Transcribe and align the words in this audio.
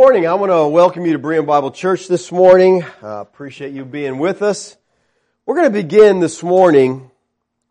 morning. 0.00 0.26
I 0.26 0.32
want 0.32 0.50
to 0.50 0.66
welcome 0.66 1.04
you 1.04 1.12
to 1.12 1.18
Berean 1.18 1.44
Bible 1.44 1.72
Church 1.72 2.08
this 2.08 2.32
morning. 2.32 2.82
Uh, 3.02 3.20
appreciate 3.20 3.74
you 3.74 3.84
being 3.84 4.18
with 4.18 4.40
us. 4.40 4.78
We're 5.44 5.56
going 5.56 5.70
to 5.70 5.82
begin 5.82 6.20
this 6.20 6.42
morning 6.42 7.10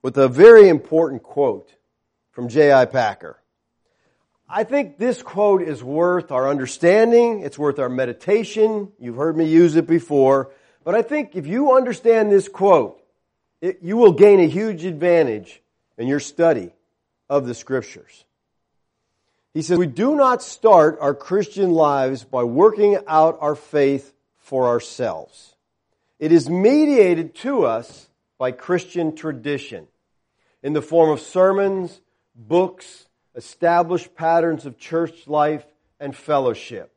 with 0.03 0.15
a 0.15 0.27
very 0.27 0.69
important 0.69 1.23
quote 1.23 1.73
from 2.29 2.47
J.I. 2.47 2.85
Packer. 2.85 3.39
I 4.47 4.63
think 4.63 4.99
this 4.99 5.23
quote 5.23 5.63
is 5.63 5.83
worth 5.83 6.31
our 6.31 6.47
understanding. 6.47 7.39
It's 7.39 7.57
worth 7.57 7.79
our 7.79 7.89
meditation. 7.89 8.91
You've 8.99 9.15
heard 9.15 9.35
me 9.35 9.45
use 9.45 9.75
it 9.75 9.87
before. 9.87 10.51
But 10.83 10.93
I 10.93 11.01
think 11.01 11.35
if 11.35 11.47
you 11.47 11.75
understand 11.75 12.31
this 12.31 12.47
quote, 12.47 13.03
it, 13.59 13.79
you 13.81 13.97
will 13.97 14.13
gain 14.13 14.39
a 14.39 14.47
huge 14.47 14.85
advantage 14.85 15.63
in 15.97 16.07
your 16.07 16.19
study 16.19 16.73
of 17.27 17.47
the 17.47 17.55
scriptures. 17.55 18.23
He 19.53 19.61
says, 19.63 19.77
we 19.77 19.87
do 19.87 20.15
not 20.15 20.43
start 20.43 20.99
our 21.01 21.15
Christian 21.15 21.71
lives 21.71 22.23
by 22.23 22.43
working 22.43 22.99
out 23.07 23.37
our 23.41 23.55
faith 23.55 24.13
for 24.37 24.67
ourselves. 24.67 25.55
It 26.19 26.31
is 26.31 26.49
mediated 26.49 27.33
to 27.35 27.65
us 27.65 28.09
by 28.37 28.51
Christian 28.51 29.15
tradition 29.15 29.87
in 30.61 30.73
the 30.73 30.81
form 30.81 31.09
of 31.09 31.19
sermons, 31.19 32.01
books, 32.35 33.07
established 33.35 34.15
patterns 34.15 34.65
of 34.65 34.77
church 34.77 35.27
life, 35.27 35.65
and 35.99 36.15
fellowship. 36.15 36.93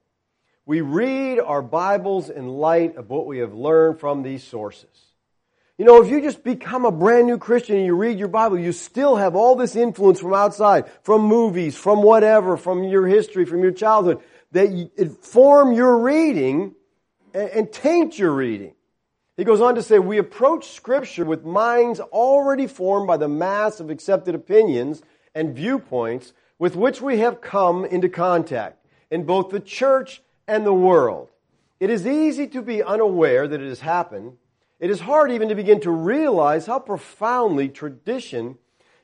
We 0.67 0.81
read 0.81 1.41
our 1.41 1.63
Bibles 1.63 2.31
in 2.31 2.49
light 2.49 2.97
of 2.97 3.11
what 3.11 3.27
we 3.27 3.39
have 3.39 3.55
learned 3.55 3.99
from 3.99 4.23
these 4.23 4.45
sources. 4.45 5.12
You 5.79 5.87
know, 5.87 6.03
if 6.03 6.11
you 6.11 6.21
just 6.21 6.45
become 6.45 6.85
a 6.85 6.93
brand 6.93 7.27
new 7.27 7.39
Christian 7.39 7.77
and 7.77 7.87
you 7.87 7.97
read 7.97 8.19
your 8.19 8.29
Bible, 8.29 8.59
you 8.59 8.73
still 8.73 9.17
have 9.17 9.35
all 9.35 9.57
this 9.57 9.75
influence 9.75 10.21
from 10.21 10.35
outside, 10.35 10.91
from 11.03 11.23
movies, 11.23 11.77
from 11.77 12.03
whatever, 12.03 12.57
from 12.57 12.85
your 12.85 13.07
history, 13.07 13.47
from 13.47 13.63
your 13.63 13.73
childhood, 13.73 14.21
that 14.53 14.69
inform 14.97 15.73
your 15.73 15.99
reading 15.99 16.75
and, 17.33 17.49
and 17.51 17.73
taint 17.73 18.19
your 18.19 18.33
reading. 18.33 18.75
He 19.39 19.45
goes 19.45 19.63
on 19.63 19.77
to 19.77 19.83
say, 19.83 19.99
we 19.99 20.19
approach 20.19 20.69
scripture 20.73 21.25
with 21.25 21.45
minds 21.45 22.01
already 22.01 22.67
formed 22.67 23.07
by 23.07 23.17
the 23.17 23.29
mass 23.29 23.81
of 23.81 23.89
accepted 23.89 24.35
opinions 24.35 25.03
and 25.35 25.57
viewpoints 25.57 26.35
with 26.59 26.77
which 26.77 27.01
we 27.01 27.19
have 27.21 27.41
come 27.41 27.87
into 27.87 28.11
contact 28.11 28.87
in 29.11 29.25
both 29.25 29.49
the 29.49 29.59
church 29.59 30.23
and 30.47 30.67
the 30.67 30.75
world. 30.75 31.31
It 31.81 31.89
is 31.89 32.07
easy 32.07 32.47
to 32.49 32.61
be 32.61 32.83
unaware 32.83 33.49
that 33.49 33.61
it 33.61 33.69
has 33.69 33.81
happened 33.81 34.37
it 34.83 34.91
is 34.91 34.99
hard 34.99 35.31
even 35.31 35.49
to 35.51 35.55
begin 35.55 35.79
to 35.83 35.93
realize 35.93 36.67
how 36.67 36.81
profoundly 36.81 37.69
tradition 37.69 38.59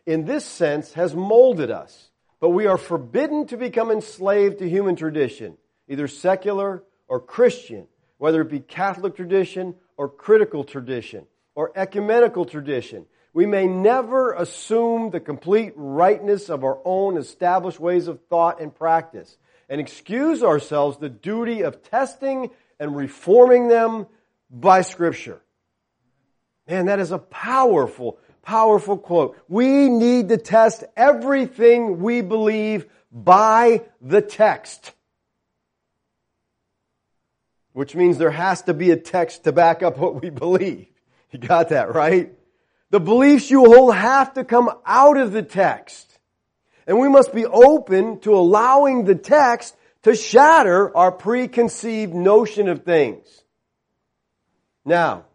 in 0.06 0.24
this 0.24 0.44
sense 0.44 0.94
has 0.94 1.14
molded 1.14 1.70
us. 1.70 2.10
But 2.40 2.48
we 2.48 2.66
are 2.66 2.76
forbidden 2.76 3.46
to 3.46 3.56
become 3.56 3.92
enslaved 3.92 4.58
to 4.58 4.68
human 4.68 4.96
tradition, 4.96 5.56
either 5.86 6.08
secular 6.08 6.82
or 7.06 7.20
Christian, 7.20 7.86
whether 8.16 8.40
it 8.40 8.50
be 8.50 8.58
Catholic 8.58 9.14
tradition 9.14 9.76
or 9.96 10.08
critical 10.08 10.64
tradition 10.64 11.26
or 11.54 11.70
ecumenical 11.76 12.44
tradition. 12.44 13.06
We 13.32 13.46
may 13.46 13.68
never 13.68 14.32
assume 14.32 15.10
the 15.10 15.20
complete 15.20 15.74
rightness 15.76 16.48
of 16.48 16.64
our 16.64 16.80
own 16.84 17.16
established 17.16 17.78
ways 17.78 18.08
of 18.08 18.18
thought 18.28 18.60
and 18.60 18.74
practice 18.74 19.36
and 19.68 19.80
excuse 19.80 20.42
ourselves 20.42 20.98
the 20.98 21.08
duty 21.08 21.62
of 21.62 21.84
testing 21.84 22.50
and 22.80 22.96
reforming 22.96 23.68
them 23.68 24.08
by 24.50 24.80
scripture. 24.82 25.40
Man, 26.68 26.86
that 26.86 26.98
is 26.98 27.12
a 27.12 27.18
powerful, 27.18 28.18
powerful 28.42 28.98
quote. 28.98 29.38
We 29.48 29.88
need 29.88 30.28
to 30.28 30.36
test 30.36 30.84
everything 30.96 32.00
we 32.00 32.20
believe 32.20 32.86
by 33.10 33.82
the 34.02 34.20
text. 34.20 34.92
Which 37.72 37.94
means 37.94 38.18
there 38.18 38.30
has 38.30 38.62
to 38.62 38.74
be 38.74 38.90
a 38.90 38.96
text 38.96 39.44
to 39.44 39.52
back 39.52 39.82
up 39.82 39.96
what 39.98 40.20
we 40.20 40.30
believe. 40.30 40.86
You 41.30 41.38
got 41.38 41.68
that, 41.68 41.94
right? 41.94 42.32
The 42.88 43.00
beliefs 43.00 43.50
you 43.50 43.66
hold 43.66 43.94
have 43.94 44.32
to 44.32 44.44
come 44.44 44.70
out 44.86 45.18
of 45.18 45.30
the 45.30 45.42
text. 45.42 46.18
And 46.86 46.98
we 46.98 47.10
must 47.10 47.34
be 47.34 47.44
open 47.44 48.20
to 48.20 48.34
allowing 48.34 49.04
the 49.04 49.14
text 49.14 49.76
to 50.04 50.14
shatter 50.14 50.96
our 50.96 51.12
preconceived 51.12 52.14
notion 52.14 52.66
of 52.66 52.82
things. 52.82 53.26
Now, 54.86 55.26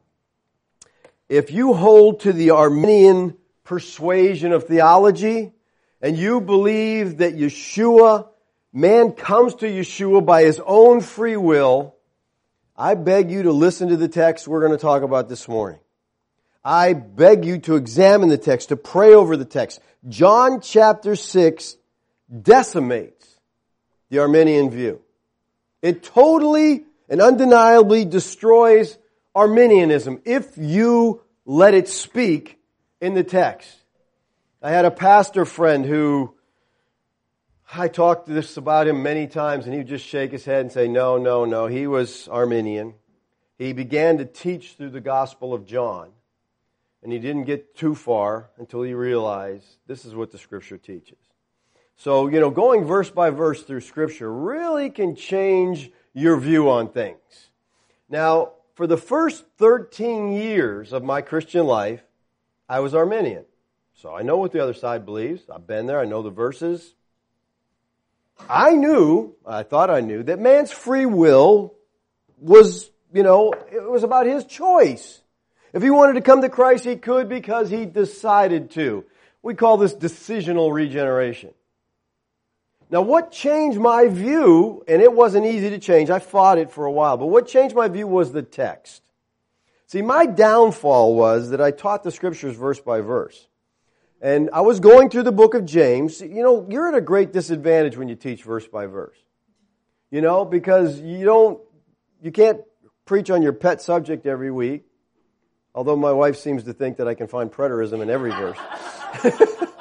if 1.34 1.50
you 1.50 1.74
hold 1.74 2.20
to 2.20 2.32
the 2.32 2.52
Arminian 2.52 3.36
persuasion 3.64 4.52
of 4.52 4.66
theology 4.66 5.52
and 6.00 6.16
you 6.16 6.40
believe 6.40 7.18
that 7.18 7.36
Yeshua, 7.36 8.28
man 8.72 9.14
comes 9.14 9.56
to 9.56 9.66
Yeshua 9.66 10.24
by 10.24 10.44
his 10.44 10.62
own 10.64 11.02
free 11.02 11.36
will, 11.36 11.96
I 12.78 12.94
beg 12.94 13.32
you 13.32 13.44
to 13.44 13.52
listen 13.52 13.88
to 13.88 13.98
the 13.98 14.08
text 14.08 14.48
we're 14.48 14.60
going 14.60 14.74
to 14.74 14.78
talk 14.78 15.02
about 15.02 15.28
this 15.28 15.48
morning. 15.48 15.80
I 16.64 16.94
beg 16.94 17.46
you 17.46 17.58
to 17.62 17.78
examine 17.78 18.30
the 18.30 18.38
text, 18.38 18.70
to 18.70 18.76
pray 18.76 19.16
over 19.16 19.36
the 19.36 19.44
text. 19.44 19.82
John 20.08 20.62
chapter 20.62 21.16
6 21.16 21.78
decimates 22.44 23.40
the 24.12 24.20
Arminian 24.20 24.70
view. 24.70 25.02
It 25.82 26.04
totally 26.04 26.84
and 27.10 27.24
undeniably 27.24 28.06
destroys 28.06 29.00
Arminianism 29.36 30.22
if 30.26 30.58
you 30.60 31.23
let 31.46 31.74
it 31.74 31.88
speak 31.88 32.60
in 33.02 33.14
the 33.14 33.24
text. 33.24 33.70
I 34.62 34.72
had 34.72 34.86
a 34.86 34.92
pastor 34.92 35.46
friend 35.46 35.86
who 35.86 36.36
I 37.74 37.88
talked 37.88 38.28
to 38.28 38.34
this 38.34 38.58
about 38.58 38.88
him 38.88 39.04
many 39.04 39.28
times 39.28 39.66
and 39.66 39.74
he 39.74 39.80
would 39.80 39.88
just 39.88 40.06
shake 40.06 40.32
his 40.32 40.46
head 40.46 40.62
and 40.62 40.72
say, 40.72 40.88
no, 40.88 41.18
no, 41.18 41.46
no. 41.46 41.68
He 41.68 41.88
was 41.88 42.28
Arminian. 42.28 42.94
He 43.58 43.74
began 43.74 44.20
to 44.20 44.26
teach 44.26 44.74
through 44.74 44.92
the 44.92 45.02
Gospel 45.02 45.54
of 45.54 45.66
John. 45.66 46.12
And 47.02 47.12
he 47.12 47.20
didn't 47.20 47.44
get 47.44 47.76
too 47.76 47.96
far 47.96 48.50
until 48.58 48.82
he 48.82 48.94
realized 48.94 49.66
this 49.88 50.06
is 50.06 50.16
what 50.16 50.32
the 50.32 50.38
Scripture 50.38 50.78
teaches. 50.78 51.18
So, 51.98 52.28
you 52.28 52.40
know, 52.40 52.50
going 52.50 52.86
verse 52.86 53.10
by 53.10 53.30
verse 53.30 53.64
through 53.64 53.82
Scripture 53.82 54.32
really 54.32 54.90
can 54.90 55.16
change 55.16 55.92
your 56.14 56.38
view 56.38 56.70
on 56.70 56.90
things. 56.90 57.50
Now, 58.08 58.54
for 58.76 58.88
the 58.88 58.98
first 58.98 59.46
13 59.58 60.34
years 60.34 60.94
of 60.94 61.04
my 61.04 61.22
Christian 61.22 61.66
life, 61.66 62.02
I 62.68 62.80
was 62.80 62.96
Arminian. 62.96 63.46
So 63.96 64.14
I 64.14 64.22
know 64.24 64.38
what 64.38 64.52
the 64.52 64.62
other 64.62 64.74
side 64.74 65.06
believes. 65.06 65.44
I've 65.50 65.68
been 65.68 65.86
there. 65.86 66.00
I 66.00 66.06
know 66.06 66.22
the 66.22 66.30
verses. 66.30 66.94
I 68.50 68.72
knew, 68.72 69.36
I 69.46 69.64
thought 69.64 69.90
I 69.90 70.02
knew, 70.02 70.24
that 70.24 70.40
man's 70.40 70.72
free 70.72 71.06
will 71.06 71.76
was, 72.40 72.90
you 73.14 73.24
know, 73.24 73.54
it 73.72 73.90
was 73.90 74.04
about 74.04 74.26
his 74.26 74.44
choice. 74.46 75.22
If 75.72 75.84
he 75.84 75.90
wanted 75.90 76.14
to 76.14 76.22
come 76.22 76.42
to 76.42 76.50
Christ, 76.50 76.84
he 76.84 76.96
could 76.96 77.30
because 77.30 77.70
he 77.70 77.86
decided 77.86 78.72
to. 78.72 79.06
We 79.42 79.54
call 79.54 79.78
this 79.78 79.94
decisional 79.94 80.74
regeneration. 80.74 81.54
Now, 82.94 83.02
what 83.02 83.32
changed 83.32 83.80
my 83.80 84.08
view, 84.08 84.84
and 84.88 85.02
it 85.02 85.12
wasn't 85.12 85.48
easy 85.48 85.72
to 85.72 85.80
change, 85.80 86.12
I 86.12 86.20
fought 86.20 86.60
it 86.60 86.70
for 86.70 86.86
a 86.86 86.92
while, 86.92 87.18
but 87.18 87.26
what 87.26 87.48
changed 87.48 87.76
my 87.76 87.88
view 87.88 88.06
was 88.06 88.32
the 88.32 88.44
text. 88.44 89.02
See, 89.88 90.04
my 90.04 90.28
downfall 90.28 91.16
was 91.16 91.50
that 91.50 91.60
I 91.60 91.72
taught 91.72 92.04
the 92.04 92.12
scriptures 92.12 92.56
verse 92.56 92.80
by 92.80 93.02
verse. 93.02 93.48
And 94.22 94.52
I 94.54 94.62
was 94.62 94.80
going 94.80 95.10
through 95.10 95.24
the 95.24 95.32
book 95.32 95.56
of 95.56 95.66
James. 95.66 96.22
You 96.22 96.44
know, 96.44 96.68
you're 96.70 96.88
at 96.88 96.94
a 96.94 97.02
great 97.02 97.34
disadvantage 97.34 97.98
when 97.98 98.10
you 98.10 98.16
teach 98.16 98.44
verse 98.44 98.68
by 98.68 98.86
verse. 98.86 99.18
You 100.12 100.22
know, 100.22 100.46
because 100.46 101.00
you 101.00 101.26
don't, 101.26 101.60
you 102.22 102.32
can't 102.32 102.62
preach 103.06 103.32
on 103.32 103.42
your 103.42 103.54
pet 103.54 103.82
subject 103.82 104.28
every 104.28 104.52
week. 104.52 104.84
Although 105.74 105.96
my 105.96 106.12
wife 106.12 106.38
seems 106.38 106.66
to 106.66 106.74
think 106.74 106.98
that 106.98 107.08
I 107.08 107.16
can 107.16 107.26
find 107.26 107.52
preterism 107.52 108.04
in 108.04 108.12
every 108.12 108.30
verse. 108.30 108.60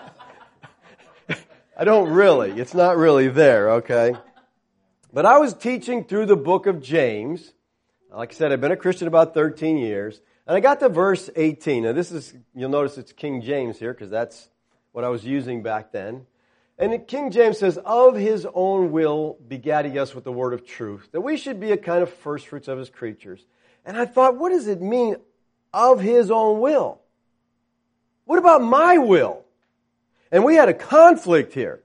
I 1.76 1.84
don't 1.84 2.10
really. 2.10 2.50
It's 2.52 2.74
not 2.74 2.98
really 2.98 3.28
there, 3.28 3.70
okay? 3.72 4.14
But 5.12 5.24
I 5.24 5.38
was 5.38 5.54
teaching 5.54 6.04
through 6.04 6.26
the 6.26 6.36
book 6.36 6.66
of 6.66 6.82
James. 6.82 7.52
Like 8.10 8.32
I 8.32 8.34
said, 8.34 8.52
I've 8.52 8.60
been 8.60 8.72
a 8.72 8.76
Christian 8.76 9.08
about 9.08 9.32
13 9.32 9.78
years. 9.78 10.20
And 10.46 10.56
I 10.56 10.60
got 10.60 10.80
to 10.80 10.88
verse 10.90 11.30
18. 11.34 11.84
Now 11.84 11.92
this 11.92 12.12
is, 12.12 12.34
you'll 12.54 12.70
notice 12.70 12.98
it's 12.98 13.12
King 13.12 13.40
James 13.40 13.78
here 13.78 13.94
because 13.94 14.10
that's 14.10 14.50
what 14.92 15.02
I 15.02 15.08
was 15.08 15.24
using 15.24 15.62
back 15.62 15.92
then. 15.92 16.26
And 16.78 17.06
King 17.06 17.30
James 17.30 17.58
says, 17.58 17.78
of 17.78 18.16
his 18.16 18.46
own 18.52 18.92
will 18.92 19.38
begat 19.46 19.86
he 19.86 19.98
us 19.98 20.14
with 20.14 20.24
the 20.24 20.32
word 20.32 20.52
of 20.52 20.66
truth, 20.66 21.08
that 21.12 21.20
we 21.20 21.36
should 21.36 21.60
be 21.60 21.70
a 21.72 21.76
kind 21.76 22.02
of 22.02 22.12
first 22.12 22.48
fruits 22.48 22.69
of 22.69 22.78
his 22.78 22.90
creatures. 22.90 23.46
And 23.84 23.96
I 23.96 24.04
thought, 24.04 24.36
what 24.36 24.50
does 24.50 24.66
it 24.66 24.82
mean, 24.82 25.16
of 25.72 26.00
his 26.00 26.30
own 26.30 26.60
will? 26.60 27.00
What 28.24 28.38
about 28.38 28.62
my 28.62 28.98
will? 28.98 29.42
And 30.32 30.44
we 30.44 30.56
had 30.56 30.69
a 30.69 30.75
conflict 30.75 31.52
here. 31.52 31.82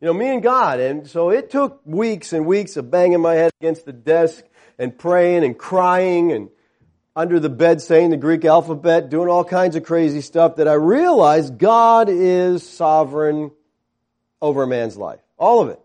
You 0.00 0.06
know, 0.06 0.14
me 0.14 0.28
and 0.28 0.42
God. 0.42 0.80
And 0.80 1.06
so 1.06 1.28
it 1.28 1.50
took 1.50 1.82
weeks 1.84 2.32
and 2.32 2.46
weeks 2.46 2.78
of 2.78 2.90
banging 2.90 3.20
my 3.20 3.34
head 3.34 3.52
against 3.60 3.84
the 3.84 3.92
desk 3.92 4.42
and 4.78 4.98
praying 4.98 5.44
and 5.44 5.56
crying 5.56 6.32
and 6.32 6.48
under 7.14 7.38
the 7.38 7.50
bed 7.50 7.82
saying 7.82 8.08
the 8.10 8.16
Greek 8.16 8.46
alphabet, 8.46 9.10
doing 9.10 9.28
all 9.28 9.44
kinds 9.44 9.76
of 9.76 9.82
crazy 9.82 10.22
stuff 10.22 10.56
that 10.56 10.66
I 10.66 10.74
realized 10.74 11.58
God 11.58 12.08
is 12.08 12.66
sovereign 12.66 13.50
over 14.40 14.62
a 14.62 14.66
man's 14.66 14.96
life. 14.96 15.20
All 15.36 15.60
of 15.60 15.68
it. 15.68 15.80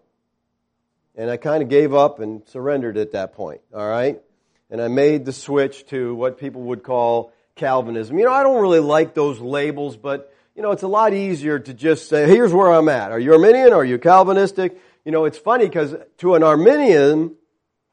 And 1.15 1.29
I 1.29 1.35
kind 1.37 1.61
of 1.61 1.67
gave 1.67 1.93
up 1.93 2.19
and 2.19 2.47
surrendered 2.47 2.97
at 2.97 3.11
that 3.11 3.33
point, 3.33 3.61
all 3.73 3.87
right? 3.87 4.21
And 4.69 4.81
I 4.81 4.87
made 4.87 5.25
the 5.25 5.33
switch 5.33 5.85
to 5.87 6.15
what 6.15 6.37
people 6.37 6.61
would 6.63 6.83
call 6.83 7.33
Calvinism. 7.55 8.17
You 8.17 8.25
know, 8.25 8.31
I 8.31 8.43
don't 8.43 8.61
really 8.61 8.79
like 8.79 9.13
those 9.13 9.39
labels, 9.39 9.97
but, 9.97 10.33
you 10.55 10.61
know, 10.61 10.71
it's 10.71 10.83
a 10.83 10.87
lot 10.87 11.13
easier 11.13 11.59
to 11.59 11.73
just 11.73 12.07
say, 12.07 12.27
here's 12.27 12.53
where 12.53 12.71
I'm 12.71 12.87
at. 12.87 13.11
Are 13.11 13.19
you 13.19 13.33
Arminian? 13.33 13.73
Are 13.73 13.83
you 13.83 13.99
Calvinistic? 13.99 14.79
You 15.03 15.11
know, 15.11 15.25
it's 15.25 15.37
funny 15.37 15.65
because 15.65 15.95
to 16.19 16.35
an 16.35 16.43
Arminian, 16.43 17.35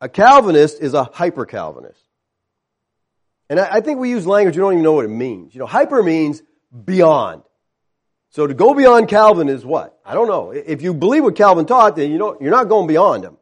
a 0.01 0.09
Calvinist 0.09 0.81
is 0.81 0.95
a 0.95 1.05
hyper 1.05 1.45
Calvinist. 1.45 2.01
And 3.51 3.59
I, 3.61 3.75
I 3.75 3.81
think 3.81 3.99
we 3.99 4.11
use 4.11 4.27
language, 4.27 4.57
we 4.57 4.61
don't 4.61 4.75
even 4.75 4.85
know 4.85 4.93
what 4.93 5.05
it 5.05 5.09
means. 5.09 5.55
You 5.55 5.59
know, 5.59 5.67
hyper 5.67 6.03
means 6.03 6.43
beyond. 6.85 7.43
So 8.31 8.47
to 8.47 8.55
go 8.55 8.73
beyond 8.73 9.09
Calvin 9.09 9.49
is 9.49 9.65
what? 9.65 9.99
I 10.07 10.15
don't 10.15 10.29
know. 10.29 10.53
If 10.53 10.81
you 10.83 10.95
believe 10.95 11.25
what 11.25 11.37
Calvin 11.37 11.67
taught, 11.67 11.97
then 11.97 12.11
you 12.11 12.19
know, 12.19 12.39
you're 12.41 12.51
not 12.51 12.69
going 12.69 12.87
beyond 12.87 13.25
him. 13.25 13.37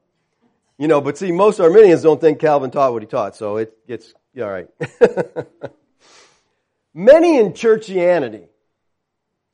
You 0.78 0.88
know, 0.88 1.00
but 1.00 1.19
see, 1.19 1.31
most 1.31 1.61
Arminians 1.61 2.02
don't 2.02 2.20
think 2.20 2.40
Calvin 2.40 2.70
taught 2.70 2.93
what 2.93 3.02
he 3.02 3.06
taught, 3.06 3.37
so 3.37 3.58
it 3.58 3.87
gets, 3.87 4.14
all 4.40 4.49
right. 4.49 4.67
many 6.94 7.38
in 7.38 7.52
churchianity, 7.52 8.50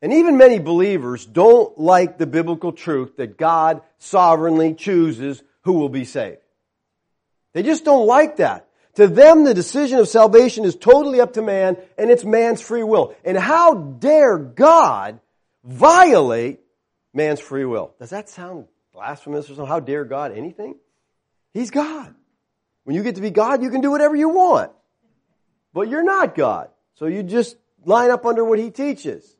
and 0.02 0.12
even 0.12 0.36
many 0.36 0.58
believers 0.58 1.24
don't 1.24 1.78
like 1.78 2.18
the 2.18 2.26
biblical 2.26 2.72
truth 2.72 3.16
that 3.16 3.36
God 3.36 3.82
sovereignly 3.98 4.74
chooses 4.74 5.42
who 5.62 5.74
will 5.74 5.88
be 5.88 6.04
saved. 6.04 6.38
They 7.54 7.62
just 7.62 7.84
don't 7.84 8.06
like 8.06 8.36
that. 8.36 8.68
To 8.96 9.06
them, 9.06 9.44
the 9.44 9.54
decision 9.54 9.98
of 9.98 10.08
salvation 10.08 10.64
is 10.64 10.74
totally 10.74 11.20
up 11.20 11.34
to 11.34 11.42
man, 11.42 11.76
and 11.98 12.10
it's 12.10 12.24
man's 12.24 12.62
free 12.62 12.82
will. 12.82 13.14
And 13.24 13.36
how 13.36 13.74
dare 13.74 14.38
God 14.38 15.20
violate 15.64 16.60
man's 17.12 17.40
free 17.40 17.64
will. 17.64 17.94
Does 17.98 18.10
that 18.10 18.28
sound 18.28 18.66
blasphemous 18.92 19.46
or 19.46 19.54
something? 19.54 19.66
How 19.66 19.80
dare 19.80 20.04
God 20.04 20.32
anything? 20.32 20.76
He's 21.52 21.70
God. 21.70 22.14
When 22.84 22.94
you 22.94 23.02
get 23.02 23.16
to 23.16 23.20
be 23.20 23.30
God, 23.30 23.62
you 23.62 23.70
can 23.70 23.80
do 23.80 23.90
whatever 23.90 24.14
you 24.14 24.28
want. 24.28 24.70
But 25.72 25.88
you're 25.88 26.04
not 26.04 26.34
God. 26.34 26.68
So 26.94 27.06
you 27.06 27.22
just 27.22 27.56
line 27.84 28.10
up 28.10 28.24
under 28.24 28.44
what 28.44 28.58
He 28.58 28.70
teaches. 28.70 29.35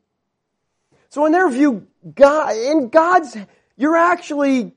So 1.16 1.24
in 1.24 1.32
their 1.32 1.48
view, 1.48 1.86
God, 2.14 2.54
in 2.56 2.90
God's, 2.90 3.38
you're 3.74 3.96
actually 3.96 4.74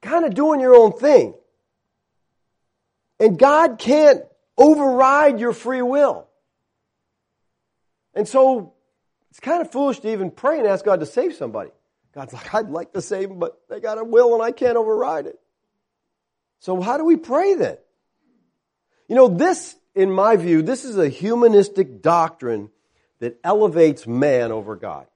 kind 0.00 0.24
of 0.24 0.34
doing 0.34 0.60
your 0.60 0.76
own 0.76 0.92
thing. 0.92 1.34
And 3.18 3.36
God 3.36 3.80
can't 3.80 4.22
override 4.56 5.40
your 5.40 5.52
free 5.52 5.82
will. 5.82 6.28
And 8.14 8.28
so 8.28 8.74
it's 9.30 9.40
kind 9.40 9.62
of 9.62 9.72
foolish 9.72 9.98
to 9.98 10.12
even 10.12 10.30
pray 10.30 10.60
and 10.60 10.68
ask 10.68 10.84
God 10.84 11.00
to 11.00 11.06
save 11.06 11.34
somebody. 11.34 11.72
God's 12.14 12.32
like, 12.32 12.54
I'd 12.54 12.70
like 12.70 12.92
to 12.92 13.02
save 13.02 13.30
them, 13.30 13.40
but 13.40 13.60
they 13.68 13.80
got 13.80 13.98
a 13.98 14.04
will 14.04 14.32
and 14.34 14.44
I 14.44 14.52
can't 14.52 14.76
override 14.76 15.26
it. 15.26 15.40
So 16.60 16.80
how 16.80 16.98
do 16.98 17.04
we 17.04 17.16
pray 17.16 17.54
then? 17.54 17.78
You 19.08 19.16
know, 19.16 19.26
this, 19.26 19.74
in 19.96 20.12
my 20.12 20.36
view, 20.36 20.62
this 20.62 20.84
is 20.84 20.96
a 20.96 21.08
humanistic 21.08 22.00
doctrine 22.00 22.70
that 23.24 23.40
elevates 23.42 24.06
man 24.06 24.52
over 24.52 24.76
God. 24.76 25.06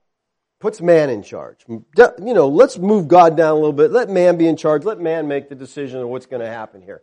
Puts 0.61 0.81
man 0.81 1.11
in 1.11 1.23
charge. 1.23 1.65
You 1.69 1.85
know, 2.19 2.49
let's 2.49 2.79
move 2.79 3.07
God 3.07 3.37
down 3.37 3.53
a 3.53 3.55
little 3.55 3.73
bit. 3.73 3.93
Let 3.93 4.09
man 4.09 4.39
be 4.39 4.49
in 4.49 4.57
charge. 4.57 4.85
Let 4.85 4.99
man 4.99 5.29
make 5.29 5.49
the 5.49 5.55
decision 5.55 6.01
of 6.01 6.09
what's 6.09 6.27
going 6.27 6.41
to 6.41 6.49
happen 6.49 6.81
here. 6.81 7.03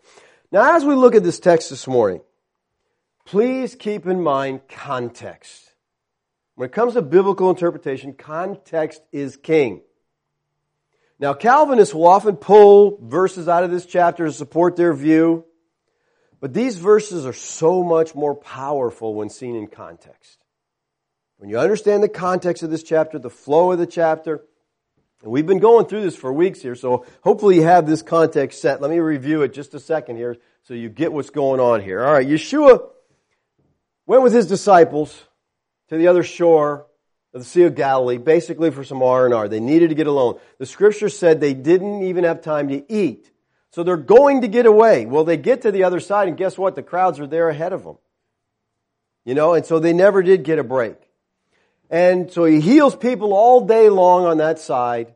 Now, 0.52 0.75
as 0.75 0.84
we 0.84 0.96
look 0.96 1.16
at 1.16 1.24
this 1.24 1.40
text 1.40 1.69
this 1.69 1.88
morning, 1.88 2.22
please 3.25 3.75
keep 3.75 4.07
in 4.07 4.22
mind 4.22 4.62
context. 4.68 5.74
When 6.56 6.68
it 6.68 6.74
comes 6.74 6.94
to 6.96 7.02
biblical 7.02 7.50
interpretation, 7.50 8.13
context 8.13 9.02
is 9.12 9.38
king. 9.38 9.81
Now, 11.19 11.34
Calvinists 11.34 11.94
will 11.94 12.07
often 12.07 12.36
pull 12.36 13.00
verses 13.02 13.48
out 13.48 13.63
of 13.63 13.72
this 13.72 13.86
chapter 13.86 14.25
to 14.25 14.34
support 14.34 14.75
their 14.75 14.94
view, 14.94 15.46
but 16.42 16.54
these 16.54 16.78
verses 16.78 17.25
are 17.25 17.34
so 17.34 17.84
much 17.84 18.16
more 18.16 18.36
powerful 18.36 19.13
when 19.13 19.30
seen 19.30 19.56
in 19.56 19.68
context. 19.68 20.40
When 21.37 21.49
you 21.49 21.59
understand 21.59 22.01
the 22.01 22.09
context 22.09 22.63
of 22.63 22.69
this 22.69 22.83
chapter, 22.83 23.19
the 23.19 23.29
flow 23.29 23.71
of 23.71 23.79
the 23.79 23.85
chapter, 23.85 24.45
and 25.21 25.31
we've 25.31 25.45
been 25.45 25.59
going 25.59 25.85
through 25.85 26.01
this 26.01 26.15
for 26.15 26.31
weeks 26.31 26.61
here, 26.61 26.75
so 26.75 27.05
hopefully 27.23 27.55
you 27.55 27.63
have 27.63 27.85
this 27.85 28.01
context 28.01 28.61
set. 28.61 28.81
Let 28.81 28.91
me 28.91 28.99
review 28.99 29.41
it 29.41 29.53
just 29.53 29.73
a 29.73 29.79
second 29.79 30.17
here 30.17 30.37
so 30.63 30.73
you 30.73 30.89
get 30.89 31.11
what's 31.11 31.29
going 31.29 31.59
on 31.59 31.81
here. 31.81 32.03
All 32.03 32.13
right, 32.13 32.27
Yeshua 32.27 32.89
went 34.05 34.23
with 34.23 34.33
his 34.33 34.47
disciples 34.47 35.23
to 35.89 35.97
the 35.97 36.07
other 36.07 36.23
shore 36.23 36.87
of 37.33 37.41
the 37.41 37.45
Sea 37.45 37.63
of 37.63 37.75
Galilee, 37.75 38.17
basically 38.17 38.71
for 38.71 38.83
some 38.83 39.03
R&R. 39.03 39.49
They 39.49 39.59
needed 39.59 39.89
to 39.89 39.95
get 39.95 40.07
alone. 40.07 40.39
The 40.57 40.65
scripture 40.65 41.09
said 41.09 41.41
they 41.41 41.53
didn't 41.53 42.03
even 42.03 42.23
have 42.23 42.41
time 42.41 42.69
to 42.69 42.91
eat. 42.91 43.29
So 43.71 43.83
they're 43.83 43.97
going 43.97 44.41
to 44.41 44.47
get 44.47 44.65
away. 44.65 45.05
Well, 45.05 45.25
they 45.25 45.35
get 45.35 45.63
to 45.63 45.71
the 45.71 45.83
other 45.83 45.99
side 45.99 46.29
and 46.29 46.37
guess 46.37 46.57
what? 46.57 46.75
The 46.75 46.83
crowds 46.83 47.19
are 47.19 47.27
there 47.27 47.49
ahead 47.49 47.73
of 47.73 47.83
them. 47.83 47.97
You 49.25 49.33
know, 49.33 49.53
and 49.53 49.65
so 49.65 49.79
they 49.79 49.91
never 49.91 50.23
did 50.23 50.43
get 50.43 50.59
a 50.59 50.63
break. 50.63 50.95
And 51.89 52.31
so 52.31 52.45
he 52.45 52.59
heals 52.59 52.95
people 52.95 53.33
all 53.33 53.65
day 53.65 53.89
long 53.89 54.25
on 54.25 54.37
that 54.37 54.59
side. 54.59 55.13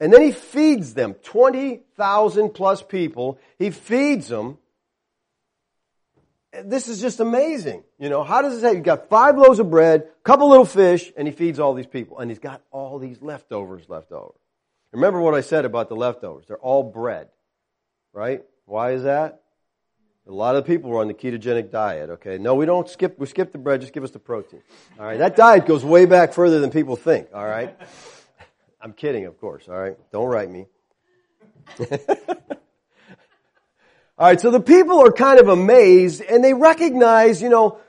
And 0.00 0.12
then 0.12 0.22
he 0.22 0.32
feeds 0.32 0.94
them. 0.94 1.14
20,000 1.14 2.50
plus 2.50 2.82
people. 2.82 3.38
He 3.58 3.70
feeds 3.70 4.28
them 4.28 4.58
this 6.64 6.88
is 6.88 7.00
just 7.00 7.20
amazing. 7.20 7.82
You 7.98 8.08
know, 8.08 8.22
how 8.22 8.42
does 8.42 8.54
this 8.54 8.62
happen? 8.62 8.76
You've 8.76 8.84
got 8.84 9.08
five 9.08 9.36
loaves 9.36 9.58
of 9.58 9.70
bread, 9.70 10.02
a 10.02 10.22
couple 10.22 10.48
little 10.48 10.64
fish, 10.64 11.12
and 11.16 11.26
he 11.26 11.32
feeds 11.32 11.58
all 11.58 11.74
these 11.74 11.86
people. 11.86 12.18
And 12.18 12.30
he's 12.30 12.38
got 12.38 12.62
all 12.70 12.98
these 12.98 13.20
leftovers 13.22 13.88
left 13.88 14.12
over. 14.12 14.34
Remember 14.92 15.20
what 15.20 15.34
I 15.34 15.40
said 15.40 15.64
about 15.64 15.88
the 15.88 15.96
leftovers. 15.96 16.46
They're 16.46 16.56
all 16.58 16.82
bread. 16.82 17.28
Right? 18.12 18.44
Why 18.64 18.92
is 18.92 19.02
that? 19.02 19.42
A 20.28 20.32
lot 20.32 20.56
of 20.56 20.66
people 20.66 20.90
were 20.90 21.00
on 21.00 21.06
the 21.06 21.14
ketogenic 21.14 21.70
diet, 21.70 22.10
okay? 22.10 22.36
No, 22.36 22.56
we 22.56 22.66
don't 22.66 22.88
skip, 22.88 23.16
we 23.18 23.26
skip 23.26 23.52
the 23.52 23.58
bread, 23.58 23.80
just 23.80 23.92
give 23.92 24.02
us 24.02 24.10
the 24.10 24.18
protein. 24.18 24.60
All 24.98 25.06
right? 25.06 25.18
That 25.18 25.36
diet 25.36 25.66
goes 25.66 25.84
way 25.84 26.04
back 26.04 26.32
further 26.32 26.58
than 26.58 26.70
people 26.70 26.96
think, 26.96 27.28
all 27.32 27.46
right? 27.46 27.76
I'm 28.80 28.92
kidding, 28.92 29.26
of 29.26 29.40
course, 29.40 29.68
all 29.68 29.78
right? 29.78 29.96
Don't 30.10 30.26
write 30.26 30.50
me. 30.50 30.66
All 34.18 34.26
right, 34.26 34.40
so 34.40 34.50
the 34.50 34.60
people 34.60 35.04
are 35.04 35.12
kind 35.12 35.38
of 35.38 35.48
amazed 35.48 36.22
and 36.22 36.42
they 36.42 36.54
recognize, 36.54 37.42
you 37.42 37.50
know, 37.50 37.80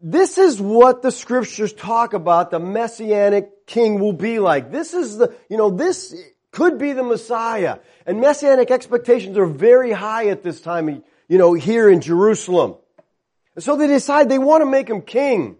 this 0.00 0.38
is 0.38 0.60
what 0.60 1.02
the 1.02 1.10
scriptures 1.10 1.72
talk 1.72 2.12
about 2.12 2.52
the 2.52 2.60
messianic 2.60 3.66
king 3.66 3.98
will 3.98 4.12
be 4.12 4.38
like. 4.38 4.70
This 4.70 4.94
is 4.94 5.16
the, 5.16 5.34
you 5.50 5.56
know, 5.56 5.70
this 5.70 6.14
could 6.52 6.78
be 6.78 6.92
the 6.92 7.02
Messiah. 7.02 7.78
And 8.06 8.20
messianic 8.20 8.70
expectations 8.70 9.36
are 9.36 9.46
very 9.46 9.90
high 9.90 10.28
at 10.28 10.44
this 10.44 10.60
time, 10.60 11.02
you 11.32 11.38
know, 11.38 11.54
here 11.54 11.88
in 11.88 12.02
Jerusalem. 12.02 12.74
And 13.54 13.64
so 13.64 13.76
they 13.76 13.86
decide 13.86 14.28
they 14.28 14.38
want 14.38 14.60
to 14.60 14.66
make 14.66 14.90
him 14.90 15.00
king. 15.00 15.56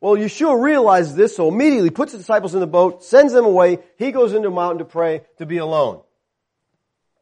Well, 0.00 0.14
Yeshua 0.14 0.60
realizes 0.60 1.14
this, 1.14 1.36
so 1.36 1.46
immediately 1.46 1.90
puts 1.90 2.10
the 2.10 2.18
disciples 2.18 2.54
in 2.54 2.60
the 2.60 2.66
boat, 2.66 3.04
sends 3.04 3.32
them 3.32 3.44
away. 3.44 3.78
He 3.98 4.10
goes 4.10 4.32
into 4.32 4.48
a 4.48 4.50
mountain 4.50 4.78
to 4.78 4.84
pray 4.84 5.22
to 5.38 5.46
be 5.46 5.58
alone. 5.58 6.00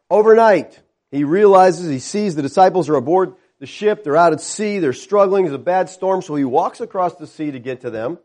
Overnight, 0.09 0.81
he 1.11 1.25
realizes, 1.25 1.91
he 1.91 1.99
sees 1.99 2.35
the 2.35 2.41
disciples 2.41 2.89
are 2.89 2.95
aboard 2.95 3.35
the 3.59 3.67
ship. 3.67 4.03
They're 4.03 4.17
out 4.17 4.33
at 4.33 4.41
sea. 4.41 4.79
They're 4.79 4.95
struggling. 4.95 5.45
There's 5.45 5.55
a 5.55 5.59
bad 5.59 5.91
storm. 5.91 6.23
So 6.23 6.35
he 6.37 6.45
walks 6.45 6.81
across 6.81 7.17
the 7.17 7.27
sea 7.27 7.51
to 7.51 7.59
get 7.59 7.83
to 7.83 7.91
them. 7.91 8.19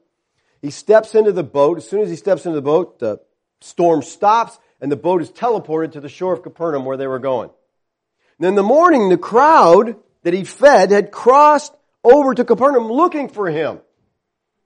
He 0.62 0.72
steps 0.72 1.16
into 1.16 1.34
the 1.34 1.44
boat. 1.44 1.80
As 1.80 1.90
soon 1.90 2.00
as 2.00 2.10
he 2.10 2.16
steps 2.16 2.46
into 2.46 2.56
the 2.56 2.62
boat, 2.62 3.00
the 3.00 3.20
storm 3.60 4.04
stops 4.04 4.58
and 4.80 4.90
the 4.90 4.96
boat 4.96 5.22
is 5.22 5.32
teleported 5.32 5.92
to 5.92 6.00
the 6.00 6.08
shore 6.08 6.32
of 6.32 6.44
Capernaum 6.44 6.86
where 6.86 6.96
they 6.96 7.08
were 7.08 7.20
going. 7.20 7.50
Then 8.40 8.56
the 8.56 8.64
morning, 8.64 9.10
the 9.10 9.18
crowd 9.18 9.96
that 10.24 10.34
he 10.34 10.44
fed 10.44 10.92
had 10.92 11.12
crossed 11.12 11.74
over 12.04 12.34
to 12.34 12.44
Capernaum 12.44 12.92
looking 12.92 13.30
for 13.30 13.48
him. 13.48 13.80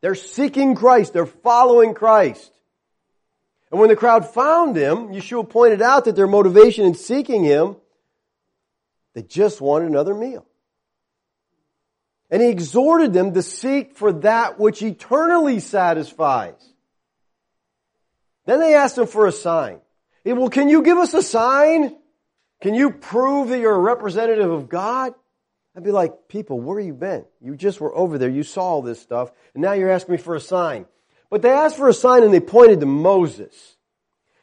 They're 0.02 0.16
seeking 0.16 0.76
Christ. 0.76 1.14
They're 1.14 1.26
following 1.26 1.94
Christ. 1.94 2.52
And 3.72 3.80
when 3.80 3.90
the 3.90 3.96
crowd 3.96 4.28
found 4.34 4.76
him, 4.76 5.10
Yeshua 5.10 5.48
pointed 5.48 5.82
out 5.82 6.06
that 6.06 6.16
their 6.16 6.28
motivation 6.28 6.86
in 6.86 6.96
seeking 6.96 7.44
him 7.44 7.76
they 9.14 9.24
just 9.24 9.60
wanted 9.60 9.90
another 9.90 10.14
meal. 10.14 10.46
And 12.30 12.42
he 12.42 12.50
exhorted 12.50 13.12
them 13.12 13.34
to 13.34 13.42
seek 13.42 13.96
for 13.96 14.14
that 14.14 14.60
which 14.60 14.82
eternally 14.84 15.60
satisfies. 15.60 16.54
Then 18.46 18.60
they 18.60 18.76
asked 18.76 18.98
him 18.98 19.08
for 19.08 19.26
a 19.26 19.32
sign. 19.32 19.80
Well, 20.24 20.50
can 20.50 20.70
you 20.70 20.84
give 20.84 20.98
us 20.98 21.14
a 21.14 21.24
sign? 21.24 21.98
Can 22.62 22.74
you 22.74 22.92
prove 22.92 23.50
that 23.50 23.60
you're 23.60 23.76
a 23.76 23.80
representative 23.80 24.52
of 24.52 24.70
God? 24.70 25.14
I'd 25.76 25.84
be 25.84 25.92
like, 25.92 26.28
people, 26.28 26.60
where 26.60 26.80
have 26.80 26.88
you 26.88 26.94
been? 26.94 27.26
You 27.42 27.56
just 27.56 27.80
were 27.80 27.96
over 27.96 28.18
there. 28.18 28.30
You 28.30 28.44
saw 28.44 28.64
all 28.64 28.82
this 28.82 29.02
stuff. 29.02 29.32
And 29.54 29.62
now 29.62 29.74
you're 29.74 29.92
asking 29.92 30.14
me 30.14 30.18
for 30.18 30.36
a 30.36 30.42
sign. 30.42 30.86
But 31.30 31.42
they 31.42 31.52
asked 31.52 31.78
for 31.78 31.88
a 31.88 31.94
sign 31.94 32.24
and 32.24 32.34
they 32.34 32.40
pointed 32.40 32.80
to 32.80 32.86
Moses. 32.86 33.78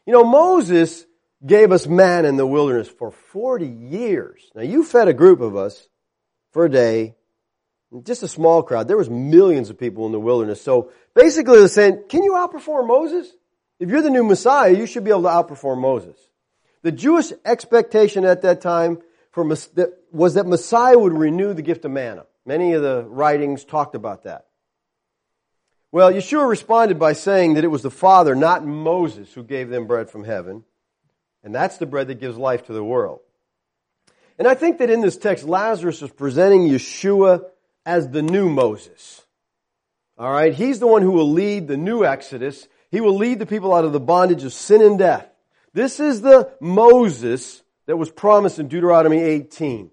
You 0.07 0.13
know, 0.13 0.25
Moses 0.25 1.05
gave 1.45 1.73
us 1.73 1.87
man 1.87 2.25
in 2.25 2.37
the 2.37 2.47
wilderness 2.47 2.89
for 2.89 3.11
40 3.11 3.67
years. 3.67 4.51
Now 4.55 4.63
you 4.63 4.85
fed 4.85 5.09
a 5.09 5.13
group 5.13 5.41
of 5.41 5.57
us 5.57 5.89
for 6.53 6.65
a 6.65 6.71
day, 6.71 7.17
just 8.05 8.23
a 8.23 8.29
small 8.29 8.63
crowd. 8.63 8.89
There 8.89 8.97
was 8.97 9.11
millions 9.11 9.69
of 9.69 9.79
people 9.79 10.07
in 10.07 10.13
the 10.13 10.21
wilderness. 10.21 10.63
So 10.63 10.91
basically 11.15 11.59
they're 11.59 11.69
saying, 11.69 12.05
can 12.09 12.23
you 12.23 12.33
outperform 12.33 12.87
Moses? 12.87 13.31
If 13.79 13.91
you're 13.91 14.01
the 14.01 14.11
new 14.11 14.25
Messiah, 14.25 14.73
you 14.73 14.87
should 14.87 15.05
be 15.05 15.11
able 15.11 15.25
to 15.25 15.29
outperform 15.29 15.81
Moses. 15.81 16.17
The 16.83 16.93
Jewish 16.93 17.33
expectation 17.45 18.25
at 18.25 18.43
that 18.43 18.61
time 18.61 18.99
was 19.35 19.69
that 20.35 20.47
Messiah 20.47 20.99
would 20.99 21.13
renew 21.13 21.53
the 21.53 21.63
gift 21.63 21.85
of 21.85 21.91
manna. 21.91 22.27
Many 22.45 22.75
of 22.75 22.83
the 22.83 23.05
writings 23.05 23.65
talked 23.65 23.95
about 23.95 24.25
that. 24.25 24.47
Well, 25.93 26.13
Yeshua 26.13 26.49
responded 26.49 26.99
by 26.99 27.13
saying 27.15 27.55
that 27.55 27.65
it 27.65 27.69
was 27.69 27.83
the 27.83 27.91
Father, 27.91 28.35
not 28.35 28.65
Moses, 28.65 29.33
who 29.33 29.43
gave 29.43 29.69
them 29.69 29.87
bread 29.87 30.11
from 30.11 30.25
heaven. 30.25 30.65
And 31.43 31.55
that's 31.55 31.79
the 31.79 31.87
bread 31.87 32.09
that 32.09 32.21
gives 32.21 32.37
life 32.37 32.67
to 32.67 32.73
the 32.73 32.85
world. 32.85 33.21
And 34.39 34.47
I 34.47 34.55
think 34.55 34.79
that 34.79 34.91
in 34.91 35.01
this 35.01 35.17
text, 35.17 35.45
Lazarus 35.45 36.03
is 36.03 36.11
presenting 36.11 36.69
Yeshua 36.69 37.45
as 37.85 38.11
the 38.11 38.23
new 38.23 38.49
Moses. 38.49 39.23
All 40.19 40.31
right? 40.31 40.53
He's 40.53 40.79
the 40.79 40.87
one 40.87 41.03
who 41.03 41.13
will 41.13 41.31
lead 41.31 41.69
the 41.69 41.77
new 41.77 42.05
Exodus. 42.05 42.69
He 42.91 43.01
will 43.01 43.17
lead 43.17 43.39
the 43.39 43.47
people 43.47 43.73
out 43.73 43.85
of 43.85 43.93
the 43.93 44.01
bondage 44.01 44.45
of 44.45 44.53
sin 44.53 44.83
and 44.83 44.99
death. 44.99 45.27
This 45.77 46.01
is 46.01 46.23
the 46.23 46.51
Moses 46.59 47.63
that 47.85 47.99
was 47.99 48.11
promised 48.11 48.59
in 48.59 48.67
Deuteronomy 48.67 49.19
18 49.19 49.91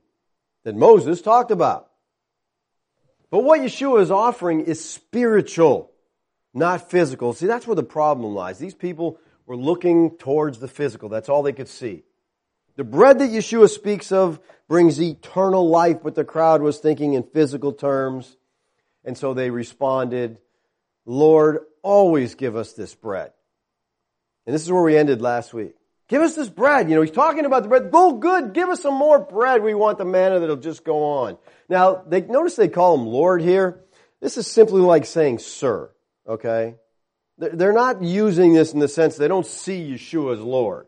that 0.64 0.78
Moses 0.78 1.22
talked 1.22 1.52
about. 1.52 1.90
But 3.30 3.44
what 3.44 3.60
Yeshua 3.60 4.02
is 4.02 4.10
offering 4.10 4.62
is 4.62 4.82
spiritual, 4.82 5.92
not 6.54 6.90
physical. 6.90 7.34
See, 7.34 7.48
that's 7.48 7.68
where 7.68 7.76
the 7.76 7.84
problem 7.84 8.34
lies. 8.34 8.60
These 8.60 8.76
people 8.76 9.20
were 9.46 9.58
looking 9.58 10.12
towards 10.12 10.60
the 10.60 10.70
physical. 10.70 11.10
That's 11.10 11.28
all 11.28 11.44
they 11.44 11.52
could 11.52 11.68
see. 11.68 12.04
The 12.78 12.86
bread 12.86 13.20
that 13.20 13.32
Yeshua 13.32 13.70
speaks 13.70 14.14
of 14.14 14.40
brings 14.70 15.02
eternal 15.02 15.68
life, 15.68 15.98
but 16.02 16.16
the 16.16 16.24
crowd 16.24 16.62
was 16.62 16.80
thinking 16.80 17.16
in 17.16 17.24
physical 17.24 17.74
terms. 17.74 18.38
And 19.04 19.18
so 19.18 19.34
they 19.34 19.50
responded, 19.50 20.38
Lord, 21.06 21.60
always 21.82 22.36
give 22.36 22.56
us 22.56 22.72
this 22.72 22.96
bread. 22.96 23.34
And 24.46 24.54
this 24.54 24.64
is 24.64 24.72
where 24.72 24.84
we 24.84 24.98
ended 24.98 25.22
last 25.22 25.54
week. 25.54 25.76
Give 26.10 26.22
us 26.22 26.36
this 26.36 26.50
bread. 26.50 26.90
You 26.90 26.96
know, 26.96 27.02
he's 27.02 27.12
talking 27.12 27.46
about 27.46 27.64
the 27.64 27.70
bread. 27.70 27.92
Go 27.92 28.14
good. 28.14 28.54
Give 28.54 28.70
us 28.70 28.82
some 28.82 28.94
more 28.94 29.20
bread. 29.20 29.64
We 29.64 29.74
want 29.74 29.98
the 29.98 30.06
manna 30.06 30.40
that'll 30.40 30.58
just 30.58 30.84
go 30.84 31.04
on. 31.04 31.38
Now, 31.70 32.04
they, 32.08 32.22
notice 32.22 32.56
they 32.56 32.68
call 32.68 32.98
him 32.98 33.08
Lord 33.08 33.42
here. 33.42 33.82
This 34.22 34.38
is 34.38 34.46
simply 34.46 34.82
like 34.82 35.06
saying 35.06 35.40
sir. 35.40 35.90
Okay? 36.28 36.76
They're 37.38 37.74
not 37.74 38.04
using 38.04 38.54
this 38.54 38.74
in 38.74 38.80
the 38.80 38.88
sense 38.88 39.16
they 39.16 39.28
don't 39.28 39.46
see 39.46 39.92
Yeshua 39.92 40.34
as 40.34 40.40
Lord. 40.40 40.88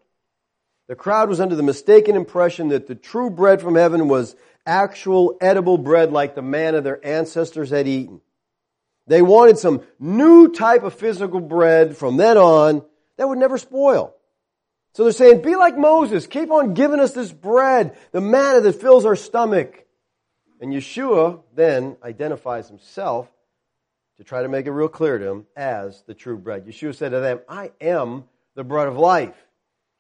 The 0.88 0.96
crowd 0.96 1.30
was 1.30 1.40
under 1.40 1.56
the 1.56 1.64
mistaken 1.64 2.16
impression 2.16 2.70
that 2.70 2.88
the 2.88 2.94
true 2.94 3.30
bread 3.30 3.62
from 3.62 3.76
heaven 3.76 4.08
was 4.08 4.36
actual 4.66 5.38
edible 5.42 5.78
bread 5.78 6.12
like 6.12 6.36
the 6.36 6.42
manna 6.44 6.82
their 6.82 7.04
ancestors 7.06 7.72
had 7.72 7.88
eaten. 7.88 8.22
They 9.08 9.22
wanted 9.22 9.58
some 9.58 9.82
new 10.00 10.50
type 10.50 10.84
of 10.84 10.94
physical 10.94 11.40
bread 11.40 11.98
from 11.98 12.18
then 12.18 12.38
on 12.38 12.84
that 13.18 13.28
would 13.28 13.38
never 13.38 13.58
spoil. 13.58 14.16
So 14.94 15.04
they're 15.04 15.12
saying, 15.12 15.42
be 15.42 15.56
like 15.56 15.78
Moses. 15.78 16.26
Keep 16.26 16.52
on 16.52 16.74
giving 16.74 17.00
us 17.00 17.14
this 17.14 17.32
bread, 17.32 17.98
the 18.12 18.22
manna 18.22 18.62
that 18.62 18.80
fills 18.80 19.06
our 19.06 19.16
stomach. 19.16 19.86
And 20.62 20.72
Yeshua 20.72 21.42
then 21.54 21.98
identifies 22.02 22.70
himself 22.70 23.30
to 24.18 24.24
try 24.24 24.42
to 24.42 24.48
make 24.48 24.66
it 24.66 24.72
real 24.72 24.88
clear 24.88 25.18
to 25.18 25.28
him 25.28 25.46
as 25.56 26.02
the 26.08 26.14
true 26.14 26.38
bread. 26.38 26.66
Yeshua 26.66 26.96
said 26.96 27.10
to 27.10 27.20
them, 27.20 27.42
I 27.50 27.72
am 27.82 28.24
the 28.56 28.64
bread 28.64 28.88
of 28.88 28.98
life. 28.98 29.36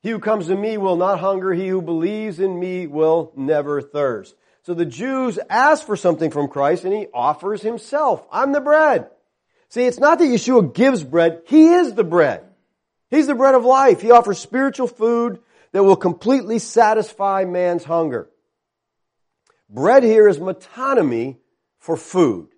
He 0.01 0.11
who 0.11 0.19
comes 0.19 0.47
to 0.47 0.55
me 0.55 0.77
will 0.77 0.95
not 0.95 1.19
hunger. 1.19 1.51
He 1.51 1.67
who 1.67 1.81
believes 1.81 2.39
in 2.39 2.57
me 2.57 2.87
will 2.87 3.33
never 3.35 3.81
thirst. 3.81 4.35
So 4.63 4.73
the 4.73 4.85
Jews 4.85 5.37
ask 5.49 5.85
for 5.85 5.97
something 5.97 6.31
from 6.31 6.47
Christ 6.47 6.85
and 6.85 6.93
he 6.93 7.07
offers 7.13 7.61
himself. 7.61 8.25
I'm 8.31 8.53
the 8.53 8.61
bread. 8.61 9.09
See, 9.69 9.85
it's 9.85 9.99
not 9.99 10.19
that 10.19 10.25
Yeshua 10.25 10.73
gives 10.73 11.03
bread. 11.03 11.41
He 11.47 11.73
is 11.73 11.95
the 11.95 12.03
bread. 12.03 12.45
He's 13.09 13.27
the 13.27 13.35
bread 13.35 13.55
of 13.55 13.65
life. 13.65 14.01
He 14.01 14.11
offers 14.11 14.39
spiritual 14.39 14.87
food 14.87 15.39
that 15.71 15.83
will 15.83 15.95
completely 15.95 16.59
satisfy 16.59 17.45
man's 17.45 17.83
hunger. 17.83 18.29
Bread 19.69 20.03
here 20.03 20.27
is 20.27 20.39
metonymy 20.39 21.37
for 21.79 21.97
food 21.97 22.49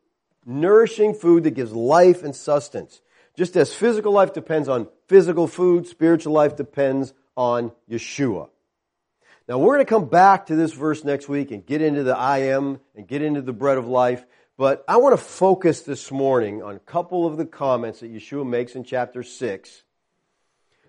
nourishing 0.48 1.14
food 1.14 1.44
that 1.44 1.52
gives 1.52 1.74
life 1.74 2.24
and 2.24 2.36
sustenance. 2.36 3.02
Just 3.36 3.56
as 3.56 3.74
physical 3.74 4.14
life 4.14 4.34
depends 4.34 4.68
on 4.70 4.88
physical 5.08 5.46
food, 5.46 5.86
spiritual 5.86 6.34
life 6.34 6.56
depends 6.56 7.14
on 7.36 7.72
Yeshua. 7.92 8.50
Now 9.48 9.60
we're 9.60 9.76
going 9.76 9.86
to 9.86 9.90
come 9.90 10.06
back 10.06 10.48
to 10.48 10.56
this 10.56 10.74
verse 10.74 11.04
next 11.04 11.30
week 11.30 11.52
and 11.52 11.66
get 11.66 11.82
into 11.82 12.04
the 12.04 12.18
I 12.18 12.40
am 12.40 12.80
and 12.96 13.08
get 13.08 13.22
into 13.22 13.42
the 13.42 13.54
bread 13.54 13.78
of 13.78 13.88
life. 13.88 14.26
But 14.58 14.84
I 14.88 14.98
want 14.98 15.14
to 15.14 15.24
focus 15.24 15.82
this 15.82 16.12
morning 16.12 16.64
on 16.64 16.76
a 16.76 16.80
couple 16.80 17.28
of 17.28 17.38
the 17.38 17.46
comments 17.46 18.00
that 18.00 18.12
Yeshua 18.12 18.48
makes 18.48 18.76
in 18.76 18.84
chapter 18.84 19.22
6 19.22 19.84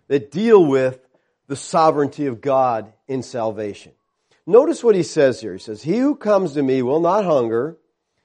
that 0.08 0.30
deal 0.30 0.64
with 0.64 0.98
the 1.46 1.56
sovereignty 1.56 2.26
of 2.26 2.40
God 2.40 2.92
in 3.06 3.22
salvation. 3.22 3.92
Notice 4.46 4.82
what 4.82 4.94
he 4.94 5.02
says 5.02 5.40
here. 5.40 5.52
He 5.52 5.58
says, 5.58 5.82
He 5.82 5.98
who 5.98 6.16
comes 6.16 6.54
to 6.54 6.62
me 6.62 6.82
will 6.82 7.00
not 7.00 7.24
hunger, 7.24 7.76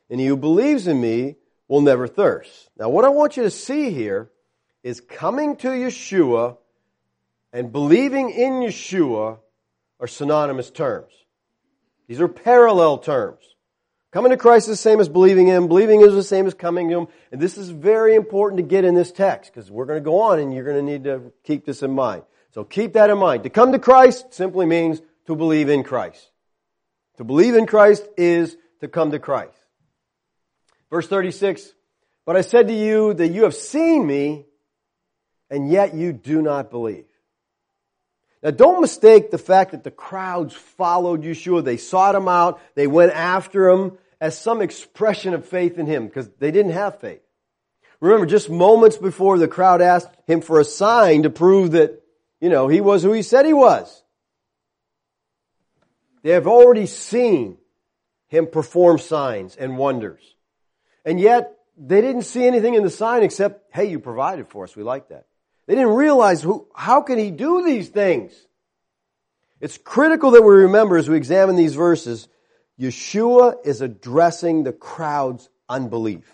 and 0.09 0.19
he 0.19 0.27
who 0.27 0.37
believes 0.37 0.87
in 0.87 0.99
me 0.99 1.35
will 1.67 1.81
never 1.81 2.07
thirst. 2.07 2.69
Now, 2.77 2.89
what 2.89 3.05
I 3.05 3.09
want 3.09 3.37
you 3.37 3.43
to 3.43 3.51
see 3.51 3.91
here 3.91 4.29
is 4.83 5.01
coming 5.01 5.55
to 5.57 5.67
Yeshua 5.67 6.57
and 7.51 7.71
believing 7.71 8.29
in 8.29 8.53
Yeshua 8.53 9.39
are 9.99 10.07
synonymous 10.07 10.69
terms. 10.69 11.13
These 12.07 12.19
are 12.19 12.27
parallel 12.27 12.97
terms. 12.97 13.52
Coming 14.13 14.29
to 14.29 14.37
Christ 14.37 14.67
is 14.67 14.73
the 14.73 14.77
same 14.77 14.99
as 14.99 15.09
believing 15.09 15.47
Him. 15.47 15.67
Believing 15.67 16.01
is 16.01 16.13
the 16.13 16.21
same 16.21 16.45
as 16.45 16.53
coming 16.53 16.87
to 16.89 16.99
Him. 16.99 17.07
And 17.31 17.41
this 17.41 17.57
is 17.57 17.69
very 17.71 18.13
important 18.13 18.59
to 18.59 18.63
get 18.63 18.85
in 18.85 18.93
this 18.93 19.11
text 19.11 19.51
because 19.51 19.71
we're 19.71 19.87
going 19.87 19.97
to 19.97 20.05
go 20.05 20.21
on 20.21 20.37
and 20.37 20.53
you're 20.53 20.63
going 20.63 20.77
to 20.77 20.83
need 20.83 21.05
to 21.05 21.33
keep 21.43 21.65
this 21.65 21.81
in 21.81 21.89
mind. 21.89 22.21
So 22.51 22.63
keep 22.63 22.93
that 22.93 23.09
in 23.09 23.17
mind. 23.17 23.41
To 23.41 23.49
come 23.49 23.71
to 23.71 23.79
Christ 23.79 24.31
simply 24.31 24.67
means 24.67 25.01
to 25.25 25.35
believe 25.35 25.67
in 25.67 25.81
Christ. 25.81 26.29
To 27.17 27.23
believe 27.23 27.55
in 27.55 27.65
Christ 27.65 28.07
is 28.15 28.55
to 28.81 28.87
come 28.87 29.09
to 29.11 29.19
Christ. 29.19 29.57
Verse 30.91 31.07
36, 31.07 31.73
but 32.23 32.35
I 32.35 32.41
said 32.41 32.67
to 32.67 32.73
you 32.73 33.15
that 33.15 33.29
you 33.29 33.45
have 33.45 33.55
seen 33.55 34.05
me 34.05 34.45
and 35.49 35.71
yet 35.71 35.95
you 35.95 36.13
do 36.13 36.43
not 36.43 36.69
believe. 36.69 37.05
Now 38.43 38.51
don't 38.51 38.81
mistake 38.81 39.31
the 39.31 39.39
fact 39.39 39.71
that 39.71 39.83
the 39.83 39.89
crowds 39.89 40.53
followed 40.53 41.23
Yeshua. 41.23 41.63
They 41.63 41.77
sought 41.77 42.13
him 42.13 42.27
out. 42.27 42.61
They 42.75 42.85
went 42.85 43.13
after 43.13 43.69
him 43.69 43.97
as 44.23 44.39
some 44.39 44.61
expression 44.61 45.33
of 45.33 45.45
faith 45.45 45.77
in 45.77 45.85
him 45.85 46.07
because 46.07 46.29
they 46.39 46.49
didn't 46.49 46.71
have 46.71 47.01
faith. 47.01 47.19
Remember, 47.99 48.25
just 48.25 48.49
moments 48.49 48.95
before 48.95 49.37
the 49.37 49.49
crowd 49.49 49.81
asked 49.81 50.15
him 50.25 50.39
for 50.39 50.61
a 50.61 50.63
sign 50.63 51.23
to 51.23 51.29
prove 51.29 51.71
that, 51.71 52.01
you 52.39 52.47
know, 52.47 52.69
he 52.69 52.79
was 52.79 53.03
who 53.03 53.11
he 53.11 53.21
said 53.21 53.45
he 53.45 53.51
was. 53.51 54.01
They 56.21 56.31
have 56.31 56.47
already 56.47 56.85
seen 56.85 57.57
him 58.29 58.47
perform 58.47 58.97
signs 58.97 59.57
and 59.57 59.77
wonders. 59.77 60.23
And 61.03 61.19
yet, 61.19 61.57
they 61.77 61.99
didn't 61.99 62.21
see 62.21 62.45
anything 62.47 62.75
in 62.75 62.83
the 62.83 62.89
sign 62.89 63.23
except, 63.23 63.73
hey, 63.73 63.89
you 63.89 63.99
provided 63.99 64.47
for 64.47 64.63
us. 64.63 64.73
We 64.73 64.83
like 64.83 65.09
that. 65.09 65.25
They 65.67 65.75
didn't 65.75 65.95
realize 65.95 66.41
who, 66.41 66.69
how 66.73 67.01
can 67.01 67.19
he 67.19 67.29
do 67.29 67.65
these 67.65 67.89
things? 67.89 68.31
It's 69.59 69.77
critical 69.77 70.31
that 70.31 70.43
we 70.43 70.53
remember 70.53 70.95
as 70.95 71.09
we 71.09 71.17
examine 71.17 71.57
these 71.57 71.75
verses, 71.75 72.29
Yeshua 72.79 73.55
is 73.65 73.81
addressing 73.81 74.63
the 74.63 74.73
crowd's 74.73 75.49
unbelief. 75.69 76.25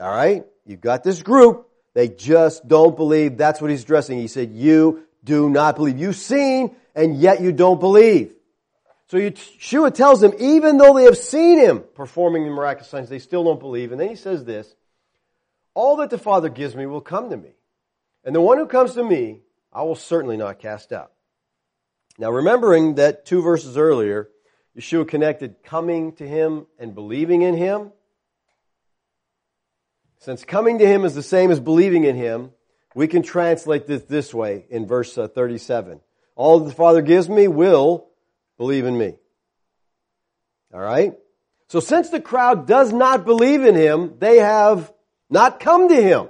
Alright? 0.00 0.46
You've 0.64 0.80
got 0.80 1.04
this 1.04 1.22
group. 1.22 1.68
They 1.94 2.08
just 2.08 2.66
don't 2.66 2.96
believe. 2.96 3.36
That's 3.36 3.60
what 3.60 3.70
he's 3.70 3.82
addressing. 3.84 4.18
He 4.18 4.28
said, 4.28 4.52
you 4.52 5.04
do 5.22 5.48
not 5.48 5.76
believe. 5.76 5.98
You've 5.98 6.16
seen 6.16 6.74
and 6.94 7.16
yet 7.16 7.40
you 7.40 7.52
don't 7.52 7.80
believe. 7.80 8.32
So 9.08 9.18
Yeshua 9.18 9.94
tells 9.94 10.20
them, 10.20 10.32
even 10.38 10.78
though 10.78 10.94
they 10.94 11.04
have 11.04 11.18
seen 11.18 11.58
him 11.58 11.84
performing 11.94 12.44
the 12.44 12.50
miraculous 12.50 12.88
signs, 12.88 13.08
they 13.08 13.18
still 13.18 13.44
don't 13.44 13.60
believe. 13.60 13.92
And 13.92 14.00
then 14.00 14.08
he 14.08 14.16
says 14.16 14.44
this, 14.44 14.74
all 15.74 15.96
that 15.96 16.10
the 16.10 16.18
Father 16.18 16.48
gives 16.48 16.74
me 16.74 16.86
will 16.86 17.00
come 17.00 17.30
to 17.30 17.36
me. 17.36 17.50
And 18.24 18.34
the 18.34 18.40
one 18.40 18.58
who 18.58 18.66
comes 18.66 18.94
to 18.94 19.04
me, 19.04 19.40
I 19.72 19.82
will 19.82 19.96
certainly 19.96 20.36
not 20.36 20.58
cast 20.58 20.92
out. 20.92 21.12
Now 22.16 22.30
remembering 22.30 22.94
that 22.94 23.26
two 23.26 23.42
verses 23.42 23.76
earlier, 23.76 24.28
Yeshua 24.76 25.06
connected 25.06 25.62
coming 25.62 26.12
to 26.14 26.26
him 26.26 26.66
and 26.78 26.94
believing 26.94 27.42
in 27.42 27.56
him. 27.56 27.92
Since 30.18 30.44
coming 30.44 30.78
to 30.78 30.86
him 30.86 31.04
is 31.04 31.14
the 31.14 31.22
same 31.22 31.50
as 31.50 31.60
believing 31.60 32.04
in 32.04 32.16
him, 32.16 32.50
we 32.94 33.08
can 33.08 33.22
translate 33.22 33.86
this 33.86 34.02
this 34.02 34.32
way 34.32 34.66
in 34.70 34.86
verse 34.86 35.16
uh, 35.18 35.28
37. 35.28 36.00
All 36.34 36.60
that 36.60 36.66
the 36.66 36.74
Father 36.74 37.02
gives 37.02 37.28
me 37.28 37.46
will 37.46 38.08
believe 38.56 38.86
in 38.86 38.96
me. 38.96 39.14
Alright? 40.72 41.14
So 41.68 41.80
since 41.80 42.10
the 42.10 42.20
crowd 42.20 42.66
does 42.66 42.92
not 42.92 43.24
believe 43.24 43.64
in 43.64 43.74
him, 43.74 44.14
they 44.18 44.38
have 44.38 44.92
not 45.30 45.60
come 45.60 45.88
to 45.88 46.02
him. 46.02 46.28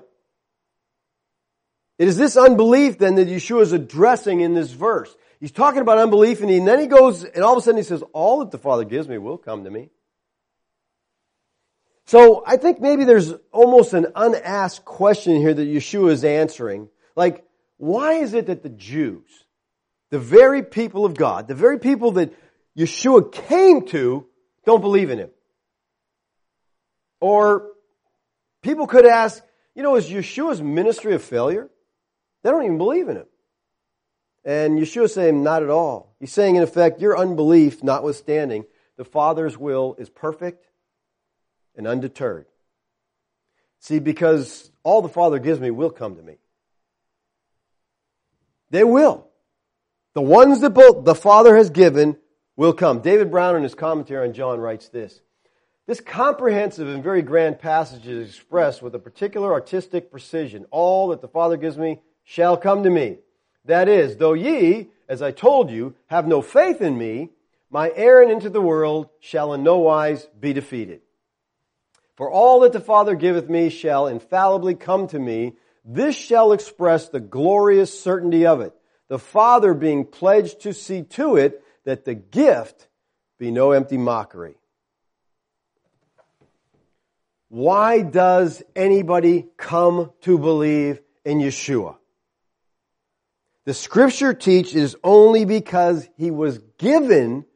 It 1.99 2.09
is 2.09 2.17
this 2.17 2.37
unbelief 2.37 2.99
then 2.99 3.15
that 3.17 3.29
Yeshua 3.29 3.63
is 3.63 3.73
addressing 3.73 4.41
in 4.41 4.55
this 4.55 4.71
verse. 4.71 5.15
He's 5.45 5.53
talking 5.53 5.83
about 5.83 5.99
unbelief 5.99 6.41
and, 6.41 6.49
he, 6.49 6.57
and 6.57 6.67
then 6.67 6.81
he 6.81 6.87
goes 6.87 7.23
and 7.23 7.45
all 7.45 7.53
of 7.53 7.59
a 7.59 7.61
sudden 7.61 7.77
he 7.77 7.83
says, 7.83 8.03
all 8.15 8.39
that 8.39 8.51
the 8.51 8.57
Father 8.57 8.83
gives 8.83 9.07
me 9.07 9.19
will 9.19 9.37
come 9.37 9.65
to 9.65 9.71
me. 9.71 9.91
So 12.07 12.43
I 12.47 12.57
think 12.57 12.81
maybe 12.81 13.05
there's 13.05 13.35
almost 13.53 13.93
an 13.93 14.07
unasked 14.17 14.87
question 14.87 15.37
here 15.37 15.53
that 15.53 15.69
Yeshua 15.69 16.13
is 16.13 16.25
answering. 16.25 16.89
Like, 17.15 17.45
why 17.77 18.15
is 18.15 18.33
it 18.33 18.47
that 18.47 18.63
the 18.63 18.71
Jews, 18.71 19.29
the 20.09 20.19
very 20.19 20.63
people 20.63 21.05
of 21.05 21.15
God, 21.15 21.47
the 21.47 21.55
very 21.55 21.79
people 21.79 22.13
that 22.13 22.33
Yeshua 22.75 23.31
came 23.31 23.87
to, 23.89 24.27
don't 24.65 24.81
believe 24.81 25.11
in 25.11 25.19
him. 25.19 25.31
Or 27.21 27.69
people 28.63 28.87
could 28.87 29.05
ask, 29.05 29.43
you 29.75 29.83
know, 29.83 29.97
is 29.97 30.09
Yeshua's 30.09 30.63
ministry 30.63 31.15
a 31.15 31.19
failure? 31.19 31.69
They 32.43 32.51
don't 32.51 32.65
even 32.65 32.79
believe 32.79 33.11
in 33.11 33.19
him. 33.19 33.27
And 34.45 34.79
Yeshua 34.79 35.09
saying, 35.09 35.43
not 35.43 35.63
at 35.63 35.71
all. 35.71 36.15
He's 36.21 36.33
saying, 36.33 36.57
in 36.57 36.63
effect, 36.63 37.01
your 37.01 37.17
unbelief 37.17 37.83
notwithstanding, 37.83 38.65
the 38.97 39.05
Father's 39.05 39.57
will 39.57 39.97
is 39.99 40.11
perfect 40.11 40.67
and 41.77 41.87
undeterred. 41.87 42.47
See, 43.81 43.99
because 43.99 44.71
all 44.83 45.03
the 45.03 45.09
Father 45.09 45.39
gives 45.39 45.61
me 45.61 45.71
will 45.71 45.91
come 45.91 46.17
to 46.17 46.23
me. 46.23 46.37
They 48.71 48.85
will. 48.85 49.29
The 50.15 50.23
ones 50.23 50.61
that 50.61 50.71
both 50.71 51.05
the 51.05 51.15
Father 51.15 51.57
has 51.57 51.71
given 51.71 52.17
will 52.57 52.73
come. 52.73 53.01
David 53.01 53.31
Brown 53.31 53.57
in 53.57 53.63
his 53.63 53.75
commentary 53.75 54.27
on 54.27 54.35
John 54.35 54.61
writes 54.61 54.89
this. 54.89 55.21
This 55.87 56.01
comprehensive 56.01 56.89
and 56.89 57.03
very 57.03 57.21
grand 57.21 57.59
passage 57.59 58.07
is 58.07 58.31
expressed 58.31 58.81
with 58.81 58.95
a 58.95 58.99
particular 58.99 59.53
artistic 59.53 60.11
precision. 60.11 60.65
All 60.71 61.09
that 61.09 61.21
the 61.21 61.29
Father 61.29 61.57
gives 61.57 61.77
me 61.77 62.01
shall 62.23 62.57
come 62.57 62.85
to 62.85 62.91
me. 62.91 63.19
That 63.65 63.89
is, 63.89 64.17
though 64.17 64.35
ye, 64.35 64.91
as 65.09 65.23
I 65.23 65.31
told 65.31 65.71
you, 65.71 65.95
have 66.07 66.27
no 66.27 66.43
faith 66.43 66.81
in 66.81 66.99
me, 66.99 67.31
my 67.71 67.91
errand 67.95 68.31
into 68.31 68.51
the 68.51 68.61
world 68.61 69.09
shall 69.21 69.53
in 69.55 69.63
no 69.63 69.79
wise 69.79 70.27
be 70.39 70.53
defeated. 70.53 71.01
For 72.17 72.31
all 72.31 72.61
that 72.61 72.73
the 72.73 72.81
Father 72.81 73.15
giveth 73.17 73.49
me 73.49 73.71
shall 73.71 74.07
infallibly 74.07 74.75
come 74.75 75.09
to 75.09 75.19
me. 75.19 75.55
This 75.85 76.15
shall 76.15 76.53
express 76.53 77.09
the 77.09 77.21
glorious 77.21 77.99
certainty 77.99 78.47
of 78.47 78.61
it. 78.61 78.73
The 79.09 79.19
Father 79.19 79.75
being 79.75 80.05
pledged 80.05 80.61
to 80.61 80.73
see 80.73 81.03
to 81.03 81.37
it 81.37 81.63
that 81.85 82.05
the 82.05 82.15
gift 82.15 82.89
be 83.39 83.51
no 83.51 83.73
empty 83.73 83.97
mockery. 83.97 84.57
Why 87.49 88.03
does 88.03 88.63
anybody 88.75 89.47
come 89.57 90.13
to 90.23 90.39
believe 90.39 91.01
in 91.25 91.39
Yeshua? 91.39 91.97
The 93.65 93.75
scripture 93.75 94.35
teaches 94.35 94.95
only 95.03 95.45
because 95.45 96.09
he 96.17 96.31
was 96.31 96.59
given 96.79 97.47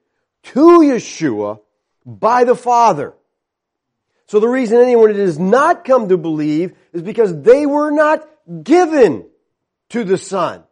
to 0.44 0.80
Yeshua 0.80 1.60
by 2.06 2.44
the 2.44 2.56
Father. 2.56 3.14
So 4.26 4.40
the 4.40 4.48
reason 4.48 4.78
anyone 4.78 5.12
does 5.12 5.38
not 5.38 5.84
come 5.84 6.08
to 6.08 6.16
believe 6.16 6.74
is 6.92 7.02
because 7.02 7.42
they 7.42 7.66
were 7.66 7.90
not 7.90 8.26
given 8.62 9.26
to 9.90 10.04
the 10.04 10.18
Son. 10.18 10.64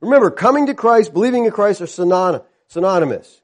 Remember, 0.00 0.30
coming 0.30 0.66
to 0.66 0.74
Christ, 0.74 1.14
believing 1.14 1.46
in 1.46 1.50
Christ 1.50 1.80
are 1.80 1.86
synonymous. 2.68 3.40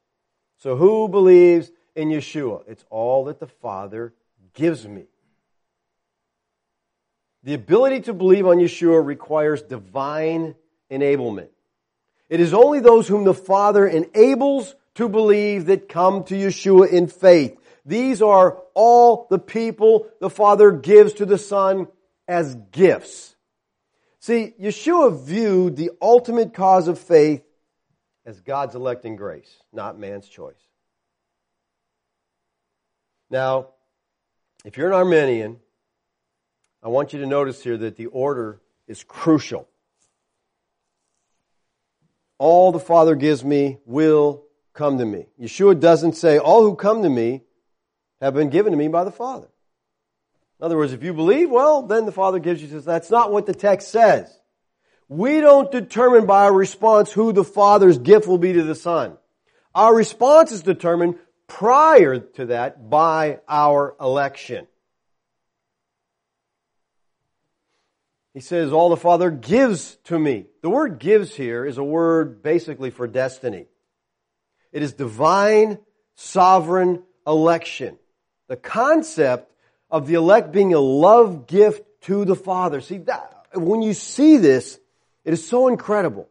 So 0.59 0.77
who 0.77 1.09
believes 1.09 1.71
in 1.95 2.09
Yeshua? 2.09 2.65
It's 2.69 2.85
all 2.91 3.25
that 3.27 3.41
the 3.41 3.47
Father 3.47 4.13
gives 4.53 4.87
me. 4.87 5.05
The 7.43 7.55
ability 7.55 8.01
to 8.03 8.13
believe 8.13 8.47
on 8.47 8.59
Yeshua 8.59 9.03
requires 9.03 9.63
divine 9.63 10.55
enablement. 10.91 11.49
It 12.29 12.41
is 12.41 12.55
only 12.55 12.81
those 12.81 13.09
whom 13.09 13.25
the 13.25 13.35
Father 13.35 13.87
enables 13.87 14.75
to 14.95 15.09
believe 15.09 15.67
that 15.67 15.89
come 15.89 16.25
to 16.25 16.35
Yeshua 16.35 16.91
in 16.91 17.07
faith. 17.07 17.57
These 17.85 18.23
are 18.23 18.59
all 18.75 19.27
the 19.31 19.39
people 19.39 20.07
the 20.21 20.31
Father 20.31 20.71
gives 20.71 21.15
to 21.15 21.27
the 21.27 21.39
Son 21.39 21.89
as 22.29 22.55
gifts. 22.71 23.35
See, 24.21 24.55
Yeshua 24.61 25.25
viewed 25.25 25.77
the 25.77 25.91
ultimate 26.01 26.55
cause 26.55 26.89
of 26.89 26.99
faith 26.99 27.43
as 28.27 28.41
God's 28.41 28.75
electing 28.75 29.17
grace, 29.17 29.51
not 29.73 29.99
man's 29.99 30.29
choice. 30.29 30.61
Now, 33.31 33.69
if 34.65 34.77
you're 34.77 34.89
an 34.89 34.95
Arminian, 34.95 35.59
I 36.83 36.89
want 36.89 37.13
you 37.13 37.21
to 37.21 37.27
notice 37.27 37.63
here 37.63 37.79
that 37.79 37.97
the 37.97 38.07
order 38.07 38.61
is 38.87 39.03
crucial 39.05 39.69
all 42.41 42.73
the 42.73 42.81
Father 42.81 43.15
gives 43.17 43.45
me 43.45 43.79
will 43.85 44.45
come 44.73 44.97
to 44.97 45.05
me. 45.05 45.27
Yeshua 45.39 45.79
doesn't 45.79 46.15
say, 46.15 46.39
all 46.39 46.63
who 46.63 46.75
come 46.75 47.03
to 47.03 47.09
me 47.11 47.43
have 48.23 48.33
been 48.33 48.49
given 48.49 48.73
to 48.73 48.79
me 48.79 48.89
by 48.89 49.05
the 49.05 49.13
Father. 49.13 49.47
In 50.59 50.65
other 50.65 50.79
words, 50.79 50.95
if 50.95 51.03
you 51.03 51.13
believe, 51.13 51.51
well, 51.51 51.83
then 51.83 52.07
the 52.07 52.13
Father 52.13 52.39
gives 52.39 52.63
you. 52.63 52.69
Says 52.69 52.87
that's 52.87 53.11
not 53.11 53.31
what 53.31 53.45
the 53.45 53.55
text 53.55 53.91
says. 53.91 54.35
We 55.07 55.41
don't 55.43 55.71
determine 55.71 56.25
by 56.25 56.45
our 56.45 56.53
response 56.53 57.13
who 57.13 57.33
the 57.33 57.45
Father's 57.45 57.99
gift 57.99 58.27
will 58.27 58.39
be 58.39 58.55
to 58.55 58.63
the 58.63 58.75
Son. 58.75 59.19
Our 59.75 59.95
response 59.95 60.51
is 60.51 60.63
determined 60.63 61.19
prior 61.47 62.21
to 62.21 62.47
that 62.47 62.89
by 62.89 63.41
our 63.49 63.97
election. 64.01 64.67
He 68.33 68.41
says, 68.41 68.73
all 68.73 68.91
the 68.91 68.97
Father 68.97 69.31
gives 69.31 69.97
to 70.05 70.19
me. 70.19 70.47
The 70.63 70.71
word 70.71 70.99
gives 70.99 71.35
here 71.35 71.65
is 71.67 71.79
a 71.79 71.85
word 71.85 72.43
basically 72.43 72.91
for 72.91 73.07
destiny. 73.07 73.67
It 74.73 74.83
is 74.83 74.93
divine, 74.93 75.79
sovereign 76.15 77.03
election. 77.27 77.99
The 78.47 78.57
concept 78.57 79.53
of 79.91 80.07
the 80.07 80.15
elect 80.15 80.53
being 80.53 80.75
a 80.75 80.81
love 80.81 81.49
gift 81.49 81.85
to 82.03 82.25
the 82.25 82.37
Father. 82.37 82.81
See, 82.81 82.99
that, 82.99 83.47
when 83.55 83.83
you 83.83 83.95
see 83.95 84.37
this, 84.37 84.79
it 85.25 85.33
is 85.33 85.47
so 85.47 85.69
incredible. 85.69 86.29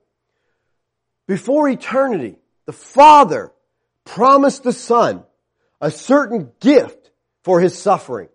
Before 1.28 1.70
eternity, 1.70 2.38
the 2.66 2.74
Father 2.74 3.52
promised 4.06 4.64
the 4.64 4.74
Son 4.74 5.24
a 5.82 5.92
certain 5.92 6.52
gift 6.60 7.12
for 7.44 7.60
His 7.60 7.78
suffering. 7.78 8.30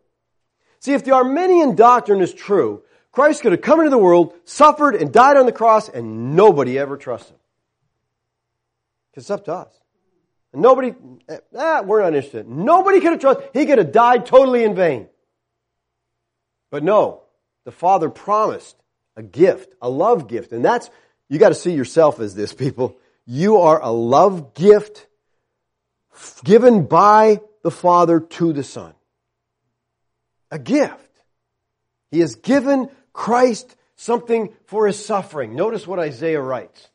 See, 0.81 0.92
if 0.92 1.03
the 1.03 1.12
Arminian 1.12 1.77
doctrine 1.77 2.20
is 2.20 2.33
true, 2.33 2.84
Christ 3.14 3.42
could 3.42 3.53
have 3.53 3.61
come 3.61 3.79
into 3.79 3.90
the 3.90 3.98
world, 3.98 4.35
suffered, 4.44 4.96
and 4.96 5.12
died 5.12 5.37
on 5.37 5.46
the 5.46 5.53
cross, 5.53 5.88
and 5.88 6.35
nobody 6.35 6.77
ever 6.77 6.96
trusts 6.96 7.31
him. 7.31 7.37
Because 9.11 9.24
It's 9.24 9.31
up 9.31 9.44
to 9.44 9.53
us. 9.53 9.81
And 10.53 10.61
nobody, 10.61 10.94
ah, 11.57 11.83
we're 11.83 12.03
not 12.03 12.14
interested. 12.14 12.48
Nobody 12.48 12.98
could 13.00 13.12
have 13.12 13.20
trusted. 13.20 13.50
He 13.53 13.66
could 13.66 13.79
have 13.79 13.92
died 13.92 14.27
totally 14.27 14.64
in 14.64 14.74
vain. 14.74 15.09
But 16.72 16.83
no, 16.83 17.22
the 17.64 17.70
Father 17.70 18.11
promised 18.11 18.77
a 19.14 19.22
gift, 19.22 19.72
a 19.81 19.88
love 19.88 20.27
gift. 20.27 20.50
And 20.50 20.64
that's, 20.64 20.90
you 21.29 21.38
got 21.38 21.50
to 21.50 21.55
see 21.55 21.72
yourself 21.72 22.18
as 22.18 22.35
this, 22.35 22.53
people. 22.53 22.96
You 23.27 23.59
are 23.59 23.81
a 23.81 23.90
love 23.92 24.55
gift 24.55 25.07
given 26.42 26.87
by 26.87 27.40
the 27.62 27.70
Father 27.70 28.18
to 28.18 28.53
the 28.53 28.64
Son. 28.64 28.92
A 30.50 30.59
gift. 30.59 30.98
He 32.11 32.18
has 32.18 32.35
given 32.35 32.90
Christ 33.14 33.74
something 33.96 34.53
for 34.66 34.87
his 34.87 35.03
suffering. 35.03 35.57
Notice 35.57 35.87
what 35.87 35.98
Isaiah 35.98 36.42
writes. 36.42 36.90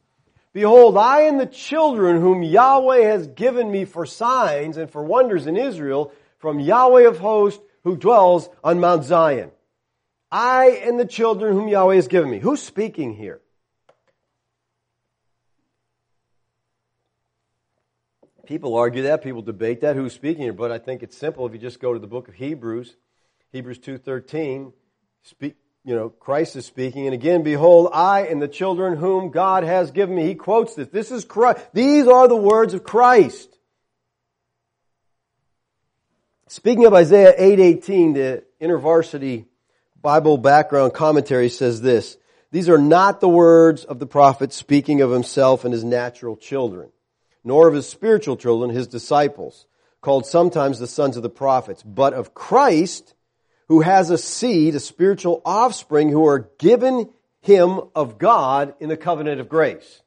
Behold, 0.54 0.98
I 0.98 1.22
and 1.22 1.40
the 1.40 1.48
children 1.48 2.22
whom 2.22 2.44
Yahweh 2.44 3.04
has 3.04 3.26
given 3.28 3.72
me 3.72 3.86
for 3.86 4.06
signs 4.06 4.78
and 4.78 4.92
for 4.92 5.04
wonders 5.04 5.48
in 5.48 5.58
Israel 5.58 6.12
from 6.38 6.60
Yahweh 6.60 7.08
of 7.08 7.20
hosts 7.20 7.64
who 7.84 7.96
dwells 7.96 8.50
on 8.64 8.80
Mount 8.80 9.04
Zion. 9.04 9.52
I 10.32 10.82
and 10.84 11.00
the 11.00 11.06
children 11.06 11.54
whom 11.54 11.68
Yahweh 11.68 11.96
has 11.96 12.08
given 12.08 12.30
me. 12.30 12.40
Who's 12.40 12.62
speaking 12.62 13.16
here? 13.16 13.42
People 18.46 18.76
argue 18.76 19.04
that, 19.04 19.24
people 19.24 19.44
debate 19.44 19.82
that, 19.82 19.96
who's 19.96 20.14
speaking 20.14 20.42
here, 20.42 20.54
but 20.54 20.72
I 20.72 20.80
think 20.80 21.04
it's 21.04 21.16
simple 21.16 21.46
if 21.46 21.54
you 21.54 21.60
just 21.60 21.80
go 21.80 21.94
to 21.94 22.00
the 22.00 22.08
book 22.08 22.28
of 22.28 22.34
Hebrews, 22.34 22.96
Hebrews 23.52 23.78
2.13, 23.78 24.74
speak, 25.22 25.56
you 25.90 25.96
know, 25.96 26.10
Christ 26.10 26.56
is 26.56 26.68
speaking, 26.68 27.08
and 27.08 27.16
again, 27.16 27.42
behold, 27.42 27.90
I 27.92 28.28
and 28.28 28.40
the 28.40 28.48
children 28.48 28.96
whom 28.96 29.32
God 29.32 29.64
has 29.64 29.90
given 29.90 30.16
me. 30.16 30.24
He 30.28 30.36
quotes 30.36 30.76
this. 30.76 30.88
This 30.90 31.10
is 31.10 31.26
Christ. 31.26 31.66
These 31.74 32.06
are 32.06 32.28
the 32.28 32.36
words 32.36 32.76
of 32.76 32.84
Christ. 32.84 33.50
Speaking 36.48 36.86
of 36.86 36.94
Isaiah 36.94 37.34
8:18, 37.36 38.14
the 38.14 38.44
InterVarsity 38.62 39.46
Bible 40.00 40.38
background 40.38 40.94
commentary 40.94 41.50
says 41.50 41.82
this: 41.82 42.18
These 42.52 42.70
are 42.70 42.78
not 42.78 43.20
the 43.20 43.28
words 43.28 43.84
of 43.84 43.98
the 43.98 44.06
prophet 44.06 44.54
speaking 44.54 45.02
of 45.02 45.10
himself 45.10 45.66
and 45.66 45.74
his 45.74 45.84
natural 45.84 46.38
children, 46.38 46.92
nor 47.44 47.68
of 47.68 47.74
his 47.74 47.90
spiritual 47.90 48.38
children, 48.38 48.70
his 48.70 48.86
disciples, 48.86 49.66
called 50.02 50.28
sometimes 50.28 50.78
the 50.78 50.86
sons 50.86 51.18
of 51.18 51.24
the 51.24 51.32
prophets, 51.32 51.82
but 51.82 52.14
of 52.14 52.36
Christ 52.36 53.16
who 53.70 53.82
has 53.82 54.10
a 54.10 54.18
seed, 54.18 54.76
a 54.76 54.80
spiritual 54.80 55.42
offspring, 55.46 56.10
who 56.10 56.28
are 56.28 56.50
given 56.58 57.10
him 57.42 57.80
of 57.96 58.18
God 58.18 58.74
in 58.80 58.90
the 58.90 58.98
covenant 58.98 59.40
of 59.40 59.48
grace. 59.48 60.02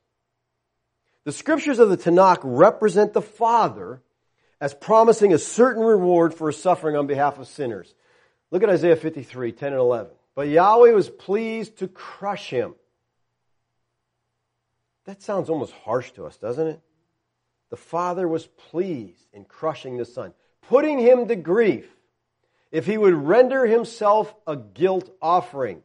The 1.25 1.33
scriptures 1.33 1.79
of 1.79 1.88
the 1.88 1.96
Tanakh 1.96 2.40
represent 2.42 3.12
the 3.12 3.22
Father 3.22 4.03
as 4.61 4.75
promising 4.75 5.33
a 5.33 5.38
certain 5.38 5.83
reward 5.83 6.35
for 6.35 6.48
his 6.48 6.61
suffering 6.61 6.96
on 6.96 7.07
behalf 7.07 7.38
of 7.38 7.46
sinners. 7.46 7.94
Look 8.51 8.62
at 8.62 8.68
Isaiah 8.68 8.96
53, 8.96 9.53
10 9.53 9.72
and 9.72 9.81
11. 9.81 10.11
But 10.35 10.48
Yahweh 10.48 10.90
was 10.90 11.09
pleased 11.09 11.79
to 11.79 11.88
crush 11.88 12.51
him. 12.51 12.75
That 15.05 15.22
sounds 15.22 15.48
almost 15.48 15.72
harsh 15.72 16.11
to 16.12 16.27
us, 16.27 16.37
doesn't 16.37 16.66
it? 16.66 16.81
The 17.70 17.77
Father 17.77 18.27
was 18.27 18.46
pleased 18.46 19.27
in 19.33 19.44
crushing 19.44 19.96
the 19.96 20.05
Son, 20.05 20.33
putting 20.68 20.98
him 20.98 21.29
to 21.29 21.37
grief. 21.37 21.88
If 22.73 22.87
he 22.87 22.97
would 22.97 23.15
render 23.15 23.67
himself 23.67 24.35
a 24.47 24.57
guilt 24.57 25.15
offering, 25.21 25.83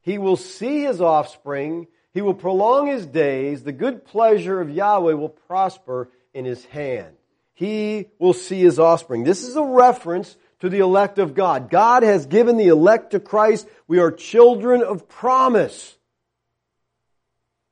he 0.00 0.16
will 0.16 0.38
see 0.38 0.82
his 0.82 1.00
offspring, 1.00 1.86
he 2.12 2.22
will 2.22 2.34
prolong 2.34 2.86
his 2.86 3.06
days, 3.06 3.62
the 3.62 3.72
good 3.72 4.04
pleasure 4.04 4.60
of 4.60 4.70
Yahweh 4.70 5.12
will 5.12 5.28
prosper 5.28 6.10
in 6.34 6.46
his 6.46 6.64
hand. 6.64 7.14
He 7.54 8.08
will 8.18 8.32
see 8.32 8.60
his 8.60 8.78
offspring. 8.78 9.24
This 9.24 9.44
is 9.44 9.56
a 9.56 9.62
reference 9.62 10.36
to 10.60 10.70
the 10.70 10.78
elect 10.78 11.18
of 11.18 11.34
God. 11.34 11.70
God 11.70 12.02
has 12.02 12.26
given 12.26 12.56
the 12.56 12.68
elect 12.68 13.10
to 13.10 13.20
Christ. 13.20 13.68
We 13.86 13.98
are 13.98 14.10
children 14.10 14.82
of 14.82 15.08
promise. 15.08 15.96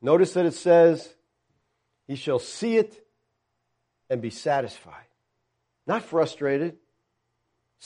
Notice 0.03 0.35
that 0.35 0.47
it 0.47 0.55
says, 0.55 1.09
He 2.07 2.15
shall 2.15 2.39
see 2.39 2.77
it 2.77 3.07
and 4.11 4.21
be 4.21 4.31
satisfied. 4.31 5.07
Not 5.87 6.03
frustrated, 6.03 6.77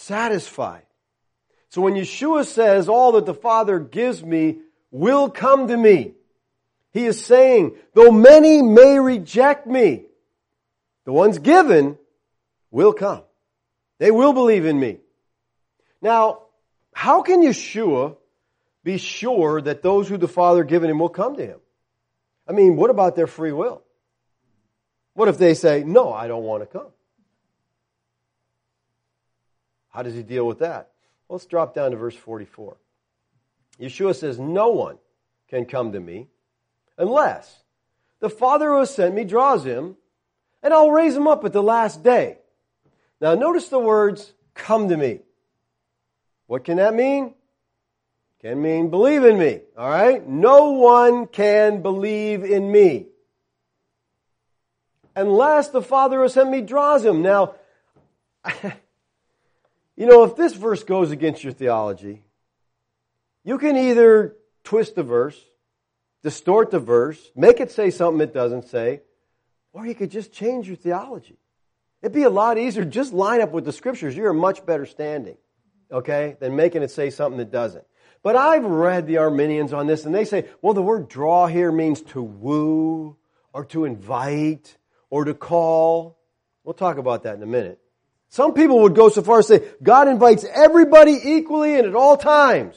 satisfied. 0.05 0.87
So 1.71 1.83
when 1.83 1.95
Yeshua 1.95 2.45
says, 2.45 2.89
All 2.89 3.13
that 3.13 3.27
the 3.27 3.35
Father 3.35 3.79
gives 3.79 4.23
me 4.23 4.59
will 4.91 5.29
come 5.31 5.69
to 5.69 5.77
me, 5.77 6.15
He 6.93 7.07
is 7.07 7.25
saying, 7.25 7.77
though 7.95 8.13
many 8.13 8.63
may 8.63 8.99
reject 8.99 9.67
me, 9.67 10.05
the 11.05 11.13
ones 11.13 11.39
given 11.39 11.99
will 12.71 12.93
come. 12.93 13.23
They 13.99 14.11
will 14.11 14.33
believe 14.33 14.65
in 14.67 14.79
me. 14.79 14.99
Now, 16.01 16.43
how 16.93 17.23
can 17.23 17.43
Yeshua 17.43 18.17
be 18.83 18.99
sure 18.99 19.61
that 19.61 19.83
those 19.83 20.09
who 20.09 20.17
the 20.17 20.29
Father 20.29 20.65
given 20.65 20.91
him 20.91 20.99
will 20.99 21.09
come 21.09 21.37
to 21.37 21.47
him? 21.47 21.61
I 22.47 22.53
mean, 22.53 22.77
what 22.77 22.91
about 22.91 23.17
their 23.17 23.27
free 23.27 23.53
will? 23.53 23.83
What 25.15 25.29
if 25.29 25.39
they 25.39 25.55
say, 25.55 25.85
no, 25.85 26.13
I 26.13 26.27
don't 26.27 26.43
want 26.43 26.63
to 26.63 26.67
come? 26.67 26.89
How 29.95 30.03
does 30.03 30.15
he 30.15 30.25
deal 30.25 30.45
with 30.45 30.59
that? 30.59 30.91
Let's 31.29 31.47
drop 31.47 31.73
down 31.73 31.93
to 31.93 31.97
verse 31.97 32.17
44. 32.17 32.77
Yeshua 33.81 34.15
says, 34.15 34.41
no 34.41 34.71
one 34.71 34.99
can 35.49 35.67
come 35.67 35.93
to 35.93 36.01
me 36.01 36.27
unless 36.99 37.63
the 38.19 38.29
Father 38.29 38.71
who 38.71 38.81
has 38.81 38.93
sent 38.93 39.15
me 39.15 39.23
draws 39.23 39.65
him, 39.65 39.97
and 40.65 40.75
I'll 40.75 40.91
raise 40.91 41.15
him 41.15 41.29
up 41.29 41.45
at 41.45 41.53
the 41.53 41.63
last 41.63 42.03
day. 42.03 42.39
Now 43.21 43.35
notice 43.35 43.69
the 43.69 43.79
words, 43.79 44.33
come 44.55 44.89
to 44.89 44.97
me. 44.97 45.21
What 46.49 46.65
can 46.65 46.79
that 46.79 46.95
mean? 46.95 47.35
Can 48.41 48.61
mean 48.61 48.91
believe 48.91 49.25
in 49.25 49.39
me. 49.39 49.61
All 49.79 49.89
right? 49.89 50.27
No 50.27 50.73
one 50.73 51.29
can 51.29 51.83
believe 51.83 52.43
in 52.43 52.71
me 52.71 53.07
unless 55.15 55.69
the 55.69 55.83
Father 55.83 56.21
who 56.21 56.29
sent 56.29 56.51
me 56.51 56.63
draws 56.63 57.05
him. 57.05 57.23
Now, 57.23 57.55
you 59.97 60.07
know, 60.07 60.25
if 60.25 60.37
this 60.37 60.55
verse 60.55 60.83
goes 60.83 61.11
against 61.11 61.45
your 61.45 61.53
theology, 61.53 62.23
you 63.45 63.59
can 63.59 63.77
either 63.77 64.37
twist 64.65 64.95
the 64.95 65.03
verse, 65.03 65.41
distort 66.23 66.71
the 66.71 66.81
verse, 66.81 67.31
make 67.37 67.61
it 67.61 67.71
say 67.71 67.91
something 67.91 68.21
it 68.21 68.35
doesn't 68.35 68.69
say, 68.69 69.03
or 69.73 69.87
you 69.87 69.95
could 69.95 70.11
just 70.11 70.33
change 70.33 70.67
your 70.67 70.77
theology. 70.77 71.37
It'd 72.03 72.13
be 72.13 72.23
a 72.25 72.31
lot 72.31 72.59
easier. 72.59 72.85
Just 72.85 73.13
line 73.13 73.41
up 73.41 73.53
with 73.53 73.65
the 73.65 73.73
scriptures. 73.73 74.17
You're 74.17 74.31
a 74.31 74.35
much 74.35 74.67
better 74.67 74.87
standing, 74.87 75.37
okay, 75.91 76.37
than 76.39 76.57
making 76.57 76.83
it 76.83 76.91
say 76.91 77.11
something 77.11 77.39
that 77.39 77.51
doesn't. 77.51 77.85
But 78.23 78.37
I've 78.37 78.65
read 78.65 79.07
the 79.07 79.19
Arminians 79.19 79.73
on 79.73 79.87
this 79.87 80.07
and 80.07 80.15
they 80.15 80.25
say, 80.25 80.49
well, 80.63 80.75
the 80.75 80.83
word 80.83 81.09
draw 81.09 81.47
here 81.47 81.71
means 81.71 82.01
to 82.03 82.23
woo 82.23 83.17
or 83.53 83.65
to 83.67 83.85
invite 83.85 84.77
or 85.11 85.25
to 85.25 85.35
call. 85.35 86.19
We'll 86.63 86.75
talk 86.75 86.97
about 86.97 87.25
that 87.25 87.37
in 87.37 87.43
a 87.43 87.47
minute. 87.47 87.79
Some 88.35 88.53
people 88.53 88.81
would 88.81 88.97
go 88.97 89.11
so 89.11 89.23
far 89.23 89.39
as 89.39 89.47
to 89.47 89.61
say 89.61 89.69
God 89.81 90.09
invites 90.09 90.45
everybody 90.45 91.17
equally 91.23 91.77
and 91.77 91.87
at 91.87 91.95
all 91.95 92.17
times. 92.17 92.75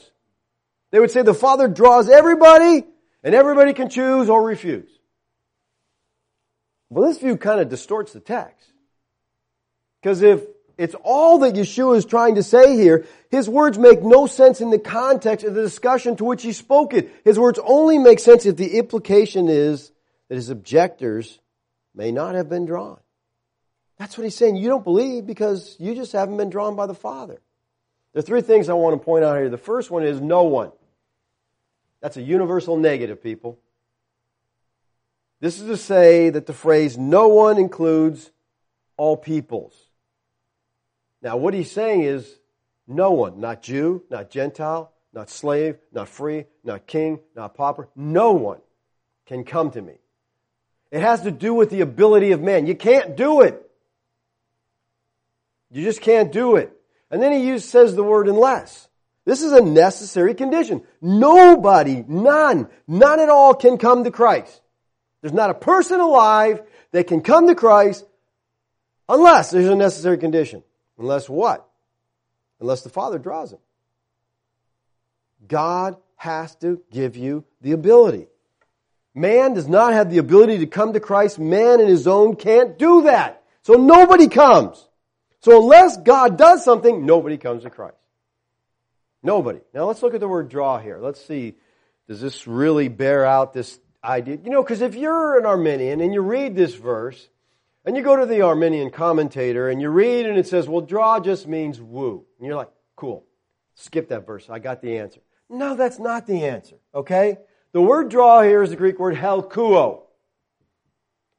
They 0.91 0.99
would 0.99 1.09
say 1.09 1.23
the 1.23 1.33
Father 1.33 1.67
draws 1.67 2.09
everybody 2.09 2.85
and 3.23 3.33
everybody 3.33 3.73
can 3.73 3.89
choose 3.89 4.29
or 4.29 4.45
refuse. 4.45 4.91
Well, 6.91 7.07
this 7.07 7.17
view 7.17 7.37
kind 7.37 7.59
of 7.59 7.69
distorts 7.69 8.13
the 8.13 8.19
text. 8.19 8.71
Because 9.99 10.21
if 10.21 10.45
it's 10.77 10.93
all 11.03 11.39
that 11.39 11.55
Yeshua 11.55 11.97
is 11.97 12.05
trying 12.05 12.35
to 12.35 12.43
say 12.43 12.75
here. 12.75 13.07
His 13.31 13.49
words 13.49 13.79
make 13.79 14.03
no 14.03 14.27
sense 14.27 14.61
in 14.61 14.69
the 14.69 14.77
context 14.77 15.43
of 15.43 15.55
the 15.55 15.63
discussion 15.63 16.17
to 16.17 16.23
which 16.23 16.43
he 16.43 16.53
spoke 16.53 16.93
it. 16.93 17.11
His 17.23 17.39
words 17.39 17.59
only 17.65 17.97
make 17.97 18.19
sense 18.19 18.45
if 18.45 18.57
the 18.57 18.77
implication 18.77 19.49
is 19.49 19.91
that 20.29 20.35
his 20.35 20.51
objectors 20.51 21.39
may 21.95 22.11
not 22.11 22.35
have 22.35 22.47
been 22.47 22.67
drawn. 22.67 22.99
That's 23.97 24.17
what 24.17 24.23
he's 24.23 24.35
saying. 24.35 24.57
You 24.57 24.69
don't 24.69 24.83
believe 24.83 25.25
because 25.25 25.75
you 25.79 25.95
just 25.95 26.11
haven't 26.11 26.37
been 26.37 26.49
drawn 26.49 26.75
by 26.75 26.85
the 26.85 26.93
Father. 26.93 27.41
There 28.13 28.19
are 28.19 28.23
three 28.23 28.41
things 28.41 28.69
I 28.69 28.73
want 28.73 28.99
to 28.99 29.03
point 29.03 29.23
out 29.23 29.37
here. 29.37 29.49
The 29.49 29.57
first 29.57 29.91
one 29.91 30.03
is 30.03 30.21
no 30.21 30.43
one. 30.43 30.71
That's 32.01 32.17
a 32.17 32.21
universal 32.21 32.77
negative, 32.77 33.23
people. 33.23 33.59
This 35.39 35.59
is 35.59 35.67
to 35.67 35.77
say 35.77 36.29
that 36.29 36.45
the 36.45 36.53
phrase 36.53 36.97
no 36.97 37.27
one 37.27 37.57
includes 37.57 38.31
all 38.97 39.17
peoples. 39.17 39.75
Now, 41.21 41.37
what 41.37 41.53
he's 41.53 41.71
saying 41.71 42.03
is 42.03 42.39
no 42.87 43.11
one, 43.11 43.39
not 43.39 43.61
Jew, 43.61 44.03
not 44.09 44.29
Gentile, 44.29 44.91
not 45.13 45.29
slave, 45.29 45.77
not 45.91 46.07
free, 46.07 46.45
not 46.63 46.87
king, 46.87 47.19
not 47.35 47.55
pauper, 47.55 47.89
no 47.95 48.33
one 48.33 48.59
can 49.25 49.43
come 49.43 49.71
to 49.71 49.81
me. 49.81 49.93
It 50.91 51.01
has 51.01 51.21
to 51.21 51.31
do 51.31 51.53
with 51.53 51.69
the 51.69 51.81
ability 51.81 52.31
of 52.31 52.41
man. 52.41 52.65
You 52.65 52.75
can't 52.75 53.17
do 53.17 53.41
it. 53.41 53.66
You 55.71 55.83
just 55.83 56.01
can't 56.01 56.31
do 56.31 56.55
it. 56.55 56.71
And 57.11 57.21
then 57.21 57.31
he 57.31 57.59
says 57.59 57.95
the 57.95 58.03
word 58.03 58.27
unless. 58.27 58.87
This 59.25 59.41
is 59.41 59.51
a 59.51 59.61
necessary 59.61 60.33
condition. 60.33 60.83
Nobody, 61.01 62.03
none, 62.07 62.69
none 62.87 63.19
at 63.19 63.29
all 63.29 63.53
can 63.53 63.77
come 63.77 64.05
to 64.05 64.11
Christ. 64.11 64.61
There's 65.21 65.33
not 65.33 65.49
a 65.49 65.53
person 65.53 65.99
alive 65.99 66.61
that 66.91 67.07
can 67.07 67.21
come 67.21 67.47
to 67.47 67.55
Christ 67.55 68.05
unless 69.09 69.51
there's 69.51 69.67
a 69.67 69.75
necessary 69.75 70.17
condition. 70.17 70.63
Unless 70.97 71.27
what? 71.27 71.67
Unless 72.61 72.83
the 72.83 72.89
Father 72.89 73.19
draws 73.19 73.51
him. 73.51 73.59
God 75.45 75.97
has 76.15 76.55
to 76.55 76.81
give 76.91 77.15
you 77.15 77.43
the 77.61 77.73
ability. 77.73 78.27
Man 79.13 79.53
does 79.53 79.67
not 79.67 79.93
have 79.93 80.09
the 80.09 80.19
ability 80.19 80.59
to 80.59 80.67
come 80.67 80.93
to 80.93 80.99
Christ. 80.99 81.39
Man 81.39 81.79
in 81.79 81.87
his 81.87 82.07
own 82.07 82.35
can't 82.35 82.77
do 82.77 83.03
that. 83.03 83.43
So 83.63 83.73
nobody 83.73 84.27
comes. 84.27 84.86
So 85.47 85.61
unless 85.61 85.95
God 85.95 86.37
does 86.37 86.61
something, 86.65 87.05
nobody 87.05 87.37
comes 87.37 87.63
to 87.63 87.69
Christ. 87.69 87.95
Nobody. 89.23 89.61
Now 89.73 89.85
let's 89.85 90.03
look 90.03 90.13
at 90.13 90.19
the 90.19 90.27
word 90.27 90.49
draw 90.49 90.77
here. 90.77 90.97
Let's 90.99 91.25
see, 91.25 91.55
does 92.05 92.19
this 92.19 92.47
really 92.47 92.89
bear 92.89 93.25
out 93.25 93.53
this 93.53 93.79
idea? 94.03 94.39
You 94.43 94.49
know, 94.49 94.61
because 94.61 94.81
if 94.81 94.93
you're 94.95 95.39
an 95.39 95.45
Arminian 95.45 96.01
and 96.01 96.13
you 96.13 96.19
read 96.19 96.57
this 96.57 96.75
verse, 96.75 97.29
and 97.85 97.95
you 97.95 98.03
go 98.03 98.17
to 98.17 98.25
the 98.25 98.41
Arminian 98.41 98.89
commentator 98.89 99.69
and 99.69 99.81
you 99.81 99.87
read 99.87 100.25
and 100.25 100.37
it 100.37 100.47
says, 100.47 100.67
well, 100.67 100.81
draw 100.81 101.17
just 101.21 101.47
means 101.47 101.79
woo. 101.79 102.25
And 102.39 102.45
you're 102.45 102.57
like, 102.57 102.71
cool. 102.97 103.23
Skip 103.75 104.09
that 104.09 104.27
verse. 104.27 104.49
I 104.49 104.59
got 104.59 104.81
the 104.81 104.97
answer. 104.97 105.21
No, 105.49 105.77
that's 105.77 105.97
not 105.97 106.27
the 106.27 106.43
answer. 106.43 106.75
Okay? 106.93 107.37
The 107.71 107.81
word 107.81 108.09
draw 108.09 108.41
here 108.41 108.63
is 108.63 108.71
the 108.71 108.75
Greek 108.75 108.99
word 108.99 109.15
helkuo. 109.15 110.01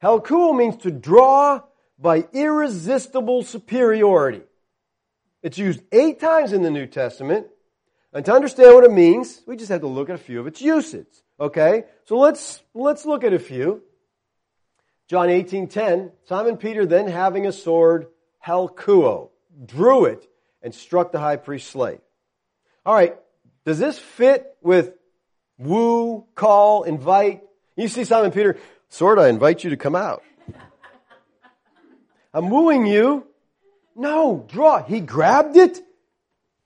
Helkuo 0.03 0.57
means 0.57 0.79
to 0.79 0.91
draw 0.91 1.61
by 1.99 2.27
irresistible 2.33 3.43
superiority. 3.43 4.43
It's 5.43 5.59
used 5.59 5.81
eight 5.93 6.21
times 6.21 6.53
in 6.53 6.63
the 6.63 6.71
New 6.71 6.87
Testament. 6.87 7.47
And 8.13 8.25
to 8.25 8.33
understand 8.33 8.75
what 8.75 8.85
it 8.85 8.93
means, 8.93 9.43
we 9.47 9.57
just 9.57 9.71
have 9.71 9.83
to 9.83 9.87
look 9.87 10.09
at 10.09 10.15
a 10.15 10.19
few 10.19 10.41
of 10.41 10.47
its 10.47 10.63
uses. 10.63 11.07
Okay? 11.39 11.85
So 12.05 12.19
let's, 12.19 12.63
let's 12.75 13.05
look 13.05 13.25
at 13.25 13.33
a 13.33 13.39
few. 13.39 13.83
John 15.09 15.29
18:10, 15.29 16.13
Simon 16.27 16.59
Peter 16.59 16.85
then 16.85 17.09
having 17.09 17.47
a 17.47 17.53
sword, 17.53 18.09
helkuo, 18.47 19.31
drew 19.65 20.05
it 20.05 20.29
and 20.63 20.75
struck 20.75 21.13
the 21.13 21.19
high 21.19 21.37
priest's 21.37 21.71
slave. 21.71 22.01
All 22.85 22.95
right, 22.95 23.17
does 23.65 23.79
this 23.79 23.99
fit 23.99 24.55
with 24.61 24.93
woo, 25.57 26.27
call, 26.35 26.83
invite? 26.83 27.43
You 27.75 27.89
see 27.89 28.05
Simon 28.05 28.33
Peter, 28.33 28.59
sword, 28.91 29.19
I 29.19 29.29
invite 29.29 29.65
you 29.65 29.71
to 29.71 29.79
come 29.79 29.97
out. 29.97 30.23
I'm 32.33 32.51
wooing 32.51 32.87
you. 32.87 33.27
No, 33.97 34.45
draw. 34.49 34.83
He 34.83 35.01
grabbed 35.01 35.57
it. 35.57 35.81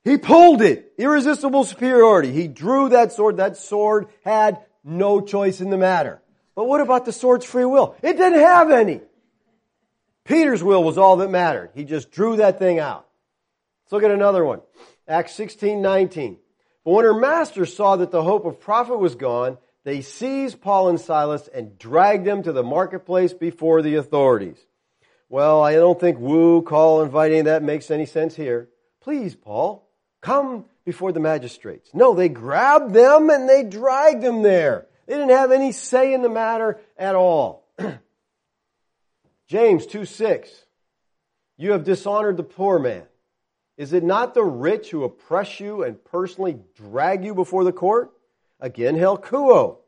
He 0.04 0.18
pulled 0.18 0.62
it. 0.62 0.92
Irresistible 0.98 1.64
superiority. 1.64 2.32
He 2.32 2.48
drew 2.48 2.90
that 2.90 3.12
sword. 3.12 3.36
That 3.36 3.56
sword 3.56 4.08
had 4.24 4.58
no 4.84 5.20
choice 5.20 5.60
in 5.60 5.70
the 5.70 5.78
matter. 5.78 6.20
But 6.54 6.64
what 6.64 6.80
about 6.80 7.04
the 7.04 7.12
sword's 7.12 7.46
free 7.46 7.64
will? 7.64 7.96
It 8.02 8.16
didn't 8.16 8.40
have 8.40 8.70
any. 8.70 9.00
Peter's 10.24 10.62
will 10.62 10.84
was 10.84 10.98
all 10.98 11.16
that 11.16 11.30
mattered. 11.30 11.70
He 11.74 11.84
just 11.84 12.10
drew 12.10 12.36
that 12.36 12.58
thing 12.58 12.78
out. 12.78 13.06
Let's 13.84 13.92
look 13.92 14.02
at 14.02 14.10
another 14.10 14.44
one. 14.44 14.60
Acts 15.08 15.34
16, 15.34 15.80
19. 15.80 16.38
But 16.84 16.90
when 16.90 17.04
her 17.04 17.14
master 17.14 17.66
saw 17.66 17.96
that 17.96 18.10
the 18.10 18.22
hope 18.22 18.44
of 18.44 18.60
profit 18.60 18.98
was 18.98 19.14
gone, 19.14 19.58
they 19.84 20.00
seized 20.00 20.60
Paul 20.60 20.88
and 20.88 21.00
Silas 21.00 21.48
and 21.48 21.78
dragged 21.78 22.24
them 22.24 22.42
to 22.42 22.52
the 22.52 22.62
marketplace 22.62 23.32
before 23.32 23.82
the 23.82 23.96
authorities. 23.96 24.58
Well, 25.32 25.62
I 25.62 25.72
don't 25.76 25.98
think 25.98 26.18
woo, 26.18 26.60
call, 26.60 27.02
inviting 27.02 27.44
that 27.44 27.62
makes 27.62 27.90
any 27.90 28.04
sense 28.04 28.36
here. 28.36 28.68
Please, 29.00 29.34
Paul, 29.34 29.88
come 30.20 30.66
before 30.84 31.10
the 31.10 31.20
magistrates. 31.20 31.88
No, 31.94 32.12
they 32.12 32.28
grabbed 32.28 32.92
them 32.92 33.30
and 33.30 33.48
they 33.48 33.62
dragged 33.62 34.22
them 34.22 34.42
there. 34.42 34.88
They 35.06 35.14
didn't 35.14 35.30
have 35.30 35.50
any 35.50 35.72
say 35.72 36.12
in 36.12 36.20
the 36.20 36.28
matter 36.28 36.80
at 36.98 37.14
all. 37.14 37.66
James 39.48 39.86
2 39.86 40.04
6. 40.04 40.50
You 41.56 41.72
have 41.72 41.84
dishonored 41.84 42.36
the 42.36 42.42
poor 42.42 42.78
man. 42.78 43.04
Is 43.78 43.94
it 43.94 44.04
not 44.04 44.34
the 44.34 44.44
rich 44.44 44.90
who 44.90 45.02
oppress 45.02 45.60
you 45.60 45.82
and 45.82 46.04
personally 46.04 46.58
drag 46.76 47.24
you 47.24 47.34
before 47.34 47.64
the 47.64 47.72
court? 47.72 48.12
Again, 48.60 48.96
helkuo. 48.96 49.78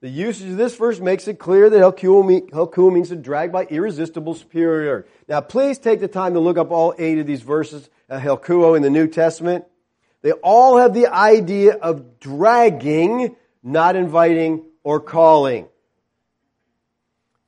The 0.00 0.08
usage 0.08 0.50
of 0.50 0.56
this 0.56 0.76
verse 0.76 1.00
makes 1.00 1.26
it 1.26 1.40
clear 1.40 1.68
that 1.68 1.80
helkuo, 1.80 2.92
means 2.92 3.08
to 3.08 3.16
drag 3.16 3.50
by 3.50 3.64
irresistible 3.64 4.34
superiority. 4.34 5.08
Now, 5.28 5.40
please 5.40 5.78
take 5.78 5.98
the 5.98 6.06
time 6.06 6.34
to 6.34 6.40
look 6.40 6.56
up 6.56 6.70
all 6.70 6.94
eight 6.98 7.18
of 7.18 7.26
these 7.26 7.42
verses, 7.42 7.90
uh, 8.08 8.20
helkuo 8.20 8.76
in 8.76 8.82
the 8.82 8.90
New 8.90 9.08
Testament. 9.08 9.64
They 10.22 10.32
all 10.32 10.78
have 10.78 10.94
the 10.94 11.08
idea 11.08 11.74
of 11.74 12.20
dragging, 12.20 13.34
not 13.62 13.96
inviting 13.96 14.64
or 14.84 15.00
calling. 15.00 15.66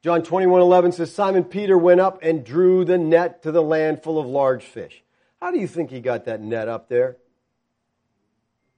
John 0.03 0.23
21, 0.23 0.61
11 0.61 0.93
says, 0.93 1.15
Simon 1.15 1.45
Peter 1.45 1.79
went 1.79 2.01
up 2.01 2.19
and 2.23 2.45
drew 2.45 2.85
the 2.85 2.99
net 2.99 3.45
to 3.45 3.53
the 3.53 3.63
land 3.63 4.03
full 4.03 4.19
of 4.19 4.27
large 4.27 4.65
fish. 4.65 5.05
How 5.41 5.53
do 5.53 5.59
you 5.59 5.69
think 5.69 5.91
he 5.91 6.01
got 6.01 6.25
that 6.25 6.41
net 6.41 6.69
up 6.69 6.89
there? 6.89 7.17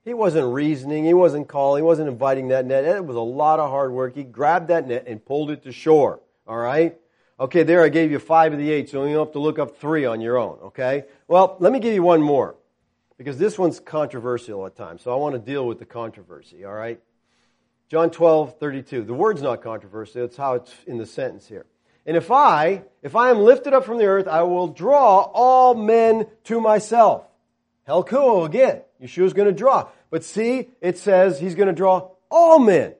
He 0.05 0.13
wasn't 0.13 0.53
reasoning, 0.53 1.05
he 1.05 1.13
wasn't 1.13 1.47
calling, 1.47 1.81
he 1.81 1.85
wasn't 1.85 2.09
inviting 2.09 2.49
that 2.49 2.65
net. 2.65 2.83
It 2.83 3.05
was 3.05 3.15
a 3.15 3.21
lot 3.21 3.59
of 3.59 3.69
hard 3.69 3.91
work. 3.91 4.15
He 4.15 4.23
grabbed 4.23 4.67
that 4.67 4.87
net 4.87 5.05
and 5.07 5.23
pulled 5.23 5.49
it 5.49 5.63
to 5.63 5.71
shore. 5.71 6.19
All 6.45 6.57
right? 6.57 6.97
Okay, 7.39 7.63
there 7.63 7.83
I 7.83 7.89
gave 7.89 8.11
you 8.11 8.19
five 8.19 8.51
of 8.53 8.59
the 8.59 8.69
eight, 8.69 8.89
so 8.89 9.05
you 9.05 9.13
don't 9.15 9.27
have 9.27 9.33
to 9.33 9.39
look 9.39 9.59
up 9.59 9.77
three 9.77 10.05
on 10.05 10.21
your 10.21 10.37
own. 10.37 10.59
Okay? 10.65 11.05
Well, 11.27 11.55
let 11.59 11.71
me 11.71 11.79
give 11.79 11.93
you 11.93 12.03
one 12.03 12.21
more. 12.21 12.55
Because 13.17 13.37
this 13.37 13.57
one's 13.57 13.79
controversial 13.79 14.65
at 14.65 14.75
times, 14.75 15.03
so 15.03 15.13
I 15.13 15.15
want 15.15 15.35
to 15.35 15.39
deal 15.39 15.65
with 15.65 15.79
the 15.79 15.85
controversy, 15.85 16.65
all 16.65 16.73
right? 16.73 16.99
John 17.87 18.09
12, 18.09 18.59
32. 18.59 19.03
The 19.03 19.13
word's 19.13 19.41
not 19.41 19.61
controversial, 19.61 20.25
it's 20.25 20.35
how 20.35 20.55
it's 20.55 20.73
in 20.87 20.97
the 20.97 21.05
sentence 21.05 21.47
here. 21.47 21.65
And 22.05 22.17
if 22.17 22.31
I, 22.31 22.83
if 23.01 23.15
I 23.15 23.29
am 23.29 23.39
lifted 23.39 23.73
up 23.73 23.85
from 23.85 23.97
the 23.97 24.05
earth, 24.05 24.27
I 24.27 24.43
will 24.43 24.67
draw 24.67 25.19
all 25.19 25.73
men 25.73 26.27
to 26.45 26.59
myself. 26.59 27.23
Helkuo 27.87 28.45
again. 28.45 28.81
Yeshua's 29.01 29.33
going 29.33 29.47
to 29.47 29.53
draw. 29.53 29.89
But 30.09 30.23
see, 30.23 30.69
it 30.81 30.97
says 30.97 31.39
he's 31.39 31.55
going 31.55 31.67
to 31.67 31.73
draw 31.73 32.09
all 32.29 32.59
men. 32.59 32.95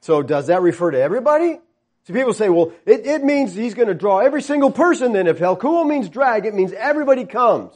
So 0.00 0.22
does 0.22 0.48
that 0.48 0.62
refer 0.62 0.90
to 0.90 1.00
everybody? 1.00 1.58
See, 2.06 2.12
people 2.12 2.34
say, 2.34 2.48
well, 2.48 2.72
it, 2.84 3.06
it 3.06 3.22
means 3.22 3.54
he's 3.54 3.74
going 3.74 3.88
to 3.88 3.94
draw 3.94 4.18
every 4.18 4.42
single 4.42 4.70
person 4.70 5.12
then. 5.12 5.26
If 5.26 5.38
Helkuo 5.38 5.86
means 5.86 6.08
drag, 6.08 6.46
it 6.46 6.54
means 6.54 6.72
everybody 6.72 7.24
comes. 7.24 7.72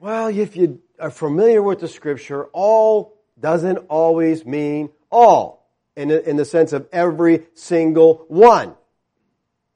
Well, 0.00 0.28
if 0.28 0.56
you 0.56 0.80
are 0.98 1.10
familiar 1.10 1.62
with 1.62 1.80
the 1.80 1.88
scripture, 1.88 2.44
all 2.46 3.16
doesn't 3.40 3.78
always 3.88 4.44
mean 4.44 4.90
all 5.10 5.66
in, 5.96 6.10
in 6.10 6.36
the 6.36 6.44
sense 6.44 6.72
of 6.72 6.88
every 6.92 7.46
single 7.54 8.24
one. 8.28 8.74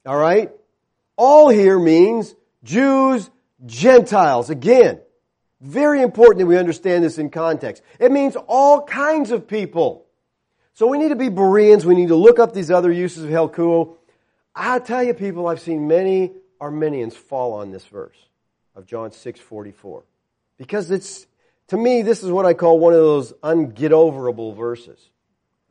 All 0.04 0.16
right? 0.16 0.50
All 1.16 1.48
here 1.48 1.78
means 1.78 2.35
Jews, 2.62 3.30
Gentiles. 3.64 4.50
Again, 4.50 5.00
very 5.60 6.02
important 6.02 6.40
that 6.40 6.46
we 6.46 6.58
understand 6.58 7.04
this 7.04 7.18
in 7.18 7.30
context. 7.30 7.82
It 7.98 8.12
means 8.12 8.36
all 8.36 8.82
kinds 8.82 9.30
of 9.30 9.48
people. 9.48 10.06
So 10.74 10.86
we 10.86 10.98
need 10.98 11.08
to 11.08 11.16
be 11.16 11.30
Bereans. 11.30 11.86
We 11.86 11.94
need 11.94 12.08
to 12.08 12.16
look 12.16 12.38
up 12.38 12.52
these 12.52 12.70
other 12.70 12.92
uses 12.92 13.24
of 13.24 13.30
Helkuo. 13.30 13.96
I 14.54 14.78
tell 14.78 15.02
you 15.02 15.14
people, 15.14 15.48
I've 15.48 15.60
seen 15.60 15.88
many 15.88 16.32
Arminians 16.60 17.16
fall 17.16 17.54
on 17.54 17.70
this 17.70 17.84
verse 17.86 18.16
of 18.74 18.86
John 18.86 19.10
6:44. 19.10 20.02
Because 20.58 20.90
it's 20.90 21.26
to 21.68 21.76
me 21.76 22.02
this 22.02 22.22
is 22.22 22.30
what 22.30 22.46
I 22.46 22.54
call 22.54 22.78
one 22.78 22.92
of 22.92 23.00
those 23.00 23.32
unget-overable 23.42 24.54
verses. 24.54 24.98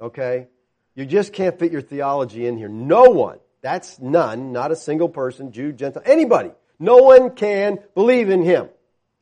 Okay? 0.02 0.48
You 0.96 1.06
just 1.06 1.34
can't 1.34 1.58
fit 1.60 1.72
your 1.72 1.82
theology 1.82 2.48
in 2.48 2.58
here. 2.58 2.70
No 2.70 3.04
one 3.04 3.40
that's 3.66 4.00
none, 4.00 4.52
not 4.52 4.72
a 4.72 4.76
single 4.76 5.10
person, 5.10 5.52
Jew, 5.52 5.72
Gentile, 5.72 6.04
anybody. 6.06 6.52
No 6.80 6.98
one 6.98 7.32
can 7.32 7.80
believe 7.94 8.30
in 8.30 8.44
him. 8.44 8.70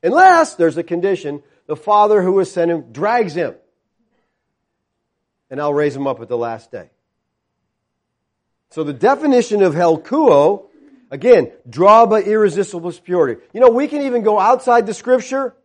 Unless 0.01 0.55
there's 0.55 0.77
a 0.77 0.83
condition, 0.83 1.43
the 1.67 1.75
Father 1.75 2.21
who 2.21 2.37
has 2.39 2.51
sent 2.51 2.71
him 2.71 2.91
drags 2.91 3.33
him. 3.33 3.55
And 5.49 5.61
I'll 5.61 5.73
raise 5.73 5.95
him 5.95 6.07
up 6.07 6.19
at 6.19 6.27
the 6.27 6.37
last 6.37 6.71
day. 6.71 6.89
So 8.71 8.83
the 8.83 8.93
definition 8.93 9.61
of 9.61 9.75
helkuo, 9.75 10.65
again, 11.11 11.51
draw 11.69 12.07
by 12.07 12.23
irresistible 12.23 12.91
purity. 12.91 13.39
You 13.53 13.61
know, 13.61 13.69
we 13.69 13.87
can 13.87 14.01
even 14.01 14.23
go 14.23 14.39
outside 14.39 14.87
the 14.87 14.95
scripture, 14.95 15.55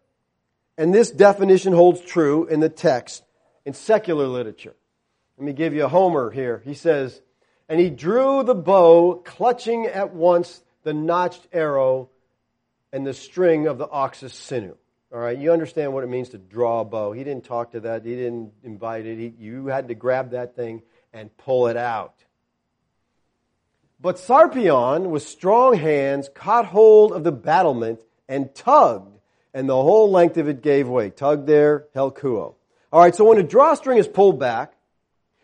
and 0.76 0.94
this 0.94 1.10
definition 1.10 1.72
holds 1.72 2.02
true 2.02 2.46
in 2.46 2.60
the 2.60 2.68
text 2.68 3.24
in 3.64 3.72
secular 3.72 4.26
literature. 4.26 4.74
Let 5.38 5.46
me 5.46 5.52
give 5.54 5.72
you 5.72 5.86
a 5.86 5.88
Homer 5.88 6.30
here. 6.30 6.60
He 6.64 6.74
says, 6.74 7.20
and 7.68 7.80
he 7.80 7.90
drew 7.90 8.42
the 8.42 8.54
bow, 8.54 9.14
clutching 9.24 9.86
at 9.86 10.14
once 10.14 10.62
the 10.88 10.94
notched 10.94 11.46
arrow 11.52 12.08
and 12.94 13.06
the 13.06 13.12
string 13.12 13.66
of 13.66 13.76
the 13.76 13.86
ox's 13.86 14.32
sinew. 14.32 14.74
All 15.12 15.18
right, 15.18 15.36
you 15.36 15.52
understand 15.52 15.92
what 15.92 16.02
it 16.02 16.06
means 16.06 16.30
to 16.30 16.38
draw 16.38 16.80
a 16.80 16.84
bow. 16.86 17.12
He 17.12 17.24
didn't 17.24 17.44
talk 17.44 17.72
to 17.72 17.80
that. 17.80 18.06
He 18.06 18.14
didn't 18.14 18.52
invite 18.62 19.04
it. 19.04 19.18
He, 19.18 19.34
you 19.38 19.66
had 19.66 19.88
to 19.88 19.94
grab 19.94 20.30
that 20.30 20.56
thing 20.56 20.80
and 21.12 21.36
pull 21.36 21.66
it 21.66 21.76
out. 21.76 22.14
But 24.00 24.16
Sarpedon, 24.16 25.10
with 25.10 25.24
strong 25.24 25.74
hands, 25.74 26.30
caught 26.32 26.64
hold 26.64 27.12
of 27.12 27.22
the 27.22 27.32
battlement 27.32 28.00
and 28.26 28.54
tugged, 28.54 29.18
and 29.52 29.68
the 29.68 29.76
whole 29.76 30.10
length 30.10 30.38
of 30.38 30.48
it 30.48 30.62
gave 30.62 30.88
way. 30.88 31.10
Tugged 31.10 31.46
there, 31.46 31.84
helkuo. 31.94 32.54
All 32.90 33.00
right, 33.00 33.14
so 33.14 33.26
when 33.26 33.36
a 33.36 33.42
drawstring 33.42 33.98
is 33.98 34.08
pulled 34.08 34.40
back, 34.40 34.72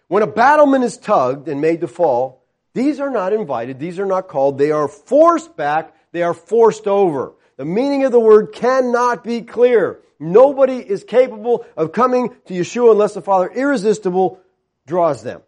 when 0.08 0.22
a 0.22 0.26
battlement 0.26 0.84
is 0.84 0.96
tugged 0.96 1.48
and 1.48 1.60
made 1.60 1.82
to 1.82 1.88
fall, 1.88 2.43
these 2.74 3.00
are 3.00 3.10
not 3.10 3.32
invited, 3.32 3.78
these 3.78 3.98
are 3.98 4.06
not 4.06 4.28
called, 4.28 4.58
they 4.58 4.72
are 4.72 4.88
forced 4.88 5.56
back, 5.56 5.94
they 6.12 6.22
are 6.22 6.34
forced 6.34 6.86
over. 6.86 7.32
The 7.56 7.64
meaning 7.64 8.04
of 8.04 8.12
the 8.12 8.20
word 8.20 8.52
cannot 8.52 9.24
be 9.24 9.42
clear. 9.42 10.00
Nobody 10.18 10.78
is 10.78 11.04
capable 11.04 11.64
of 11.76 11.92
coming 11.92 12.34
to 12.46 12.54
Yeshua 12.54 12.92
unless 12.92 13.14
the 13.14 13.22
Father, 13.22 13.48
irresistible, 13.48 14.40
draws 14.86 15.22
them. 15.22 15.40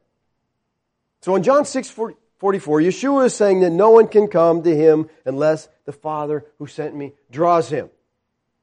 So 1.21 1.35
in 1.35 1.43
John 1.43 1.65
6 1.65 1.91
44, 2.39 2.81
Yeshua 2.81 3.27
is 3.27 3.35
saying 3.35 3.61
that 3.61 3.71
no 3.71 3.91
one 3.91 4.09
can 4.09 4.29
come 4.29 4.63
to 4.63 4.75
him 4.75 5.09
unless 5.25 5.69
the 5.85 5.93
Father 5.93 6.45
who 6.59 6.67
sent 6.67 6.95
me 6.95 7.13
draws 7.31 7.69
him. 7.69 7.91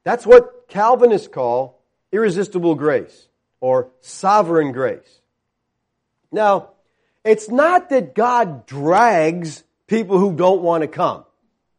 That's 0.04 0.26
what 0.26 0.68
Calvinists 0.68 1.28
call 1.28 1.82
irresistible 2.12 2.76
grace 2.76 3.28
or 3.60 3.90
sovereign 4.00 4.72
grace. 4.72 5.22
Now, 6.32 6.70
it's 7.24 7.50
not 7.50 7.90
that 7.90 8.16
God 8.16 8.66
drags 8.66 9.64
people 9.88 10.18
who 10.18 10.36
don't 10.36 10.62
want 10.62 10.82
to 10.82 10.88
come. 10.88 11.26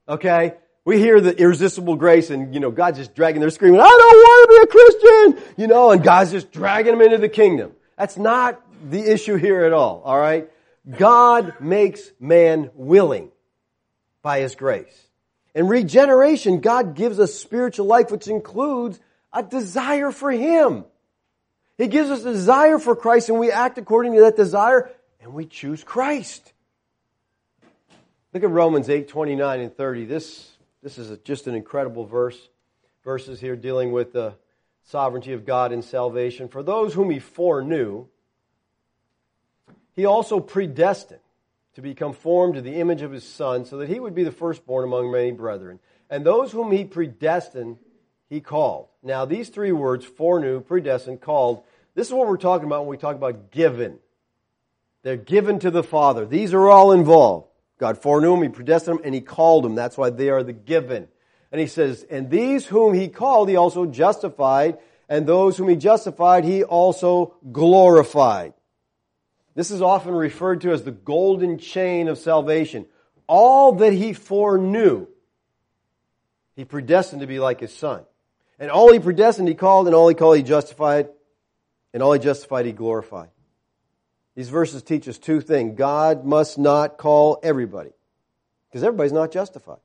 Okay? 0.08 0.54
We 0.84 0.98
hear 0.98 1.20
the 1.20 1.36
irresistible 1.36 1.96
grace 1.96 2.30
and, 2.30 2.54
you 2.54 2.60
know, 2.60 2.70
God's 2.70 2.98
just 2.98 3.14
dragging, 3.14 3.40
they're 3.40 3.50
screaming, 3.50 3.80
I 3.80 3.84
don't 3.84 3.98
want 3.98 4.50
to 4.50 4.56
be 4.56 4.62
a 4.62 4.66
Christian! 4.66 5.54
You 5.56 5.66
know, 5.66 5.90
and 5.90 6.02
God's 6.02 6.30
just 6.30 6.52
dragging 6.52 6.92
them 6.92 7.00
into 7.00 7.18
the 7.18 7.28
kingdom. 7.28 7.72
That's 7.96 8.16
not 8.16 8.60
the 8.90 9.00
issue 9.00 9.36
here 9.36 9.64
at 9.64 9.72
all, 9.72 10.02
alright? 10.04 10.50
God 10.90 11.54
makes 11.60 12.12
man 12.20 12.70
willing 12.74 13.30
by 14.20 14.40
His 14.40 14.54
grace. 14.54 15.08
In 15.54 15.68
regeneration, 15.68 16.60
God 16.60 16.94
gives 16.94 17.18
us 17.18 17.34
spiritual 17.34 17.86
life 17.86 18.10
which 18.10 18.28
includes 18.28 19.00
a 19.32 19.42
desire 19.42 20.10
for 20.10 20.30
Him. 20.30 20.84
He 21.78 21.88
gives 21.88 22.10
us 22.10 22.24
a 22.24 22.32
desire 22.32 22.78
for 22.78 22.94
Christ 22.94 23.30
and 23.30 23.38
we 23.38 23.50
act 23.50 23.78
according 23.78 24.14
to 24.14 24.20
that 24.22 24.36
desire 24.36 24.90
and 25.24 25.32
we 25.32 25.46
choose 25.46 25.82
Christ. 25.82 26.52
Look 28.34 28.42
at 28.42 28.50
Romans 28.50 28.90
8, 28.90 29.08
29 29.08 29.60
and 29.60 29.74
30. 29.74 30.04
This, 30.04 30.50
this 30.82 30.98
is 30.98 31.10
a, 31.10 31.16
just 31.16 31.46
an 31.46 31.54
incredible 31.54 32.04
verse. 32.04 32.38
Verses 33.02 33.40
here 33.40 33.56
dealing 33.56 33.92
with 33.92 34.12
the 34.12 34.34
sovereignty 34.84 35.32
of 35.32 35.44
God 35.44 35.72
in 35.72 35.82
salvation. 35.82 36.48
For 36.48 36.62
those 36.62 36.94
whom 36.94 37.10
he 37.10 37.18
foreknew, 37.18 38.06
he 39.94 40.04
also 40.04 40.40
predestined 40.40 41.20
to 41.74 41.82
be 41.82 41.94
conformed 41.94 42.54
to 42.54 42.62
the 42.62 42.76
image 42.76 43.02
of 43.02 43.12
his 43.12 43.26
son 43.26 43.64
so 43.64 43.78
that 43.78 43.88
he 43.88 44.00
would 44.00 44.14
be 44.14 44.24
the 44.24 44.32
firstborn 44.32 44.84
among 44.84 45.10
many 45.10 45.32
brethren. 45.32 45.80
And 46.10 46.24
those 46.24 46.52
whom 46.52 46.70
he 46.70 46.84
predestined, 46.84 47.78
he 48.28 48.40
called. 48.40 48.88
Now, 49.02 49.24
these 49.24 49.48
three 49.48 49.72
words, 49.72 50.04
foreknew, 50.04 50.60
predestined, 50.60 51.20
called, 51.20 51.64
this 51.94 52.08
is 52.08 52.12
what 52.12 52.26
we're 52.26 52.36
talking 52.36 52.66
about 52.66 52.82
when 52.82 52.90
we 52.90 52.96
talk 52.96 53.16
about 53.16 53.50
given. 53.50 53.98
They're 55.04 55.16
given 55.16 55.60
to 55.60 55.70
the 55.70 55.84
Father. 55.84 56.26
These 56.26 56.52
are 56.52 56.68
all 56.68 56.90
involved. 56.90 57.46
God 57.78 58.02
foreknew 58.02 58.32
them, 58.32 58.42
He 58.42 58.48
predestined 58.48 58.98
them, 58.98 59.04
and 59.04 59.14
He 59.14 59.20
called 59.20 59.64
them. 59.64 59.76
That's 59.76 59.96
why 59.96 60.10
they 60.10 60.30
are 60.30 60.42
the 60.42 60.52
given. 60.52 61.06
And 61.52 61.60
He 61.60 61.68
says, 61.68 62.04
and 62.10 62.28
these 62.28 62.66
whom 62.66 62.94
He 62.94 63.06
called, 63.06 63.48
He 63.48 63.54
also 63.54 63.86
justified, 63.86 64.78
and 65.08 65.26
those 65.26 65.56
whom 65.56 65.68
he 65.68 65.76
justified, 65.76 66.44
he 66.44 66.64
also 66.64 67.34
glorified. 67.52 68.54
This 69.54 69.70
is 69.70 69.82
often 69.82 70.14
referred 70.14 70.62
to 70.62 70.72
as 70.72 70.82
the 70.82 70.90
golden 70.90 71.58
chain 71.58 72.08
of 72.08 72.18
salvation. 72.18 72.86
All 73.26 73.72
that 73.74 73.92
he 73.92 74.12
foreknew, 74.12 75.06
he 76.56 76.64
predestined 76.64 77.20
to 77.20 77.26
be 77.26 77.38
like 77.38 77.60
his 77.60 77.74
son. 77.74 78.04
And 78.58 78.70
all 78.70 78.92
he 78.92 78.98
predestined, 78.98 79.48
he 79.48 79.54
called, 79.54 79.86
and 79.86 79.94
all 79.94 80.08
he 80.08 80.14
called, 80.14 80.36
he 80.36 80.42
justified, 80.42 81.08
and 81.92 82.02
all 82.02 82.12
he 82.12 82.18
justified, 82.18 82.66
he 82.66 82.72
glorified. 82.72 83.28
These 84.34 84.48
verses 84.48 84.82
teach 84.82 85.08
us 85.08 85.18
two 85.18 85.40
things. 85.40 85.78
God 85.78 86.24
must 86.24 86.58
not 86.58 86.98
call 86.98 87.38
everybody, 87.42 87.90
because 88.68 88.82
everybody's 88.82 89.12
not 89.12 89.30
justified. 89.30 89.78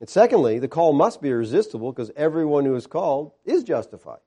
And 0.00 0.08
secondly, 0.08 0.58
the 0.58 0.68
call 0.68 0.92
must 0.92 1.22
be 1.22 1.30
irresistible 1.30 1.92
because 1.92 2.10
everyone 2.16 2.64
who 2.64 2.74
is 2.74 2.86
called 2.86 3.32
is 3.44 3.64
justified. 3.64 4.20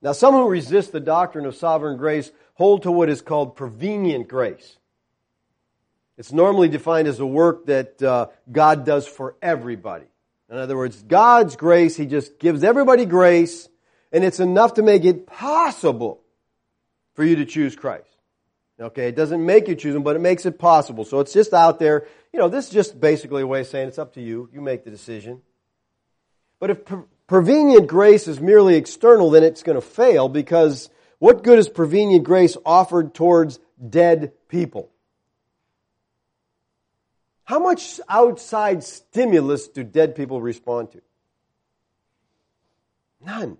Now, 0.00 0.12
some 0.12 0.34
who 0.34 0.48
resist 0.48 0.92
the 0.92 1.00
doctrine 1.00 1.44
of 1.46 1.54
sovereign 1.54 1.96
grace 1.96 2.32
hold 2.54 2.82
to 2.82 2.90
what 2.90 3.08
is 3.08 3.22
called 3.22 3.56
prevenient 3.56 4.28
grace. 4.28 4.78
It's 6.18 6.32
normally 6.32 6.68
defined 6.68 7.08
as 7.08 7.20
a 7.20 7.26
work 7.26 7.66
that 7.66 8.02
uh, 8.02 8.28
God 8.50 8.84
does 8.84 9.06
for 9.06 9.36
everybody. 9.40 10.06
In 10.50 10.56
other 10.56 10.76
words, 10.76 11.02
God's 11.02 11.56
grace, 11.56 11.96
He 11.96 12.06
just 12.06 12.38
gives 12.38 12.64
everybody 12.64 13.06
grace, 13.06 13.68
and 14.12 14.24
it's 14.24 14.40
enough 14.40 14.74
to 14.74 14.82
make 14.82 15.04
it 15.04 15.26
possible 15.26 16.21
for 17.14 17.24
you 17.24 17.36
to 17.36 17.44
choose 17.44 17.76
Christ. 17.76 18.08
Okay, 18.80 19.08
it 19.08 19.16
doesn't 19.16 19.44
make 19.44 19.68
you 19.68 19.74
choose 19.74 19.94
him, 19.94 20.02
but 20.02 20.16
it 20.16 20.20
makes 20.20 20.46
it 20.46 20.58
possible. 20.58 21.04
So 21.04 21.20
it's 21.20 21.32
just 21.32 21.52
out 21.52 21.78
there. 21.78 22.06
You 22.32 22.38
know, 22.38 22.48
this 22.48 22.66
is 22.66 22.72
just 22.72 23.00
basically 23.00 23.42
a 23.42 23.46
way 23.46 23.60
of 23.60 23.66
saying 23.66 23.88
it's 23.88 23.98
up 23.98 24.14
to 24.14 24.20
you. 24.20 24.48
You 24.52 24.60
make 24.60 24.84
the 24.84 24.90
decision. 24.90 25.42
But 26.58 26.70
if 26.70 26.78
prevenient 27.26 27.86
grace 27.86 28.26
is 28.28 28.40
merely 28.40 28.76
external, 28.76 29.30
then 29.30 29.44
it's 29.44 29.62
going 29.62 29.76
to 29.76 29.86
fail 29.86 30.28
because 30.28 30.90
what 31.18 31.44
good 31.44 31.58
is 31.58 31.68
prevenient 31.68 32.24
grace 32.24 32.56
offered 32.64 33.14
towards 33.14 33.60
dead 33.88 34.32
people? 34.48 34.90
How 37.44 37.58
much 37.58 38.00
outside 38.08 38.82
stimulus 38.82 39.68
do 39.68 39.84
dead 39.84 40.14
people 40.16 40.40
respond 40.40 40.92
to? 40.92 41.02
None. 43.20 43.58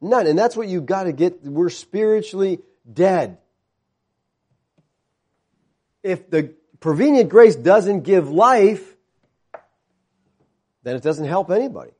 None. 0.00 0.26
And 0.26 0.38
that's 0.38 0.56
what 0.56 0.68
you've 0.68 0.86
got 0.86 1.04
to 1.04 1.12
get. 1.12 1.42
We're 1.42 1.70
spiritually 1.70 2.60
dead 2.90 3.38
if 6.02 6.28
the 6.30 6.54
prevenient 6.80 7.30
grace 7.30 7.54
doesn't 7.54 8.02
give 8.02 8.30
life, 8.30 8.96
then 10.82 10.96
it 10.96 11.02
doesn't 11.02 11.26
help 11.26 11.50
anybody. 11.50 11.92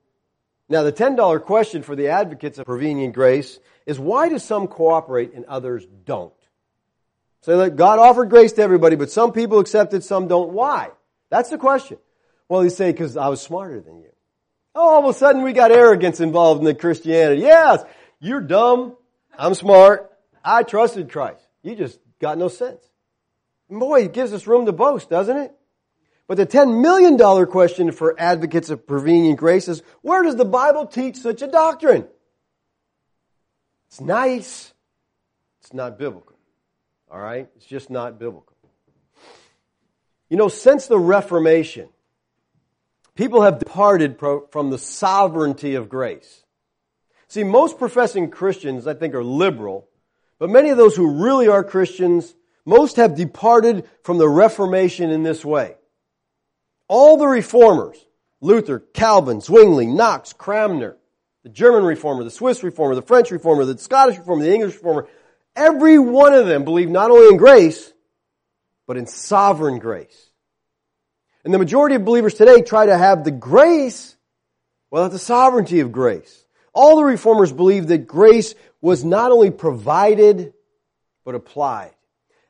Now, 0.69 0.83
the 0.83 0.93
$10 0.93 1.43
question 1.43 1.83
for 1.83 1.95
the 1.95 2.09
advocates 2.09 2.59
of 2.59 2.67
prevenient 2.67 3.15
grace 3.15 3.59
is 3.87 3.99
why 3.99 4.29
do 4.29 4.39
some 4.39 4.69
cooperate 4.69 5.35
and 5.35 5.45
others 5.45 5.87
don't? 6.05 6.33
So 7.43 7.59
that 7.59 7.77
God 7.77 7.99
offered 7.99 8.31
grace 8.31 8.53
to 8.53 8.63
everybody, 8.63 8.97
but 8.97 9.11
some 9.11 9.33
people 9.33 9.59
accepted, 9.59 10.05
some 10.05 10.29
don't. 10.29 10.53
Why? 10.53 10.91
That's 11.31 11.51
the 11.51 11.59
question. 11.59 11.99
Well, 12.49 12.65
you 12.65 12.71
say, 12.71 12.93
because 12.93 13.17
I 13.17 13.29
was 13.29 13.41
smarter 13.41 13.81
than 13.81 14.01
you. 14.01 14.11
Oh, 14.75 14.89
all 14.89 15.09
of 15.09 15.15
a 15.15 15.19
sudden 15.19 15.43
we 15.43 15.53
got 15.53 15.71
arrogance 15.73 16.21
involved 16.21 16.61
in 16.61 16.65
the 16.65 16.75
Christianity. 16.75 17.43
Yes, 17.43 17.85
you're 18.21 18.41
dumb. 18.41 18.97
I'm 19.37 19.55
smart. 19.55 20.12
I 20.45 20.63
trusted 20.63 21.11
Christ. 21.11 21.47
You 21.63 21.77
just 21.77 21.99
got 22.21 22.39
no 22.39 22.49
sense. 22.49 22.85
Boy, 23.71 24.03
it 24.05 24.13
gives 24.13 24.33
us 24.33 24.47
room 24.47 24.67
to 24.67 24.73
boast, 24.73 25.09
doesn't 25.09 25.37
it? 25.37 25.53
But 26.29 26.37
the 26.37 26.47
$10 26.47 26.81
million 26.81 27.47
question 27.47 27.93
for 27.93 28.15
advocates 28.19 28.71
of 28.71 28.87
prevenient 28.87 29.39
grace 29.39 29.69
is, 29.69 29.83
where 30.03 30.23
does 30.23 30.37
the 30.37 30.45
Bible 30.45 30.87
teach 30.87 31.17
such 31.17 31.43
a 31.43 31.47
doctrine? 31.47 32.07
It's 33.89 34.01
nice. 34.01 34.73
It's 35.61 35.73
not 35.73 35.99
biblical. 35.99 36.37
All 37.11 37.21
right? 37.21 37.49
It's 37.57 37.67
just 37.67 37.91
not 37.91 38.19
biblical. 38.19 38.57
You 40.29 40.37
know, 40.39 40.49
since 40.49 40.87
the 40.87 40.99
Reformation, 40.99 41.89
people 43.15 43.43
have 43.43 43.59
departed 43.59 44.19
from 44.19 44.71
the 44.71 44.79
sovereignty 44.79 45.75
of 45.75 45.89
grace. 45.89 46.45
See, 47.29 47.45
most 47.45 47.79
professing 47.79 48.31
Christians, 48.31 48.87
I 48.87 48.95
think, 48.95 49.15
are 49.15 49.25
liberal, 49.25 49.89
but 50.43 50.51
many 50.51 50.71
of 50.71 50.77
those 50.77 50.97
who 50.97 51.23
really 51.23 51.47
are 51.47 51.63
Christians 51.63 52.35
most 52.65 52.97
have 52.97 53.15
departed 53.15 53.89
from 54.03 54.19
the 54.19 54.29
Reformation 54.29 55.11
in 55.11 55.23
this 55.23 55.45
way. 55.45 55.77
All 56.89 57.17
the 57.17 57.29
reformers, 57.29 57.97
Luther, 58.41 58.81
Calvin, 58.81 59.41
Zwingli, 59.41 59.87
Knox, 59.87 60.33
Cranmer, 60.33 60.97
the 61.45 61.49
German 61.49 61.85
reformer, 61.85 62.25
the 62.25 62.31
Swiss 62.33 62.65
reformer, 62.65 62.97
the 62.97 63.03
French 63.03 63.31
reformer, 63.31 63.65
the 63.65 63.79
Scottish 63.79 64.19
reformer, 64.19 64.43
the 64.43 64.53
English 64.53 64.75
reformer, 64.75 65.07
every 65.55 66.01
one 66.01 66.35
of 66.35 66.49
them 66.49 66.65
believed 66.65 66.91
not 66.91 67.13
only 67.13 67.29
in 67.29 67.37
grace, 67.37 67.93
but 68.89 68.97
in 68.97 69.07
sovereign 69.07 69.79
grace. 69.79 70.29
And 71.45 71.55
the 71.55 71.59
majority 71.61 71.95
of 71.95 72.05
believers 72.05 72.35
today 72.35 72.63
try 72.63 72.87
to 72.87 72.99
have 72.99 73.23
the 73.23 73.31
grace 73.31 74.17
without 74.91 75.13
the 75.13 75.21
sovereignty 75.21 75.79
of 75.79 75.93
grace. 75.93 76.45
All 76.75 76.97
the 76.97 77.05
reformers 77.05 77.53
believed 77.53 77.87
that 77.89 78.09
grace 78.09 78.57
was 78.83 79.05
not 79.05 79.31
only 79.31 79.51
provided, 79.51 80.53
but 81.25 81.35
applied. 81.35 81.95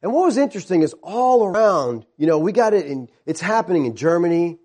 And 0.03 0.13
what 0.13 0.25
was 0.25 0.37
interesting 0.37 0.83
is 0.83 0.95
all 1.03 1.45
around, 1.45 2.05
you 2.17 2.27
know, 2.27 2.39
we 2.39 2.51
got 2.51 2.75
it 2.75 2.87
in, 2.87 3.09
it's 3.25 3.41
happening 3.41 3.87
in 3.87 3.95
Germany, 3.95 4.59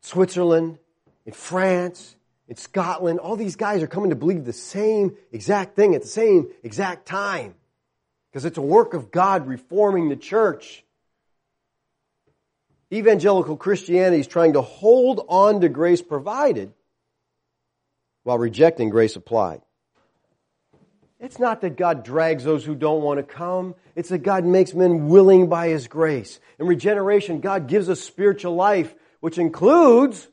Switzerland, 0.00 0.78
in 1.26 1.32
France, 1.32 2.16
in 2.48 2.56
Scotland. 2.56 3.18
All 3.18 3.36
these 3.36 3.56
guys 3.56 3.82
are 3.82 3.86
coming 3.86 4.10
to 4.10 4.16
believe 4.16 4.46
the 4.46 4.52
same 4.54 5.16
exact 5.30 5.76
thing 5.76 5.94
at 5.94 6.00
the 6.00 6.08
same 6.08 6.48
exact 6.62 7.04
time. 7.04 7.54
Because 8.30 8.46
it's 8.46 8.56
a 8.56 8.62
work 8.62 8.94
of 8.94 9.10
God 9.10 9.46
reforming 9.46 10.08
the 10.08 10.16
church. 10.16 10.84
Evangelical 12.90 13.56
Christianity 13.56 14.20
is 14.20 14.26
trying 14.26 14.54
to 14.54 14.62
hold 14.62 15.24
on 15.28 15.60
to 15.60 15.68
grace 15.68 16.00
provided 16.00 16.72
while 18.22 18.38
rejecting 18.38 18.88
grace 18.88 19.16
applied. 19.16 19.60
It's 21.22 21.38
not 21.38 21.60
that 21.60 21.76
God 21.76 22.02
drags 22.02 22.42
those 22.42 22.64
who 22.64 22.74
don't 22.74 23.00
want 23.00 23.18
to 23.18 23.22
come. 23.22 23.76
It's 23.94 24.08
that 24.08 24.24
God 24.24 24.44
makes 24.44 24.74
men 24.74 25.06
willing 25.06 25.48
by 25.48 25.68
His 25.68 25.86
grace. 25.86 26.40
In 26.58 26.66
regeneration, 26.66 27.40
God 27.40 27.68
gives 27.68 27.88
us 27.88 28.00
spiritual 28.00 28.56
life, 28.56 28.92
which 29.20 29.38
includes 29.38 30.26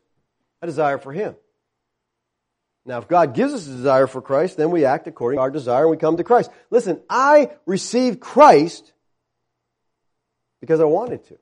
a 0.64 0.66
desire 0.66 0.98
for 0.98 1.14
Him. 1.14 1.36
Now, 2.88 2.98
if 2.98 3.08
God 3.08 3.36
gives 3.36 3.54
us 3.54 3.68
a 3.68 3.70
desire 3.70 4.08
for 4.08 4.20
Christ, 4.20 4.58
then 4.58 4.72
we 4.72 4.84
act 4.84 5.06
according 5.06 5.38
to 5.38 5.42
our 5.42 5.52
desire 5.52 5.84
and 5.84 5.92
we 5.92 5.98
come 5.98 6.18
to 6.18 6.24
Christ. 6.24 6.50
Listen, 6.72 7.00
I 7.08 7.52
received 7.68 8.20
Christ 8.20 8.92
because 10.60 10.80
I 10.80 10.86
wanted 10.86 11.24
to. 11.26 11.38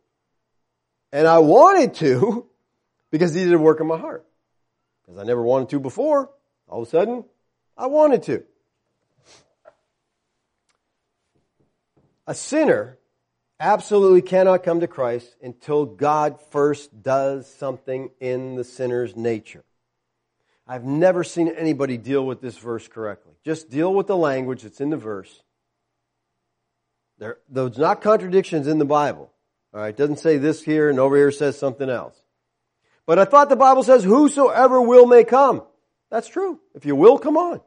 And 1.14 1.26
I 1.26 1.38
wanted 1.38 1.94
to 1.96 2.48
because 3.12 3.34
He 3.34 3.46
did 3.46 3.54
a 3.54 3.58
work 3.58 3.80
in 3.80 3.88
my 3.88 3.98
heart. 3.98 4.26
Because 5.06 5.22
I 5.22 5.24
never 5.24 5.42
wanted 5.42 5.70
to 5.70 5.80
before. 5.80 6.30
All 6.68 6.82
of 6.82 6.88
a 6.90 6.92
sudden, 6.92 7.24
I 7.78 7.88
wanted 7.88 8.24
to. 8.24 8.44
A 12.28 12.36
sinner 12.36 13.00
absolutely 13.60 14.22
cannot 14.22 14.64
come 14.64 14.82
to 14.82 14.88
Christ 14.88 15.34
until 15.42 15.86
God 15.86 16.40
first 16.52 17.02
does 17.02 17.48
something 17.48 18.12
in 18.20 18.56
the 18.56 18.66
sinner's 18.66 19.16
nature. 19.16 19.64
I've 20.68 20.84
never 20.84 21.24
seen 21.24 21.48
anybody 21.48 21.98
deal 21.98 22.26
with 22.26 22.42
this 22.42 22.58
verse 22.58 22.88
correctly. 22.90 23.34
Just 23.46 23.70
deal 23.70 23.94
with 23.94 24.08
the 24.08 24.18
language 24.18 24.64
that's 24.64 24.82
in 24.82 24.90
the 24.90 24.98
verse. 24.98 25.42
There, 27.18 27.38
there's 27.50 27.78
not 27.78 28.02
contradictions 28.02 28.68
in 28.68 28.78
the 28.78 28.86
Bible. 28.86 29.32
All 29.74 29.80
right, 29.80 29.90
it 29.90 29.98
doesn't 29.98 30.20
say 30.20 30.38
this 30.38 30.62
here 30.62 30.90
and 30.90 31.00
over 31.00 31.16
here 31.16 31.32
says 31.32 31.58
something 31.58 31.90
else. 31.90 32.22
But 33.06 33.20
I 33.20 33.26
thought 33.26 33.48
the 33.48 33.56
Bible 33.56 33.84
says, 33.84 34.04
whosoever 34.04 34.82
will 34.82 35.06
may 35.06 35.24
come. 35.24 35.64
That's 36.12 36.28
true. 36.28 36.60
If 36.76 36.86
you 36.86 36.96
will, 36.96 37.18
come 37.18 37.38
on. 37.38 37.62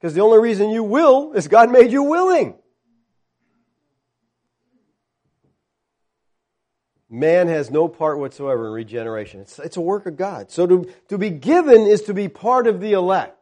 Because 0.00 0.14
the 0.14 0.20
only 0.20 0.38
reason 0.38 0.70
you 0.70 0.82
will 0.82 1.32
is 1.32 1.46
God 1.46 1.70
made 1.70 1.92
you 1.92 2.02
willing. 2.02 2.56
Man 7.12 7.48
has 7.48 7.70
no 7.70 7.88
part 7.88 8.18
whatsoever 8.18 8.68
in 8.68 8.72
regeneration. 8.72 9.40
It's, 9.40 9.58
it's 9.58 9.76
a 9.76 9.82
work 9.82 10.06
of 10.06 10.16
God. 10.16 10.50
So 10.50 10.66
to, 10.66 10.90
to 11.08 11.18
be 11.18 11.28
given 11.28 11.82
is 11.82 12.04
to 12.04 12.14
be 12.14 12.28
part 12.28 12.66
of 12.66 12.80
the 12.80 12.94
elect. 12.94 13.38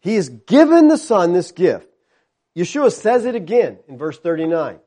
He 0.00 0.14
has 0.14 0.30
given 0.30 0.88
the 0.88 0.96
Son 0.96 1.34
this 1.34 1.52
gift. 1.52 1.86
Yeshua 2.56 2.92
says 2.92 3.26
it 3.26 3.34
again 3.34 3.78
in 3.88 3.98
verse 3.98 4.18
39. 4.18 4.78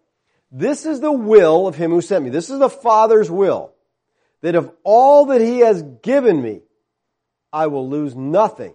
This 0.52 0.88
is 0.88 1.00
the 1.00 1.12
will 1.12 1.68
of 1.68 1.76
him 1.76 1.92
who 1.92 2.02
sent 2.02 2.26
me. 2.26 2.32
This 2.32 2.50
is 2.50 2.58
the 2.58 2.72
Father's 2.72 3.30
will. 3.30 3.72
That 4.42 4.56
of 4.56 4.72
all 4.84 5.28
that 5.28 5.40
he 5.40 5.60
has 5.60 5.84
given 6.02 6.42
me, 6.42 6.62
I 7.54 7.68
will 7.68 7.88
lose 7.88 8.16
nothing, 8.16 8.74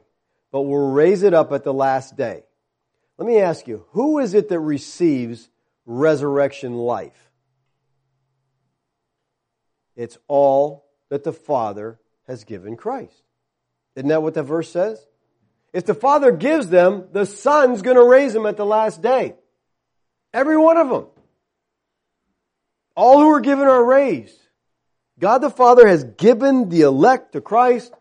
but 0.52 0.62
will 0.62 0.92
raise 0.92 1.24
it 1.24 1.34
up 1.34 1.50
at 1.50 1.64
the 1.64 1.74
last 1.74 2.16
day. 2.16 2.44
Let 3.18 3.26
me 3.26 3.38
ask 3.38 3.66
you, 3.66 3.86
who 3.90 4.20
is 4.20 4.34
it 4.34 4.48
that 4.50 4.60
receives 4.60 5.48
resurrection 5.84 6.74
life? 6.74 7.27
It's 9.98 10.16
all 10.28 10.86
that 11.10 11.24
the 11.24 11.32
Father 11.32 11.98
has 12.28 12.44
given 12.44 12.76
Christ. 12.76 13.20
Isn't 13.96 14.08
that 14.08 14.22
what 14.22 14.32
the 14.32 14.44
verse 14.44 14.70
says? 14.70 15.04
If 15.72 15.86
the 15.86 15.94
Father 15.94 16.30
gives 16.30 16.68
them, 16.68 17.08
the 17.12 17.26
Son's 17.26 17.82
going 17.82 17.96
to 17.96 18.04
raise 18.04 18.32
them 18.32 18.46
at 18.46 18.56
the 18.56 18.64
last 18.64 19.02
day. 19.02 19.34
Every 20.32 20.56
one 20.56 20.76
of 20.76 20.88
them. 20.88 21.06
All 22.94 23.18
who 23.18 23.30
are 23.30 23.40
given 23.40 23.66
are 23.66 23.84
raised. 23.84 24.38
God 25.18 25.38
the 25.38 25.50
Father 25.50 25.86
has 25.88 26.04
given 26.04 26.68
the 26.68 26.82
elect 26.82 27.32
to 27.32 27.40
Christ 27.40 27.92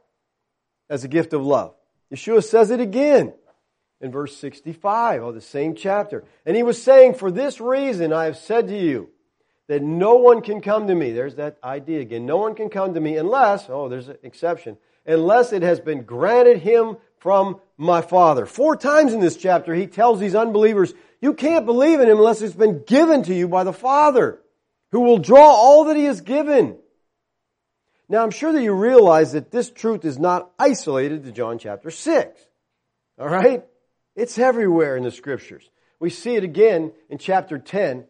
as 0.89 1.03
a 1.03 1.07
gift 1.07 1.33
of 1.33 1.43
love. 1.43 1.73
Yeshua 2.13 2.43
says 2.43 2.69
it 2.69 2.79
again 2.79 3.33
in 4.01 4.11
verse 4.11 4.37
65 4.37 5.23
of 5.23 5.33
the 5.33 5.41
same 5.41 5.73
chapter. 5.73 6.25
And 6.45 6.55
he 6.55 6.61
was 6.61 6.81
saying, 6.81 7.15
For 7.15 7.31
this 7.31 7.59
reason 7.59 8.13
I 8.13 8.25
have 8.25 8.37
said 8.37 8.67
to 8.67 8.77
you 8.77 9.09
that 9.67 9.81
no 9.81 10.15
one 10.15 10.41
can 10.41 10.61
come 10.61 10.87
to 10.87 10.95
me. 10.95 11.11
There's 11.11 11.35
that 11.35 11.57
idea 11.63 11.99
again. 11.99 12.25
No 12.25 12.37
one 12.37 12.55
can 12.55 12.69
come 12.69 12.93
to 12.93 12.99
me 12.99 13.17
unless, 13.17 13.69
oh, 13.69 13.89
there's 13.89 14.07
an 14.07 14.17
exception, 14.23 14.77
unless 15.05 15.53
it 15.53 15.61
has 15.61 15.79
been 15.79 16.03
granted 16.03 16.59
him 16.59 16.97
from 17.19 17.59
my 17.77 18.01
Father. 18.01 18.45
Four 18.45 18.77
times 18.77 19.13
in 19.13 19.19
this 19.19 19.37
chapter, 19.37 19.73
he 19.73 19.87
tells 19.87 20.19
these 20.19 20.35
unbelievers, 20.35 20.93
you 21.21 21.33
can't 21.33 21.65
believe 21.65 21.99
in 21.99 22.09
him 22.09 22.17
unless 22.17 22.41
it's 22.41 22.55
been 22.55 22.83
given 22.85 23.23
to 23.23 23.33
you 23.33 23.47
by 23.47 23.63
the 23.63 23.73
Father, 23.73 24.39
who 24.91 25.01
will 25.01 25.17
draw 25.17 25.47
all 25.47 25.85
that 25.85 25.97
he 25.97 26.05
has 26.05 26.21
given. 26.21 26.77
Now, 28.09 28.23
I'm 28.23 28.31
sure 28.31 28.53
that 28.53 28.63
you 28.63 28.71
realize 28.71 29.33
that 29.33 29.51
this 29.51 29.69
truth 29.69 30.05
is 30.05 30.17
not 30.17 30.49
isolated 30.57 31.25
to 31.25 31.31
John 31.33 31.59
chapter 31.59 31.91
6. 31.91 32.39
All 33.19 33.27
right? 33.27 33.65
It's 34.15 34.39
everywhere 34.39 34.95
in 34.95 35.03
the 35.03 35.11
scriptures. 35.11 35.69
We 35.99 36.09
see 36.09 36.35
it 36.35 36.43
again 36.43 36.93
in 37.09 37.17
chapter 37.17 37.57
10. 37.57 38.05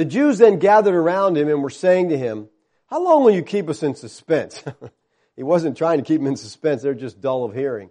The 0.00 0.06
Jews 0.06 0.38
then 0.38 0.58
gathered 0.58 0.94
around 0.94 1.36
him 1.36 1.48
and 1.48 1.62
were 1.62 1.68
saying 1.68 2.08
to 2.08 2.16
him, 2.16 2.48
How 2.86 3.04
long 3.04 3.22
will 3.22 3.32
you 3.32 3.42
keep 3.42 3.68
us 3.68 3.82
in 3.82 3.94
suspense? 3.94 4.64
he 5.36 5.42
wasn't 5.42 5.76
trying 5.76 5.98
to 5.98 6.04
keep 6.04 6.22
them 6.22 6.26
in 6.26 6.36
suspense, 6.36 6.80
they're 6.80 6.94
just 6.94 7.20
dull 7.20 7.44
of 7.44 7.52
hearing. 7.54 7.90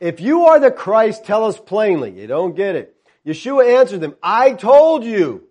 If 0.00 0.20
you 0.20 0.46
are 0.46 0.58
the 0.58 0.72
Christ, 0.72 1.24
tell 1.24 1.44
us 1.44 1.60
plainly. 1.60 2.10
You 2.10 2.26
don't 2.26 2.56
get 2.56 2.74
it. 2.74 2.96
Yeshua 3.24 3.78
answered 3.78 4.00
them, 4.00 4.16
I 4.20 4.54
told 4.54 5.04
you, 5.04 5.44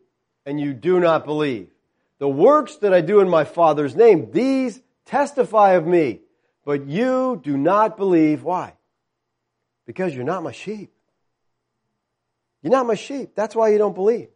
and 0.46 0.60
you 0.60 0.74
do 0.74 1.00
not 1.00 1.24
believe. 1.24 1.70
The 2.20 2.28
works 2.28 2.76
that 2.80 2.94
I 2.94 3.00
do 3.00 3.22
in 3.22 3.30
my 3.30 3.46
Father's 3.46 3.96
name, 3.96 4.30
these 4.32 4.82
testify 5.06 5.76
of 5.76 5.88
me. 5.88 6.20
But 6.66 6.88
you 6.88 7.40
do 7.42 7.56
not 7.58 7.96
believe. 7.96 8.44
Why? 8.44 8.74
Because 9.86 10.14
you're 10.14 10.26
not 10.26 10.44
my 10.44 10.52
sheep. 10.52 10.92
You're 12.62 12.74
not 12.74 12.88
my 12.88 12.96
sheep. 12.96 13.36
That's 13.36 13.56
why 13.56 13.70
you 13.70 13.78
don't 13.78 13.96
believe. 13.96 14.28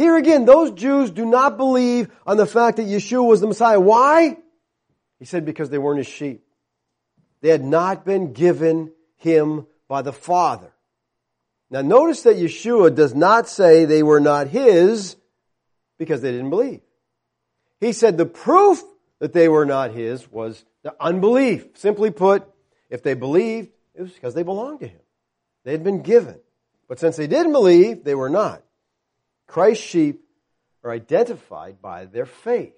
Here 0.00 0.16
again, 0.16 0.46
those 0.46 0.70
Jews 0.70 1.10
do 1.10 1.26
not 1.26 1.58
believe 1.58 2.08
on 2.26 2.38
the 2.38 2.46
fact 2.46 2.78
that 2.78 2.86
Yeshua 2.86 3.22
was 3.22 3.42
the 3.42 3.46
Messiah. 3.46 3.78
Why? 3.78 4.38
He 5.18 5.26
said 5.26 5.44
because 5.44 5.68
they 5.68 5.76
weren't 5.76 5.98
his 5.98 6.06
sheep. 6.06 6.42
They 7.42 7.50
had 7.50 7.62
not 7.62 8.06
been 8.06 8.32
given 8.32 8.92
him 9.16 9.66
by 9.88 10.00
the 10.00 10.14
Father. 10.14 10.72
Now 11.68 11.82
notice 11.82 12.22
that 12.22 12.36
Yeshua 12.36 12.94
does 12.94 13.14
not 13.14 13.46
say 13.46 13.84
they 13.84 14.02
were 14.02 14.20
not 14.20 14.48
his 14.48 15.16
because 15.98 16.22
they 16.22 16.32
didn't 16.32 16.48
believe. 16.48 16.80
He 17.78 17.92
said 17.92 18.16
the 18.16 18.24
proof 18.24 18.82
that 19.18 19.34
they 19.34 19.50
were 19.50 19.66
not 19.66 19.90
his 19.90 20.32
was 20.32 20.64
the 20.82 20.94
unbelief. 20.98 21.66
Simply 21.74 22.10
put, 22.10 22.48
if 22.88 23.02
they 23.02 23.12
believed, 23.12 23.68
it 23.94 24.00
was 24.00 24.12
because 24.12 24.32
they 24.32 24.44
belonged 24.44 24.80
to 24.80 24.86
him. 24.88 25.00
They 25.64 25.72
had 25.72 25.84
been 25.84 26.00
given. 26.00 26.40
But 26.88 26.98
since 26.98 27.18
they 27.18 27.26
didn't 27.26 27.52
believe, 27.52 28.02
they 28.02 28.14
were 28.14 28.30
not. 28.30 28.62
Christ's 29.50 29.84
sheep 29.84 30.22
are 30.84 30.92
identified 30.92 31.82
by 31.82 32.04
their 32.04 32.24
faith. 32.24 32.72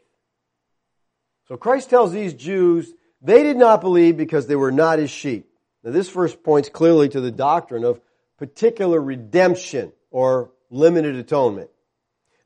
So 1.49 1.59
Christ 1.59 1.91
tells 1.91 2.13
these 2.13 2.33
Jews 2.33 2.91
they 3.21 3.43
did 3.43 3.59
not 3.59 3.83
believe 3.83 4.17
because 4.17 4.47
they 4.47 4.57
were 4.57 4.73
not 4.73 4.99
his 4.99 5.11
sheep. 5.11 5.51
Now 5.85 5.91
this 5.91 6.09
verse 6.09 6.35
points 6.35 6.71
clearly 6.71 7.11
to 7.11 7.21
the 7.21 7.31
doctrine 7.31 7.85
of 7.85 8.01
particular 8.39 8.99
redemption 8.99 9.93
or 10.11 10.51
limited 10.71 11.17
atonement. 11.17 11.69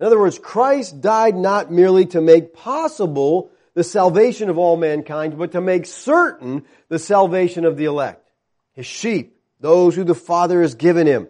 In 0.00 0.06
other 0.06 0.18
words, 0.18 0.40
Christ 0.40 1.00
died 1.00 1.36
not 1.36 1.70
merely 1.70 2.06
to 2.06 2.20
make 2.20 2.52
possible 2.52 3.52
the 3.74 3.84
salvation 3.84 4.50
of 4.50 4.58
all 4.58 4.76
mankind, 4.76 5.38
but 5.38 5.52
to 5.52 5.60
make 5.60 5.86
certain 5.86 6.64
the 6.88 6.98
salvation 6.98 7.64
of 7.64 7.76
the 7.76 7.84
elect, 7.84 8.28
his 8.72 8.86
sheep, 8.86 9.38
those 9.60 9.94
who 9.94 10.02
the 10.02 10.16
Father 10.16 10.62
has 10.62 10.74
given 10.74 11.06
him. 11.06 11.28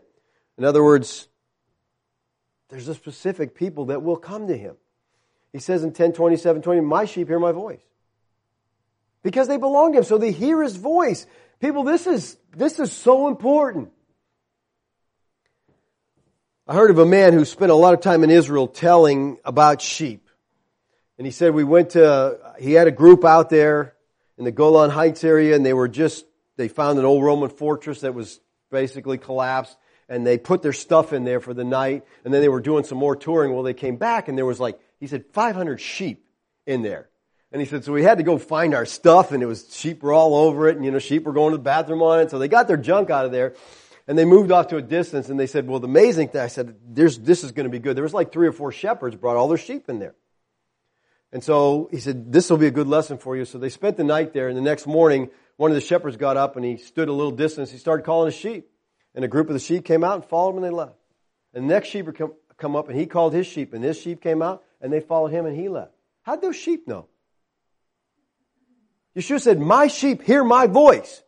In 0.57 0.65
other 0.65 0.83
words, 0.83 1.29
there's 2.69 2.89
a 2.89 2.95
specific 2.95 3.55
people 3.55 3.87
that 3.87 4.03
will 4.03 4.17
come 4.17 4.49
to 4.49 4.57
him. 4.57 4.77
He 5.53 5.59
says 5.59 5.85
in 5.85 5.93
10, 5.93 6.13
27, 6.13 6.63
20, 6.63 6.81
my 6.81 7.05
sheep 7.05 7.29
hear 7.29 7.39
my 7.39 7.53
voice. 7.53 7.81
Because 9.23 9.49
they 9.49 9.57
belong 9.57 9.93
to 9.93 9.99
him, 9.99 10.05
so 10.05 10.19
they 10.19 10.33
hear 10.33 10.63
his 10.63 10.77
voice. 10.77 11.27
People, 11.61 11.85
this 11.85 12.07
is, 12.07 12.37
this 12.55 12.79
is 12.79 12.93
so 12.93 13.29
important. 13.29 13.91
I 16.69 16.75
heard 16.75 16.91
of 16.91 16.99
a 16.99 17.07
man 17.07 17.33
who 17.33 17.45
spent 17.45 17.71
a 17.71 17.77
lot 17.77 17.95
of 17.95 18.01
time 18.01 18.25
in 18.25 18.31
Israel 18.31 18.67
telling 18.67 19.39
about 19.45 19.81
sheep. 19.81 20.29
And 21.17 21.27
he 21.27 21.31
said 21.31 21.55
we 21.55 21.65
went 21.65 21.91
to, 21.91 22.39
he 22.59 22.73
had 22.73 22.89
a 22.89 22.93
group 22.93 23.25
out 23.25 23.49
there 23.49 23.95
in 24.37 24.45
the 24.45 24.51
Golan 24.51 24.91
Heights 24.91 25.25
area 25.25 25.55
and 25.55 25.65
they 25.65 25.73
were 25.73 25.89
just, 25.89 26.27
they 26.57 26.69
found 26.69 26.99
an 26.99 27.05
old 27.05 27.25
Roman 27.25 27.49
fortress 27.49 28.01
that 28.01 28.15
was 28.15 28.41
basically 28.71 29.17
collapsed 29.17 29.77
and 30.09 30.27
they 30.27 30.39
put 30.39 30.63
their 30.63 30.73
stuff 30.73 31.13
in 31.13 31.25
there 31.25 31.41
for 31.41 31.55
the 31.55 31.65
night 31.65 32.05
and 32.25 32.33
then 32.33 32.41
they 32.41 32.49
were 32.49 32.61
doing 32.61 32.85
some 32.85 32.99
more 32.99 33.17
touring. 33.17 33.53
Well, 33.53 33.63
they 33.63 33.75
came 33.75 33.97
back 33.97 34.29
and 34.29 34.39
there 34.39 34.47
was 34.47 34.61
like, 34.61 34.79
he 35.01 35.07
said 35.07 35.25
500 35.33 35.81
sheep 35.81 36.25
in 36.67 36.83
there. 36.83 37.09
And 37.53 37.61
he 37.61 37.67
said, 37.67 37.85
so 37.85 37.93
we 37.93 38.03
had 38.03 38.19
to 38.19 38.25
go 38.25 38.39
find 38.39 38.75
our 38.75 38.87
stuff 38.87 39.33
and 39.33 39.43
it 39.43 39.47
was, 39.47 39.75
sheep 39.75 40.03
were 40.03 40.13
all 40.13 40.35
over 40.35 40.69
it 40.69 40.77
and 40.77 40.85
you 40.85 40.91
know, 40.91 40.99
sheep 40.99 41.25
were 41.25 41.33
going 41.33 41.53
to 41.53 41.57
the 41.57 41.63
bathroom 41.63 42.03
on 42.03 42.21
it. 42.21 42.31
So 42.31 42.39
they 42.39 42.49
got 42.49 42.69
their 42.69 42.77
junk 42.77 43.11
out 43.11 43.25
of 43.25 43.33
there 43.33 43.55
and 44.09 44.17
they 44.17 44.25
moved 44.25 44.53
off 44.53 44.69
to 44.69 44.77
a 44.77 44.83
distance 44.83 45.29
and 45.29 45.39
they 45.39 45.47
said, 45.47 45.67
well, 45.67 45.81
the 45.81 45.89
amazing 45.89 46.29
thing, 46.29 46.41
I 46.41 46.49
said, 46.49 46.77
There's, 46.87 47.19
this 47.19 47.43
is 47.45 47.53
going 47.53 47.65
to 47.65 47.71
be 47.71 47.79
good. 47.79 47.97
There 47.97 48.05
was 48.05 48.15
like 48.15 48.33
three 48.33 48.47
or 48.47 48.53
four 48.53 48.73
shepherds 48.73 49.17
brought 49.17 49.37
all 49.37 49.49
their 49.49 49.59
sheep 49.59 49.89
in 49.89 49.99
there. 49.99 50.15
And 51.33 51.43
so 51.43 51.89
he 51.91 51.99
said, 51.99 52.33
this 52.33 52.49
will 52.51 52.57
be 52.57 52.67
a 52.67 52.71
good 52.71 52.87
lesson 52.87 53.19
for 53.19 53.37
you. 53.37 53.45
So 53.45 53.59
they 53.59 53.69
spent 53.69 53.97
the 53.97 54.05
night 54.05 54.33
there 54.33 54.49
and 54.49 54.57
the 54.57 54.63
next 54.63 54.87
morning, 54.87 55.31
one 55.57 55.71
of 55.71 55.75
the 55.75 55.81
shepherds 55.81 56.17
got 56.17 56.37
up 56.37 56.57
and 56.57 56.65
he 56.65 56.77
stood 56.77 57.09
a 57.09 57.13
little 57.13 57.33
distance. 57.33 57.71
He 57.71 57.79
started 57.79 58.05
calling 58.05 58.27
his 58.27 58.35
sheep 58.39 58.69
and 59.17 59.25
a 59.25 59.29
group 59.29 59.49
of 59.49 59.55
the 59.55 59.59
sheep 59.59 59.85
came 59.85 60.05
out 60.05 60.15
and 60.15 60.25
followed 60.27 60.51
him 60.51 60.57
and 60.57 60.65
they 60.67 60.71
left. 60.71 60.95
And 61.55 61.69
the 61.69 61.75
next 61.75 61.89
sheep 61.89 62.07
come, 62.15 62.35
come 62.59 62.77
up 62.77 62.89
and 62.89 62.99
he 62.99 63.07
called 63.07 63.33
his 63.33 63.47
sheep 63.47 63.73
and 63.73 63.83
his 63.83 63.99
sheep 63.99 64.23
came 64.23 64.43
out 64.43 64.63
and 64.81 64.93
they 64.93 65.01
followed 65.01 65.33
him 65.33 65.47
and 65.47 65.57
he 65.59 65.69
left. 65.69 65.93
How'd 66.23 66.43
those 66.43 66.55
sheep 66.55 66.87
know? 66.87 67.07
Yeshua 69.17 69.41
said, 69.41 69.59
my 69.59 69.87
sheep 69.87 70.23
hear 70.23 70.45
my 70.45 70.67
voice. 70.67 71.23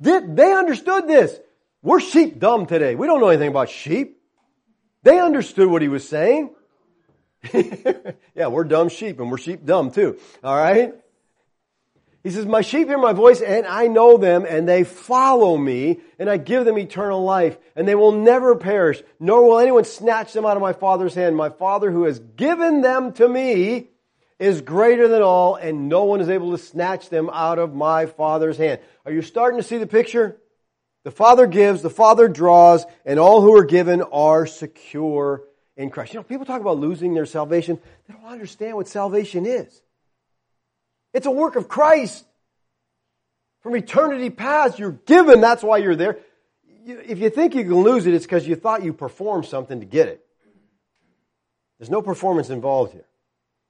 They, 0.00 0.20
they 0.20 0.52
understood 0.52 1.06
this. 1.06 1.38
We're 1.80 2.00
sheep 2.00 2.40
dumb 2.40 2.66
today. 2.66 2.96
We 2.96 3.06
don't 3.06 3.20
know 3.20 3.28
anything 3.28 3.48
about 3.48 3.70
sheep. 3.70 4.20
They 5.04 5.20
understood 5.20 5.68
what 5.68 5.80
he 5.80 5.88
was 5.88 6.06
saying. 6.06 6.50
yeah, 8.34 8.48
we're 8.48 8.64
dumb 8.64 8.88
sheep 8.88 9.20
and 9.20 9.30
we're 9.30 9.38
sheep 9.38 9.64
dumb 9.64 9.92
too. 9.92 10.18
All 10.42 10.56
right? 10.56 10.94
He 12.28 12.34
says, 12.34 12.44
my 12.44 12.60
sheep 12.60 12.88
hear 12.88 12.98
my 12.98 13.14
voice 13.14 13.40
and 13.40 13.64
I 13.64 13.86
know 13.86 14.18
them 14.18 14.44
and 14.46 14.68
they 14.68 14.84
follow 14.84 15.56
me 15.56 16.00
and 16.18 16.28
I 16.28 16.36
give 16.36 16.66
them 16.66 16.78
eternal 16.78 17.24
life 17.24 17.56
and 17.74 17.88
they 17.88 17.94
will 17.94 18.12
never 18.12 18.54
perish, 18.54 19.02
nor 19.18 19.46
will 19.46 19.58
anyone 19.58 19.86
snatch 19.86 20.34
them 20.34 20.44
out 20.44 20.54
of 20.54 20.60
my 20.60 20.74
Father's 20.74 21.14
hand. 21.14 21.36
My 21.36 21.48
Father 21.48 21.90
who 21.90 22.04
has 22.04 22.18
given 22.18 22.82
them 22.82 23.14
to 23.14 23.26
me 23.26 23.88
is 24.38 24.60
greater 24.60 25.08
than 25.08 25.22
all 25.22 25.54
and 25.54 25.88
no 25.88 26.04
one 26.04 26.20
is 26.20 26.28
able 26.28 26.50
to 26.50 26.58
snatch 26.58 27.08
them 27.08 27.30
out 27.32 27.58
of 27.58 27.74
my 27.74 28.04
Father's 28.04 28.58
hand. 28.58 28.80
Are 29.06 29.12
you 29.12 29.22
starting 29.22 29.58
to 29.58 29.66
see 29.66 29.78
the 29.78 29.86
picture? 29.86 30.36
The 31.04 31.10
Father 31.10 31.46
gives, 31.46 31.80
the 31.80 31.88
Father 31.88 32.28
draws, 32.28 32.84
and 33.06 33.18
all 33.18 33.40
who 33.40 33.56
are 33.56 33.64
given 33.64 34.02
are 34.02 34.44
secure 34.44 35.44
in 35.78 35.88
Christ. 35.88 36.12
You 36.12 36.20
know, 36.20 36.24
people 36.24 36.44
talk 36.44 36.60
about 36.60 36.76
losing 36.76 37.14
their 37.14 37.24
salvation. 37.24 37.80
They 38.06 38.12
don't 38.12 38.30
understand 38.30 38.76
what 38.76 38.86
salvation 38.86 39.46
is. 39.46 39.80
It's 41.12 41.26
a 41.26 41.30
work 41.30 41.56
of 41.56 41.68
Christ. 41.68 42.24
From 43.60 43.74
eternity 43.74 44.30
past, 44.30 44.78
you're 44.78 44.92
given. 44.92 45.40
That's 45.40 45.62
why 45.62 45.78
you're 45.78 45.96
there. 45.96 46.18
If 46.86 47.18
you 47.18 47.28
think 47.28 47.54
you 47.54 47.64
can 47.64 47.82
lose 47.82 48.06
it, 48.06 48.14
it's 48.14 48.24
because 48.24 48.46
you 48.46 48.54
thought 48.54 48.82
you 48.82 48.92
performed 48.92 49.46
something 49.46 49.80
to 49.80 49.86
get 49.86 50.08
it. 50.08 50.24
There's 51.78 51.90
no 51.90 52.02
performance 52.02 52.50
involved 52.50 52.92
here. 52.92 53.06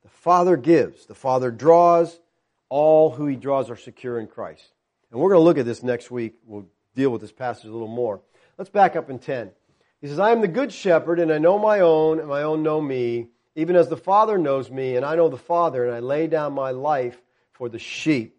The 0.03 0.09
Father 0.09 0.57
gives. 0.57 1.07
The 1.07 1.15
Father 1.15 1.51
draws. 1.51 2.21
All 2.69 3.11
who 3.11 3.27
He 3.27 3.37
draws 3.37 3.71
are 3.71 3.77
secure 3.77 4.19
in 4.21 4.27
Christ. 4.27 4.73
And 5.11 5.21
we're 5.21 5.31
going 5.31 5.41
to 5.41 5.45
look 5.45 5.59
at 5.59 5.65
this 5.65 5.83
next 5.83 6.11
week. 6.11 6.35
We'll 6.45 6.67
deal 6.95 7.11
with 7.11 7.21
this 7.21 7.33
passage 7.33 7.65
a 7.65 7.73
little 7.73 7.89
more. 7.89 8.21
Let's 8.57 8.71
back 8.71 8.95
up 8.95 9.09
in 9.09 9.19
10. 9.19 9.51
He 10.01 10.07
says, 10.07 10.19
I 10.19 10.31
am 10.31 10.41
the 10.41 10.49
good 10.49 10.73
shepherd, 10.73 11.19
and 11.19 11.33
I 11.33 11.39
know 11.39 11.59
my 11.59 11.81
own, 11.81 12.21
and 12.21 12.29
my 12.29 12.43
own 12.43 12.63
know 12.63 12.81
me, 12.81 13.29
even 13.57 13.75
as 13.75 13.89
the 13.89 13.97
Father 13.97 14.39
knows 14.39 14.71
me, 14.71 14.97
and 14.97 15.05
I 15.05 15.17
know 15.17 15.29
the 15.29 15.37
Father, 15.37 15.85
and 15.85 15.95
I 15.95 15.99
lay 16.01 16.27
down 16.27 16.53
my 16.53 16.71
life 16.71 17.21
for 17.59 17.69
the 17.69 17.79
sheep. 17.79 18.37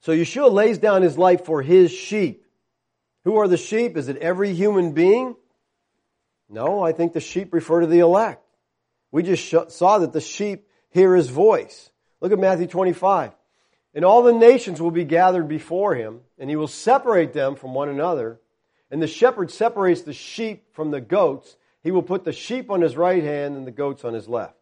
So 0.00 0.12
Yeshua 0.12 0.52
lays 0.52 0.78
down 0.78 1.02
his 1.02 1.18
life 1.18 1.44
for 1.44 1.62
his 1.62 1.90
sheep. 1.90 2.44
Who 3.24 3.38
are 3.38 3.48
the 3.48 3.56
sheep? 3.56 3.96
Is 3.96 4.08
it 4.08 4.18
every 4.18 4.52
human 4.52 4.92
being? 4.92 5.34
No, 6.48 6.80
I 6.80 6.92
think 6.92 7.12
the 7.12 7.20
sheep 7.20 7.52
refer 7.52 7.80
to 7.80 7.86
the 7.86 7.98
elect. 7.98 8.44
We 9.10 9.24
just 9.24 9.72
saw 9.72 9.98
that 9.98 10.12
the 10.12 10.20
sheep 10.20 10.68
hear 10.90 11.16
his 11.16 11.28
voice. 11.28 11.90
Look 12.20 12.30
at 12.30 12.38
Matthew 12.38 12.66
25. 12.68 13.32
And 13.94 14.04
all 14.04 14.22
the 14.22 14.32
nations 14.32 14.80
will 14.80 14.90
be 14.90 15.04
gathered 15.04 15.48
before 15.48 15.94
him, 15.94 16.20
and 16.38 16.50
he 16.50 16.56
will 16.56 16.68
separate 16.68 17.32
them 17.32 17.56
from 17.56 17.72
one 17.72 17.88
another. 17.88 18.38
And 18.90 19.02
the 19.02 19.06
shepherd 19.08 19.50
separates 19.50 20.02
the 20.02 20.12
sheep 20.12 20.74
from 20.74 20.90
the 20.90 21.00
goats. 21.00 21.56
He 21.82 21.90
will 21.90 22.02
put 22.02 22.24
the 22.24 22.32
sheep 22.32 22.70
on 22.70 22.82
his 22.82 22.96
right 22.96 23.22
hand 23.22 23.56
and 23.56 23.66
the 23.66 23.72
goats 23.72 24.04
on 24.04 24.12
his 24.12 24.28
left. 24.28 24.54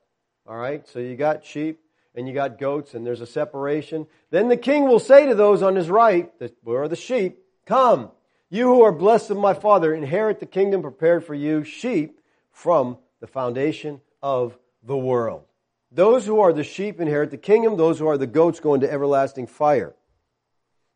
All 0.46 0.56
right? 0.56 0.86
So 0.88 1.00
you 1.00 1.16
got 1.16 1.44
sheep 1.44 1.80
and 2.14 2.28
you 2.28 2.34
got 2.34 2.58
goats, 2.58 2.94
and 2.94 3.06
there's 3.06 3.20
a 3.20 3.26
separation. 3.26 4.06
Then 4.30 4.48
the 4.48 4.56
king 4.56 4.86
will 4.86 5.00
say 5.00 5.26
to 5.26 5.34
those 5.34 5.62
on 5.62 5.76
his 5.76 5.90
right, 5.90 6.30
where 6.62 6.82
are 6.82 6.88
the 6.88 6.96
sheep? 6.96 7.38
Come, 7.66 8.10
you 8.50 8.66
who 8.66 8.82
are 8.82 8.92
blessed 8.92 9.30
of 9.30 9.36
my 9.36 9.54
Father, 9.54 9.94
inherit 9.94 10.38
the 10.38 10.46
kingdom 10.46 10.82
prepared 10.82 11.24
for 11.24 11.34
you, 11.34 11.64
sheep, 11.64 12.20
from 12.52 12.98
the 13.20 13.26
foundation 13.26 14.00
of 14.22 14.56
the 14.82 14.96
world. 14.96 15.44
Those 15.90 16.26
who 16.26 16.40
are 16.40 16.52
the 16.52 16.64
sheep 16.64 17.00
inherit 17.00 17.30
the 17.30 17.36
kingdom, 17.36 17.76
those 17.76 17.98
who 17.98 18.06
are 18.06 18.18
the 18.18 18.26
goats 18.26 18.60
go 18.60 18.74
into 18.74 18.90
everlasting 18.90 19.46
fire. 19.46 19.94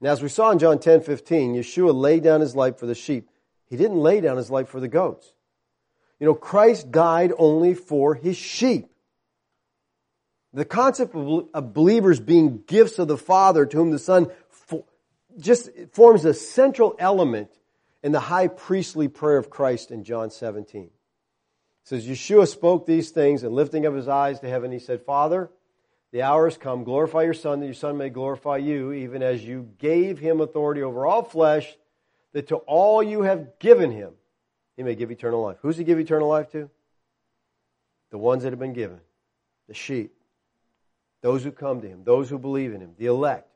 Now, 0.01 0.13
as 0.13 0.23
we 0.23 0.29
saw 0.29 0.51
in 0.51 0.59
John 0.59 0.79
10 0.79 1.01
15, 1.03 1.55
Yeshua 1.55 1.95
laid 1.95 2.23
down 2.23 2.41
his 2.41 2.55
life 2.55 2.79
for 2.79 2.87
the 2.87 2.95
sheep. 2.95 3.29
He 3.67 3.77
didn't 3.77 3.99
lay 3.99 4.21
down 4.21 4.37
his 4.37 4.51
life 4.51 4.69
for 4.69 4.81
the 4.81 4.89
goats. 4.89 5.33
You 6.21 6.27
know, 6.27 6.35
Christ 6.35 6.91
died 6.91 7.33
only 7.39 7.75
for 7.75 8.15
his 8.15 8.37
sheep. 8.37 8.89
The 10.55 10.65
concept 10.65 11.15
of 11.15 11.75
believers 11.75 12.21
being 12.21 12.63
gifts 12.67 12.99
of 12.99 13.09
the 13.09 13.19
Father 13.19 13.67
to 13.67 13.77
whom 13.77 13.91
the 13.91 13.99
Son 13.99 14.31
just 15.39 15.71
forms 15.93 16.25
a 16.25 16.35
central 16.35 16.97
element 16.99 17.51
in 18.03 18.13
the 18.13 18.21
high 18.21 18.49
priestly 18.49 19.09
prayer 19.09 19.39
of 19.39 19.51
Christ 19.51 19.91
in 19.91 20.05
John 20.05 20.31
17. 20.31 20.85
It 20.85 20.91
says, 21.85 22.07
Yeshua 22.07 22.49
spoke 22.49 22.87
these 22.87 23.11
things 23.11 23.43
and 23.43 23.55
lifting 23.55 23.87
up 23.87 23.95
his 23.95 24.09
eyes 24.09 24.41
to 24.41 24.49
heaven, 24.49 24.73
he 24.73 24.79
said, 24.79 25.03
Father, 25.03 25.51
the 26.13 26.23
hour 26.23 26.47
has 26.47 26.57
come. 26.57 26.85
Glorify 26.85 27.23
your 27.23 27.35
Son, 27.35 27.61
that 27.61 27.67
your 27.67 27.75
Son 27.75 27.99
may 27.99 28.09
glorify 28.09 28.57
you, 28.57 28.93
even 28.93 29.23
as 29.23 29.45
you 29.45 29.69
gave 29.79 30.19
him 30.19 30.41
authority 30.41 30.83
over 30.83 31.07
all 31.07 31.23
flesh, 31.23 31.77
that 32.33 32.49
to 32.49 32.57
all 32.57 33.03
you 33.03 33.23
have 33.23 33.59
given 33.59 33.91
him, 33.91 34.13
he 34.77 34.83
may 34.83 34.95
give 34.95 35.11
eternal 35.11 35.43
life. 35.43 35.59
Who's 35.61 35.77
he 35.77 35.85
give 35.85 35.99
eternal 35.99 36.29
life 36.29 36.51
to? 36.53 36.71
The 38.11 38.19
ones 38.19 38.43
that 38.43 38.51
have 38.51 38.59
been 38.59 38.73
given, 38.73 39.01
the 39.67 39.75
sheep, 39.75 40.15
those 41.23 41.45
who 41.45 41.53
come 41.53 41.81
to 41.81 41.89
him, 41.89 42.03
those 42.05 42.31
who 42.31 42.39
believe 42.39 42.73
in 42.73 42.81
him, 42.81 42.95
the 42.97 43.07
elect. 43.07 43.49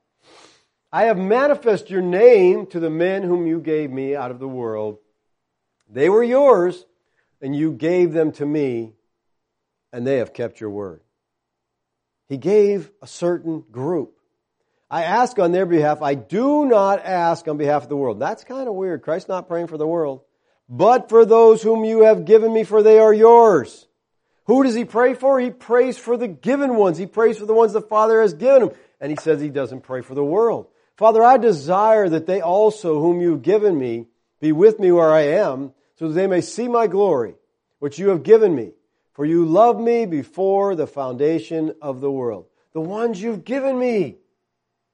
I 0.93 1.05
have 1.05 1.17
manifested 1.17 1.91
your 1.91 2.03
name 2.03 2.67
to 2.67 2.81
the 2.81 2.91
men 2.91 3.23
whom 3.23 3.47
you 3.47 3.61
gave 3.61 3.91
me 3.91 4.15
out 4.15 4.31
of 4.31 4.39
the 4.39 4.49
world. 4.49 4.99
They 5.89 6.09
were 6.09 6.23
yours, 6.23 6.85
and 7.41 7.57
you 7.57 7.73
gave 7.73 8.13
them 8.13 8.33
to 8.33 8.47
me, 8.47 8.93
and 9.93 10.07
they 10.07 10.19
have 10.19 10.33
kept 10.33 10.61
your 10.61 10.71
word. 10.71 11.01
He 12.29 12.37
gave 12.37 12.91
a 13.01 13.07
certain 13.07 13.65
group. 13.71 14.19
I 14.91 15.05
ask 15.05 15.39
on 15.39 15.53
their 15.53 15.67
behalf. 15.67 16.03
I 16.03 16.15
do 16.15 16.67
not 16.67 17.05
ask 17.05 17.49
on 17.49 17.57
behalf 17.57 17.85
of 17.85 17.89
the 17.89 17.97
world. 17.97 18.21
That's 18.21 18.45
kind 18.45 18.69
of 18.69 18.75
weird. 18.75 19.03
Christ's 19.03 19.29
not 19.29 19.49
praying 19.49 19.69
for 19.69 19.79
the 19.79 19.87
world. 19.87 20.21
But 20.69 21.09
for 21.09 21.25
those 21.25 21.63
whom 21.63 21.85
you 21.85 22.03
have 22.03 22.25
given 22.25 22.53
me, 22.53 22.65
for 22.65 22.83
they 22.83 22.99
are 22.99 23.13
yours. 23.13 23.87
Who 24.47 24.64
does 24.64 24.74
he 24.74 24.84
pray 24.84 25.14
for? 25.14 25.38
He 25.38 25.51
prays 25.51 25.99
for 25.99 26.16
the 26.16 26.28
given 26.28 26.76
ones. 26.76 26.99
He 26.99 27.07
prays 27.07 27.38
for 27.38 27.47
the 27.47 27.55
ones 27.55 27.72
the 27.72 27.80
Father 27.80 28.20
has 28.20 28.34
given 28.34 28.62
him. 28.62 28.70
And 29.01 29.11
he 29.11 29.16
says 29.16 29.40
he 29.40 29.49
doesn't 29.49 29.82
pray 29.82 30.03
for 30.03 30.14
the 30.14 30.24
world. 30.24 30.66
Father, 30.97 31.22
I 31.22 31.38
desire 31.38 32.09
that 32.09 32.26
they 32.26 32.40
also, 32.40 33.01
whom 33.01 33.20
you've 33.20 33.43
given 33.43 33.78
me, 33.78 34.07
be 34.40 34.53
with 34.53 34.78
me 34.78 34.93
where 34.93 35.12
I 35.12 35.22
am, 35.22 35.72
so 35.97 36.09
that 36.09 36.14
they 36.14 36.26
may 36.26 36.40
see 36.40 36.68
my 36.68 36.86
glory, 36.86 37.34
which 37.78 37.99
you 37.99 38.09
have 38.09 38.22
given 38.22 38.55
me. 38.55 38.72
For 39.12 39.24
you 39.24 39.45
loved 39.45 39.80
me 39.80 40.07
before 40.07 40.74
the 40.74 40.86
foundation 40.86 41.74
of 41.80 42.01
the 42.01 42.11
world. 42.11 42.47
The 42.72 42.80
ones 42.80 43.20
you've 43.20 43.45
given 43.45 43.78
me. 43.78 44.16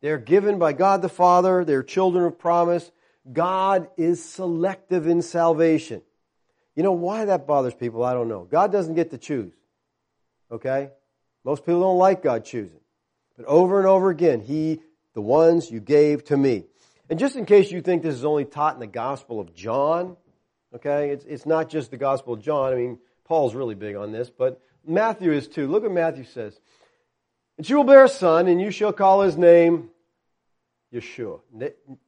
They're 0.01 0.19
given 0.19 0.59
by 0.59 0.73
God 0.73 1.03
the 1.03 1.09
Father. 1.09 1.65
They're 1.65 1.83
children 1.83 2.25
of 2.25 2.39
promise. 2.39 2.91
God 3.33 3.89
is 3.97 4.25
selective 4.25 5.07
in 5.07 5.23
salvation. 5.23 6.03
You 6.79 6.85
know 6.85 6.93
why 6.93 7.25
that 7.25 7.45
bothers 7.45 7.75
people? 7.75 8.05
I 8.05 8.13
don't 8.13 8.29
know. 8.29 8.45
God 8.45 8.71
doesn't 8.71 8.95
get 8.95 9.11
to 9.11 9.19
choose. 9.19 9.53
Okay? 10.49 10.91
Most 11.43 11.67
people 11.67 11.81
don't 11.81 11.99
like 11.99 12.23
God 12.23 12.45
choosing. 12.45 12.79
But 13.37 13.47
over 13.47 13.81
and 13.81 13.89
over 13.89 14.11
again, 14.11 14.41
He 14.41 14.81
the 15.13 15.21
ones 15.21 15.73
you 15.73 15.81
gave 15.81 16.23
to 16.27 16.37
me. 16.37 16.67
And 17.11 17.19
just 17.19 17.35
in 17.35 17.47
case 17.47 17.73
you 17.73 17.81
think 17.83 18.05
this 18.05 18.15
is 18.15 18.25
only 18.25 18.45
taught 18.45 18.75
in 18.75 18.79
the 18.81 18.87
Gospel 18.87 19.41
of 19.41 19.57
John, 19.57 20.17
okay, 20.73 21.11
it's, 21.11 21.25
it's 21.25 21.47
not 21.47 21.69
just 21.69 21.91
the 21.91 21.97
Gospel 21.97 22.35
of 22.35 22.43
John. 22.43 22.73
I 22.73 22.77
mean, 22.77 23.01
Paul's 23.25 23.57
really 23.57 23.75
big 23.75 23.97
on 23.97 24.13
this, 24.13 24.31
but 24.31 24.61
Matthew 24.87 25.33
is 25.33 25.49
too. 25.49 25.67
Look 25.67 25.83
what 25.83 25.91
Matthew 25.91 26.27
says. 26.27 26.61
And 27.57 27.67
she 27.67 27.75
will 27.75 27.83
bear 27.83 28.05
a 28.05 28.09
son, 28.09 28.47
and 28.47 28.61
you 28.61 28.71
shall 28.71 28.93
call 28.93 29.23
his 29.23 29.37
name 29.37 29.91
Yeshua. 30.95 31.41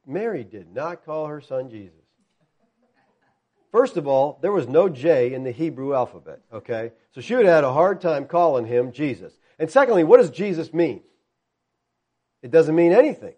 Mary 0.07 0.45
did 0.45 0.73
not 0.73 1.03
call 1.03 1.27
her 1.27 1.41
son 1.41 1.69
Jesus. 1.69 2.00
First 3.71 3.95
of 3.95 4.05
all, 4.05 4.37
there 4.41 4.51
was 4.51 4.67
no 4.67 4.89
J 4.89 5.33
in 5.33 5.43
the 5.43 5.51
Hebrew 5.51 5.93
alphabet, 5.93 6.41
okay? 6.51 6.91
So 7.13 7.21
she 7.21 7.35
would 7.35 7.45
have 7.45 7.55
had 7.55 7.63
a 7.63 7.71
hard 7.71 8.01
time 8.01 8.25
calling 8.25 8.65
him 8.65 8.91
Jesus. 8.91 9.33
And 9.57 9.69
secondly, 9.69 10.03
what 10.03 10.17
does 10.17 10.29
Jesus 10.29 10.73
mean? 10.73 11.01
It 12.41 12.51
doesn't 12.51 12.75
mean 12.75 12.91
anything. 12.91 13.35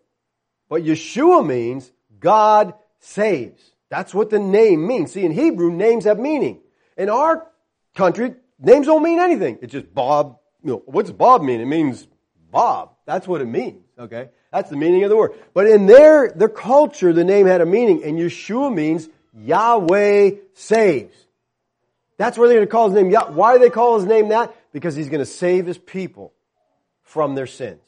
But 0.70 0.84
Yeshua 0.84 1.46
means 1.46 1.92
God 2.20 2.74
saves. 3.00 3.62
That's 3.90 4.14
what 4.14 4.32
the 4.32 4.40
name 4.40 4.88
means. 4.88 5.12
See, 5.12 5.24
in 5.24 5.32
Hebrew, 5.32 5.72
names 5.72 6.06
have 6.06 6.18
meaning. 6.18 6.62
In 6.98 7.10
our 7.10 7.48
country, 7.94 8.34
names 8.60 8.88
don't 8.88 9.04
mean 9.04 9.20
anything. 9.20 9.60
It's 9.62 9.72
just 9.72 9.94
Bob. 9.94 10.40
You 10.64 10.72
know, 10.72 10.84
what's 10.86 11.12
Bob 11.12 11.44
mean? 11.44 11.62
It 11.62 11.66
means 11.66 12.08
Bob. 12.50 12.96
That's 13.06 13.28
what 13.28 13.42
it 13.42 13.46
means. 13.46 13.84
Okay? 14.00 14.30
That's 14.52 14.70
the 14.70 14.78
meaning 14.78 15.04
of 15.04 15.10
the 15.12 15.18
word. 15.18 15.34
But 15.54 15.68
in 15.68 15.86
their, 15.86 16.32
their 16.32 16.50
culture, 16.50 17.14
the 17.14 17.24
name 17.24 17.46
had 17.46 17.62
a 17.62 17.66
meaning, 17.66 18.04
and 18.04 18.18
Yeshua 18.18 18.74
means 18.74 19.10
Yahweh 19.36 20.32
saves. 20.54 21.16
That's 22.18 22.38
where 22.38 22.48
they're 22.48 22.58
going 22.58 22.68
to 22.68 22.72
call 22.72 22.90
his 22.90 23.02
name. 23.02 23.12
Why 23.36 23.54
do 23.54 23.60
they 23.60 23.70
call 23.70 23.98
his 23.98 24.06
name 24.06 24.30
that? 24.30 24.56
Because 24.72 24.96
he's 24.96 25.10
going 25.10 25.20
to 25.20 25.26
save 25.26 25.66
his 25.66 25.78
people 25.78 26.34
from 27.02 27.36
their 27.36 27.48
sins. 27.48 27.82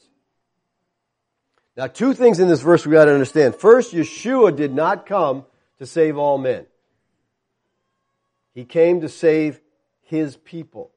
Now, 1.76 1.86
two 1.86 2.14
things 2.14 2.40
in 2.40 2.48
this 2.48 2.62
verse 2.62 2.86
we 2.86 2.92
got 2.92 3.04
to 3.04 3.12
understand. 3.12 3.54
First, 3.54 3.92
Yeshua 3.92 4.54
did 4.56 4.74
not 4.74 5.06
come 5.06 5.44
to 5.78 5.86
save 5.86 6.16
all 6.16 6.38
men. 6.38 6.66
He 8.54 8.64
came 8.64 9.02
to 9.02 9.08
save 9.08 9.60
his 10.02 10.36
people. 10.36 10.90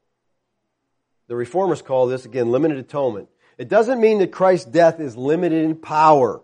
The 1.27 1.35
reformers 1.35 1.81
call 1.81 2.07
this, 2.07 2.25
again, 2.25 2.51
limited 2.51 2.77
atonement. 2.77 3.27
It 3.57 3.67
doesn't 3.67 3.99
mean 3.99 4.19
that 4.19 4.31
Christ's 4.31 4.65
death 4.65 4.99
is 4.99 5.17
limited 5.17 5.65
in 5.65 5.75
power. 5.75 6.37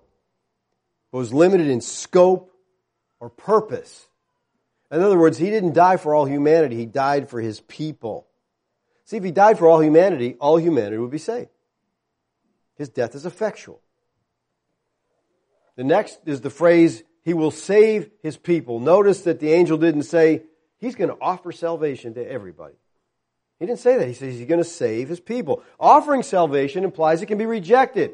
It 1.13 1.15
was 1.15 1.33
limited 1.33 1.67
in 1.67 1.79
scope 1.79 2.51
or 3.19 3.29
purpose. 3.29 4.07
In 4.91 5.01
other 5.01 5.17
words, 5.17 5.37
he 5.37 5.49
didn't 5.49 5.73
die 5.73 5.97
for 5.97 6.13
all 6.13 6.25
humanity. 6.25 6.75
He 6.75 6.85
died 6.85 7.29
for 7.29 7.41
his 7.41 7.61
people. 7.61 8.27
See, 9.05 9.17
if 9.17 9.23
he 9.23 9.31
died 9.31 9.57
for 9.57 9.67
all 9.67 9.81
humanity, 9.81 10.35
all 10.39 10.57
humanity 10.57 10.97
would 10.97 11.11
be 11.11 11.17
saved. 11.17 11.49
His 12.75 12.89
death 12.89 13.15
is 13.15 13.25
effectual. 13.25 13.81
The 15.75 15.83
next 15.83 16.19
is 16.25 16.41
the 16.41 16.49
phrase, 16.49 17.03
He 17.23 17.33
will 17.33 17.51
save 17.51 18.09
His 18.21 18.37
people. 18.37 18.79
Notice 18.79 19.21
that 19.21 19.39
the 19.39 19.51
angel 19.51 19.77
didn't 19.77 20.03
say, 20.03 20.43
He's 20.77 20.95
going 20.95 21.09
to 21.09 21.17
offer 21.21 21.51
salvation 21.51 22.13
to 22.15 22.29
everybody. 22.29 22.75
He 23.59 23.65
didn't 23.65 23.79
say 23.79 23.97
that. 23.97 24.07
He 24.07 24.13
says 24.13 24.37
He's 24.37 24.47
going 24.47 24.61
to 24.61 24.69
save 24.69 25.09
His 25.09 25.19
people. 25.19 25.63
Offering 25.79 26.23
salvation 26.23 26.83
implies 26.83 27.21
it 27.21 27.27
can 27.27 27.37
be 27.37 27.45
rejected. 27.45 28.13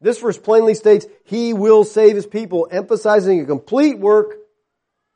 This 0.00 0.20
verse 0.20 0.38
plainly 0.38 0.74
states, 0.74 1.06
He 1.24 1.52
will 1.52 1.84
save 1.84 2.16
His 2.16 2.26
people, 2.26 2.68
emphasizing 2.70 3.40
a 3.40 3.46
complete 3.46 3.98
work, 3.98 4.36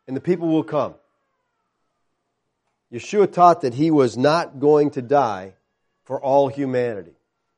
and 0.07 0.17
the 0.17 0.21
people 0.21 0.49
will 0.49 0.65
come. 0.65 0.95
Yeshua 2.93 3.33
taught 3.33 3.61
that 3.61 3.75
He 3.75 3.91
was 3.91 4.17
not 4.17 4.59
going 4.59 4.91
to 4.93 5.03
die 5.03 5.55
for 6.05 6.21
all 6.21 6.49
humanity. 6.49 7.13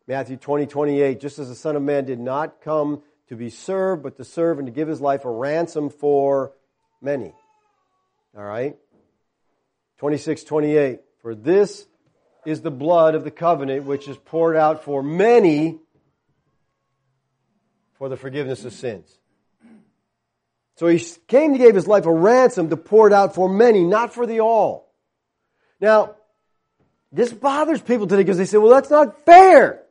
Matthew 0.06 0.36
20, 0.36 0.66
28, 0.66 1.20
just 1.20 1.38
as 1.38 1.48
the 1.48 1.54
Son 1.54 1.76
of 1.76 1.82
Man 1.82 2.04
did 2.04 2.18
not 2.18 2.60
come 2.60 3.02
to 3.28 3.36
be 3.36 3.48
served, 3.48 4.02
but 4.02 4.16
to 4.16 4.24
serve 4.24 4.58
and 4.58 4.66
to 4.66 4.72
give 4.72 4.88
his 4.88 5.00
life 5.00 5.24
a 5.24 5.30
ransom 5.30 5.88
for 5.88 6.52
many. 7.00 7.32
All 8.36 8.44
right? 8.44 8.76
26, 9.98 10.44
28. 10.44 11.00
For 11.22 11.34
this 11.34 11.86
is 12.44 12.60
the 12.60 12.70
blood 12.70 13.14
of 13.14 13.24
the 13.24 13.30
covenant 13.30 13.84
which 13.84 14.08
is 14.08 14.18
poured 14.18 14.56
out 14.56 14.84
for 14.84 15.02
many 15.02 15.78
for 18.02 18.08
the 18.08 18.16
forgiveness 18.16 18.64
of 18.64 18.72
sins. 18.72 19.16
So 20.74 20.88
he 20.88 20.98
came 21.28 21.52
to 21.52 21.58
give 21.58 21.76
his 21.76 21.86
life 21.86 22.04
a 22.04 22.12
ransom 22.12 22.68
to 22.70 22.76
pour 22.76 23.06
it 23.06 23.12
out 23.12 23.32
for 23.32 23.48
many, 23.48 23.84
not 23.84 24.12
for 24.12 24.26
the 24.26 24.40
all. 24.40 24.92
Now, 25.80 26.16
this 27.12 27.32
bothers 27.32 27.80
people 27.80 28.08
today 28.08 28.24
because 28.24 28.38
they 28.38 28.44
say, 28.44 28.58
well, 28.58 28.72
that's 28.72 28.90
not 28.90 29.24
fair. 29.24 29.82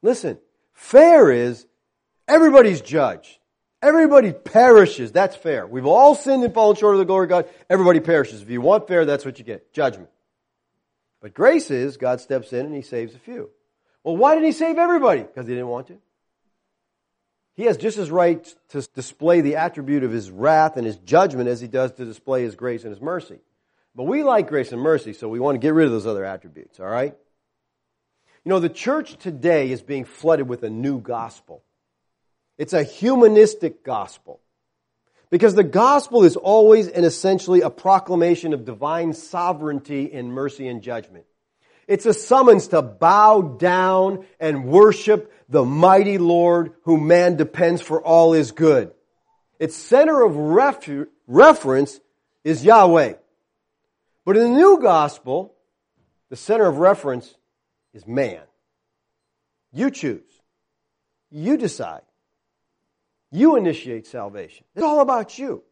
Listen, 0.00 0.38
Fair 0.72 1.30
is 1.30 1.66
everybody's 2.26 2.80
judged. 2.80 3.36
Everybody 3.82 4.32
perishes. 4.32 5.12
That's 5.12 5.36
fair. 5.36 5.66
We've 5.66 5.84
all 5.84 6.14
sinned 6.14 6.42
and 6.42 6.54
fallen 6.54 6.76
short 6.76 6.94
of 6.94 7.00
the 7.00 7.04
glory 7.04 7.26
of 7.26 7.28
God. 7.28 7.48
Everybody 7.68 8.00
perishes. 8.00 8.40
If 8.40 8.48
you 8.48 8.62
want 8.62 8.88
fair, 8.88 9.04
that's 9.04 9.26
what 9.26 9.38
you 9.38 9.44
get. 9.44 9.74
Judgment. 9.74 10.08
But 11.20 11.34
grace 11.34 11.70
is 11.70 11.98
God 11.98 12.22
steps 12.22 12.54
in 12.54 12.64
and 12.64 12.74
he 12.74 12.80
saves 12.80 13.14
a 13.14 13.18
few. 13.18 13.50
Well, 14.04 14.16
why 14.16 14.34
didn't 14.34 14.46
he 14.46 14.52
save 14.52 14.78
everybody? 14.78 15.22
Because 15.22 15.46
he 15.46 15.54
didn't 15.54 15.68
want 15.68 15.88
to. 15.88 15.98
He 17.54 17.64
has 17.64 17.76
just 17.76 17.98
as 17.98 18.10
right 18.10 18.42
to 18.70 18.88
display 18.94 19.40
the 19.42 19.56
attribute 19.56 20.04
of 20.04 20.10
his 20.10 20.30
wrath 20.30 20.76
and 20.76 20.86
his 20.86 20.96
judgment 20.96 21.48
as 21.48 21.60
he 21.60 21.68
does 21.68 21.92
to 21.92 22.04
display 22.04 22.42
his 22.42 22.54
grace 22.54 22.82
and 22.82 22.90
his 22.90 23.00
mercy. 23.00 23.38
But 23.94 24.04
we 24.04 24.22
like 24.22 24.48
grace 24.48 24.72
and 24.72 24.80
mercy, 24.80 25.12
so 25.12 25.28
we 25.28 25.38
want 25.38 25.56
to 25.56 25.58
get 25.58 25.74
rid 25.74 25.86
of 25.86 25.92
those 25.92 26.06
other 26.06 26.24
attributes, 26.24 26.80
all 26.80 26.86
right? 26.86 27.14
You 28.44 28.48
know, 28.48 28.58
the 28.58 28.70
church 28.70 29.16
today 29.18 29.70
is 29.70 29.82
being 29.82 30.04
flooded 30.04 30.48
with 30.48 30.62
a 30.62 30.70
new 30.70 30.98
gospel. 30.98 31.62
It's 32.56 32.72
a 32.72 32.82
humanistic 32.82 33.84
gospel. 33.84 34.40
Because 35.30 35.54
the 35.54 35.64
gospel 35.64 36.24
is 36.24 36.36
always 36.36 36.88
and 36.88 37.06
essentially 37.06 37.60
a 37.60 37.70
proclamation 37.70 38.52
of 38.52 38.64
divine 38.64 39.12
sovereignty 39.12 40.04
in 40.04 40.32
mercy 40.32 40.68
and 40.68 40.82
judgment. 40.82 41.24
It's 41.88 42.06
a 42.06 42.14
summons 42.14 42.68
to 42.68 42.82
bow 42.82 43.42
down 43.42 44.24
and 44.38 44.66
worship 44.66 45.32
the 45.48 45.64
mighty 45.64 46.18
Lord 46.18 46.72
whom 46.82 47.06
man 47.06 47.36
depends 47.36 47.82
for 47.82 48.02
all 48.02 48.32
his 48.32 48.52
good. 48.52 48.92
Its 49.58 49.76
center 49.76 50.22
of 50.22 50.36
reference 51.26 52.00
is 52.44 52.64
Yahweh. 52.64 53.14
But 54.24 54.36
in 54.36 54.42
the 54.42 54.58
new 54.58 54.80
gospel, 54.80 55.54
the 56.30 56.36
center 56.36 56.66
of 56.66 56.78
reference 56.78 57.34
is 57.92 58.06
man. 58.06 58.42
You 59.72 59.90
choose. 59.90 60.22
You 61.30 61.56
decide. 61.56 62.02
You 63.30 63.56
initiate 63.56 64.06
salvation. 64.06 64.64
It's 64.74 64.84
all 64.84 65.00
about 65.00 65.38
you. 65.38 65.62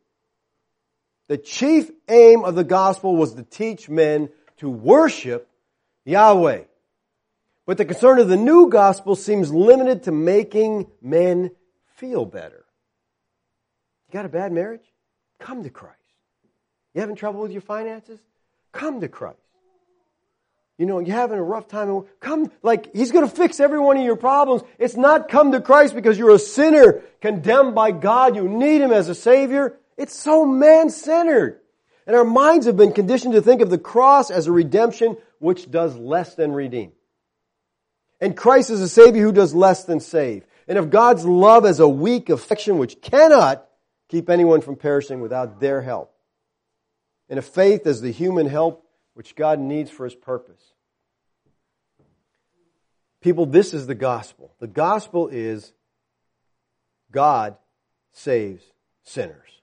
The 1.29 1.39
chief 1.39 1.91
aim 2.09 2.45
of 2.45 2.55
the 2.55 2.65
gospel 2.65 3.15
was 3.15 3.35
to 3.35 3.43
teach 3.43 3.89
men 3.89 4.31
to 4.57 4.69
worship 4.69 5.50
Yahweh. 6.11 6.65
But 7.67 7.79
the 7.79 7.85
concern 7.85 8.19
of 8.19 8.29
the 8.29 8.37
new 8.37 8.69
gospel 8.69 9.15
seems 9.15 9.53
limited 9.53 10.05
to 10.05 10.13
making 10.13 10.91
men 11.01 11.53
feel 11.97 12.25
better. 12.25 12.65
You 14.09 14.13
got 14.13 14.25
a 14.25 14.29
bad 14.29 14.53
marriage? 14.53 14.83
Come 15.39 15.63
to 15.63 15.71
Christ. 15.71 15.97
You 16.95 17.01
having 17.01 17.17
trouble 17.17 17.41
with 17.41 17.53
your 17.53 17.61
finances? 17.61 18.19
Come 18.73 19.01
to 19.01 19.09
Christ. 19.09 19.39
You 20.79 20.87
know, 20.87 20.99
you're 20.99 21.15
having 21.15 21.39
a 21.39 21.43
rough 21.43 21.69
time. 21.69 22.05
Come, 22.21 22.51
like, 22.63 22.95
He's 22.95 23.13
going 23.13 23.29
to 23.29 23.35
fix 23.35 23.61
every 23.61 23.79
one 23.79 23.99
of 23.99 24.03
your 24.03 24.17
problems. 24.17 24.63
It's 24.79 24.97
not 24.97 25.29
come 25.29 25.53
to 25.53 25.61
Christ 25.61 25.95
because 25.95 26.19
you're 26.19 26.35
a 26.35 26.39
sinner 26.39 27.03
condemned 27.21 27.75
by 27.75 27.91
God. 27.91 28.35
You 28.35 28.49
need 28.49 28.81
Him 28.81 28.91
as 28.91 29.09
a 29.09 29.15
Savior. 29.15 29.77
It's 29.97 30.19
so 30.19 30.47
man-centered. 30.47 31.61
And 32.07 32.17
our 32.17 32.25
minds 32.25 32.67
have 32.67 32.79
been 32.79 32.93
conditioned 32.93 33.35
to 33.35 33.43
think 33.43 33.61
of 33.61 33.69
the 33.71 33.79
cross 33.79 34.31
as 34.31 34.47
a 34.47 34.53
redemption 34.53 35.19
which 35.41 35.69
does 35.71 35.97
less 35.97 36.37
than 36.37 36.53
redeem. 36.53 36.93
And 38.21 38.37
Christ 38.37 38.71
is 38.71 38.81
a 38.81 38.89
Savior 38.89 39.23
who 39.23 39.33
does 39.33 39.55
less 39.55 39.85
than 39.85 39.99
save. 39.99 40.45
And 40.69 40.79
if 40.79 40.91
God's 40.91 41.25
love 41.25 41.67
is 41.67 41.81
a 41.81 41.89
weak 41.89 42.29
affection 42.29 42.79
which 42.79 43.01
cannot 43.01 43.67
keep 44.09 44.31
anyone 44.31 44.61
from 44.61 44.77
perishing 44.77 45.21
without 45.21 45.59
their 45.59 45.83
help. 45.83 46.15
And 47.29 47.39
if 47.39 47.47
faith 47.47 47.87
is 47.87 48.01
the 48.01 48.13
human 48.13 48.47
help 48.47 48.87
which 49.15 49.35
God 49.35 49.59
needs 49.59 49.91
for 49.91 50.05
His 50.05 50.15
purpose. 50.15 50.63
People, 53.21 53.47
this 53.47 53.75
is 53.75 53.87
the 53.87 53.95
gospel. 53.95 54.55
The 54.61 54.67
gospel 54.67 55.29
is 55.29 55.73
God 57.11 57.57
saves 58.13 58.63
sinners. 59.03 59.61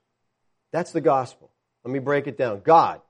That's 0.72 0.92
the 0.92 1.02
gospel. 1.02 1.52
Let 1.84 1.92
me 1.92 2.00
break 2.00 2.28
it 2.28 2.38
down. 2.38 2.62
God 2.64 3.02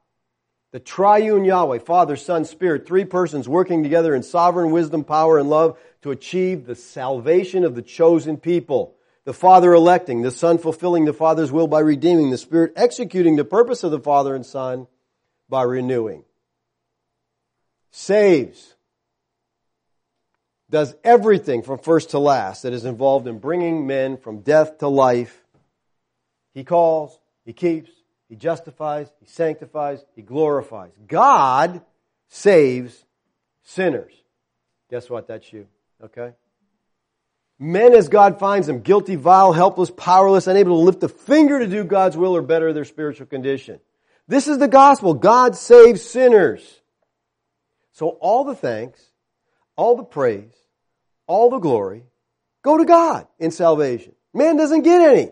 the 0.77 0.83
triune 0.83 1.43
Yahweh, 1.43 1.79
Father, 1.79 2.15
Son, 2.15 2.45
Spirit, 2.45 2.85
three 2.85 3.03
persons 3.03 3.49
working 3.49 3.81
together 3.81 4.13
in 4.13 4.21
sovereign 4.21 4.69
wisdom, 4.69 5.03
power, 5.03 5.39
and 5.39 5.49
love 5.49 5.75
to 6.03 6.11
achieve 6.11 6.67
the 6.67 6.75
salvation 6.75 7.63
of 7.63 7.73
the 7.73 7.81
chosen 7.81 8.37
people. 8.37 8.93
The 9.25 9.33
Father 9.33 9.73
electing, 9.73 10.21
the 10.21 10.29
Son 10.29 10.59
fulfilling 10.59 11.05
the 11.05 11.13
Father's 11.13 11.51
will 11.51 11.65
by 11.65 11.79
redeeming, 11.79 12.29
the 12.29 12.37
Spirit 12.37 12.73
executing 12.75 13.37
the 13.37 13.43
purpose 13.43 13.83
of 13.83 13.89
the 13.89 13.99
Father 13.99 14.35
and 14.35 14.45
Son 14.45 14.85
by 15.49 15.63
renewing. 15.63 16.23
Saves. 17.89 18.75
Does 20.69 20.93
everything 21.03 21.63
from 21.63 21.79
first 21.79 22.11
to 22.11 22.19
last 22.19 22.61
that 22.61 22.73
is 22.73 22.85
involved 22.85 23.25
in 23.25 23.39
bringing 23.39 23.87
men 23.87 24.15
from 24.15 24.41
death 24.41 24.77
to 24.77 24.87
life. 24.87 25.43
He 26.53 26.63
calls, 26.63 27.19
He 27.45 27.53
keeps, 27.53 27.89
he 28.29 28.35
justifies, 28.35 29.07
He 29.19 29.27
sanctifies, 29.27 30.03
He 30.15 30.21
glorifies. 30.21 30.91
God 31.07 31.81
saves 32.27 33.05
sinners. 33.63 34.13
Guess 34.89 35.09
what? 35.09 35.27
That's 35.27 35.51
you. 35.51 35.67
Okay? 36.03 36.33
Men 37.59 37.93
as 37.93 38.09
God 38.09 38.39
finds 38.39 38.67
them, 38.67 38.81
guilty, 38.81 39.15
vile, 39.15 39.51
helpless, 39.51 39.89
powerless, 39.89 40.47
unable 40.47 40.77
to 40.77 40.83
lift 40.83 41.03
a 41.03 41.09
finger 41.09 41.59
to 41.59 41.67
do 41.67 41.83
God's 41.83 42.15
will 42.15 42.35
or 42.35 42.41
better 42.41 42.71
their 42.71 42.85
spiritual 42.85 43.25
condition. 43.25 43.79
This 44.27 44.47
is 44.47 44.59
the 44.59 44.67
gospel. 44.67 45.13
God 45.13 45.55
saves 45.55 46.01
sinners. 46.01 46.81
So 47.93 48.09
all 48.09 48.43
the 48.43 48.53
thanks, 48.53 49.01
all 49.75 49.95
the 49.95 50.03
praise, 50.03 50.53
all 51.25 51.49
the 51.49 51.59
glory 51.59 52.03
go 52.61 52.77
to 52.77 52.85
God 52.85 53.27
in 53.39 53.49
salvation. 53.49 54.13
Man 54.33 54.57
doesn't 54.57 54.83
get 54.83 55.01
any. 55.01 55.31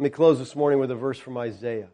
Let 0.00 0.04
me 0.04 0.10
close 0.12 0.38
this 0.38 0.56
morning 0.56 0.78
with 0.78 0.90
a 0.90 0.94
verse 0.94 1.18
from 1.18 1.36
Isaiah 1.36 1.90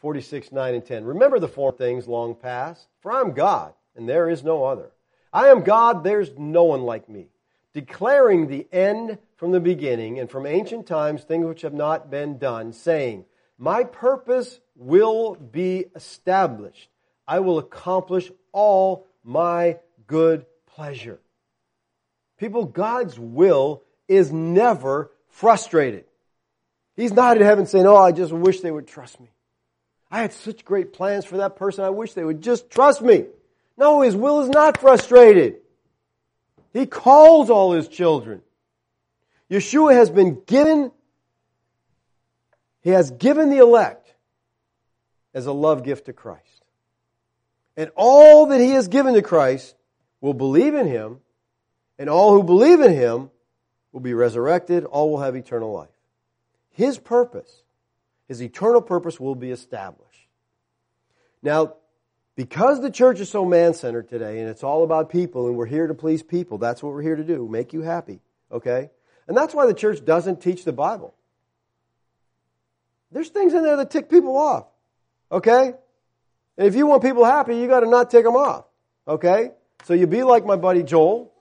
46, 0.00 0.52
9 0.52 0.74
and 0.74 0.84
10. 0.84 1.02
Remember 1.06 1.38
the 1.38 1.48
four 1.48 1.72
things 1.72 2.06
long 2.06 2.34
past, 2.34 2.88
for 3.00 3.10
I 3.10 3.22
am 3.22 3.32
God, 3.32 3.72
and 3.96 4.06
there 4.06 4.28
is 4.28 4.44
no 4.44 4.66
other. 4.66 4.90
I 5.32 5.46
am 5.46 5.62
God, 5.62 6.04
there's 6.04 6.36
no 6.36 6.64
one 6.64 6.82
like 6.82 7.08
me, 7.08 7.28
declaring 7.72 8.48
the 8.48 8.66
end 8.70 9.16
from 9.36 9.52
the 9.52 9.60
beginning, 9.60 10.18
and 10.18 10.28
from 10.28 10.44
ancient 10.44 10.86
times 10.86 11.24
things 11.24 11.46
which 11.46 11.62
have 11.62 11.72
not 11.72 12.10
been 12.10 12.36
done, 12.36 12.74
saying, 12.74 13.24
My 13.56 13.84
purpose 13.84 14.60
will 14.74 15.36
be 15.36 15.86
established. 15.94 16.90
I 17.26 17.40
will 17.40 17.58
accomplish 17.58 18.30
all 18.52 19.06
my 19.24 19.78
good 20.06 20.44
pleasure. 20.66 21.20
People, 22.36 22.66
God's 22.66 23.18
will 23.18 23.84
is 24.06 24.30
never 24.30 25.12
frustrated. 25.30 26.04
He's 26.96 27.12
not 27.12 27.36
in 27.36 27.42
heaven 27.42 27.66
saying, 27.66 27.86
Oh, 27.86 27.96
I 27.96 28.12
just 28.12 28.32
wish 28.32 28.60
they 28.60 28.70
would 28.70 28.88
trust 28.88 29.20
me. 29.20 29.28
I 30.10 30.22
had 30.22 30.32
such 30.32 30.64
great 30.64 30.92
plans 30.92 31.24
for 31.24 31.38
that 31.38 31.56
person. 31.56 31.84
I 31.84 31.90
wish 31.90 32.14
they 32.14 32.24
would 32.24 32.42
just 32.42 32.70
trust 32.70 33.02
me. 33.02 33.26
No, 33.76 34.00
His 34.00 34.16
will 34.16 34.40
is 34.40 34.48
not 34.48 34.78
frustrated. 34.78 35.56
He 36.72 36.86
calls 36.86 37.50
all 37.50 37.72
His 37.72 37.88
children. 37.88 38.42
Yeshua 39.50 39.94
has 39.94 40.10
been 40.10 40.40
given, 40.46 40.90
He 42.80 42.90
has 42.90 43.10
given 43.10 43.50
the 43.50 43.58
elect 43.58 44.14
as 45.34 45.46
a 45.46 45.52
love 45.52 45.84
gift 45.84 46.06
to 46.06 46.12
Christ. 46.12 46.42
And 47.76 47.90
all 47.94 48.46
that 48.46 48.60
He 48.60 48.70
has 48.70 48.88
given 48.88 49.14
to 49.14 49.22
Christ 49.22 49.74
will 50.22 50.34
believe 50.34 50.74
in 50.74 50.86
Him, 50.86 51.20
and 51.98 52.08
all 52.08 52.32
who 52.32 52.42
believe 52.42 52.80
in 52.80 52.92
Him 52.92 53.30
will 53.92 54.00
be 54.00 54.14
resurrected, 54.14 54.84
all 54.84 55.10
will 55.10 55.20
have 55.20 55.36
eternal 55.36 55.72
life. 55.72 55.88
His 56.76 56.98
purpose, 56.98 57.62
His 58.28 58.42
eternal 58.42 58.82
purpose 58.82 59.18
will 59.18 59.34
be 59.34 59.50
established. 59.50 60.28
Now, 61.42 61.72
because 62.34 62.82
the 62.82 62.90
church 62.90 63.18
is 63.18 63.30
so 63.30 63.46
man-centered 63.46 64.10
today 64.10 64.40
and 64.40 64.50
it's 64.50 64.62
all 64.62 64.84
about 64.84 65.08
people 65.08 65.46
and 65.46 65.56
we're 65.56 65.64
here 65.64 65.86
to 65.86 65.94
please 65.94 66.22
people, 66.22 66.58
that's 66.58 66.82
what 66.82 66.92
we're 66.92 67.00
here 67.00 67.16
to 67.16 67.24
do, 67.24 67.48
make 67.48 67.72
you 67.72 67.80
happy, 67.80 68.20
okay? 68.52 68.90
And 69.26 69.34
that's 69.34 69.54
why 69.54 69.64
the 69.64 69.72
church 69.72 70.04
doesn't 70.04 70.42
teach 70.42 70.64
the 70.64 70.72
Bible. 70.72 71.14
There's 73.10 73.30
things 73.30 73.54
in 73.54 73.62
there 73.62 73.76
that 73.76 73.90
tick 73.90 74.10
people 74.10 74.36
off, 74.36 74.66
okay? 75.32 75.72
And 76.58 76.66
if 76.66 76.74
you 76.74 76.86
want 76.86 77.02
people 77.02 77.24
happy, 77.24 77.56
you 77.56 77.68
gotta 77.68 77.88
not 77.88 78.10
tick 78.10 78.24
them 78.24 78.36
off, 78.36 78.66
okay? 79.08 79.52
So 79.84 79.94
you 79.94 80.06
be 80.06 80.24
like 80.24 80.44
my 80.44 80.56
buddy 80.56 80.82
Joel, 80.82 81.32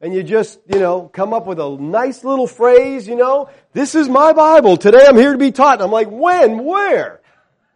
and 0.00 0.14
you 0.14 0.22
just, 0.22 0.60
you 0.72 0.78
know, 0.78 1.08
come 1.08 1.34
up 1.34 1.46
with 1.46 1.58
a 1.58 1.76
nice 1.76 2.24
little 2.24 2.46
phrase, 2.46 3.08
you 3.08 3.16
know, 3.16 3.50
this 3.72 3.94
is 3.94 4.08
my 4.08 4.32
Bible. 4.32 4.76
Today 4.76 5.04
I'm 5.06 5.16
here 5.16 5.32
to 5.32 5.38
be 5.38 5.50
taught. 5.50 5.74
And 5.74 5.82
I'm 5.82 5.90
like, 5.90 6.08
when? 6.08 6.64
Where? 6.64 7.20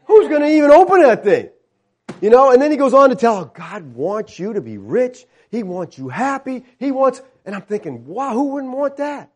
Who's 0.07 0.29
going 0.29 0.43
to 0.43 0.49
even 0.49 0.70
open 0.70 1.03
that 1.03 1.25
thing? 1.25 1.51
You 2.20 2.31
know, 2.31 2.53
and 2.53 2.62
then 2.62 2.70
he 2.70 2.77
goes 2.77 2.95
on 2.95 3.11
to 3.11 3.16
tell, 3.16 3.47
God 3.47 3.95
wants 3.95 4.39
you 4.39 4.53
to 4.53 4.61
be 4.61 4.79
rich. 4.79 5.25
He 5.51 5.62
wants 5.62 5.99
you 5.99 6.09
happy. 6.09 6.64
He 6.79 6.93
wants, 6.93 7.20
and 7.45 7.55
I'm 7.55 7.62
thinking, 7.62 8.07
wow, 8.07 8.33
who 8.33 8.53
wouldn't 8.53 8.73
want 8.73 8.99
that? 8.99 9.33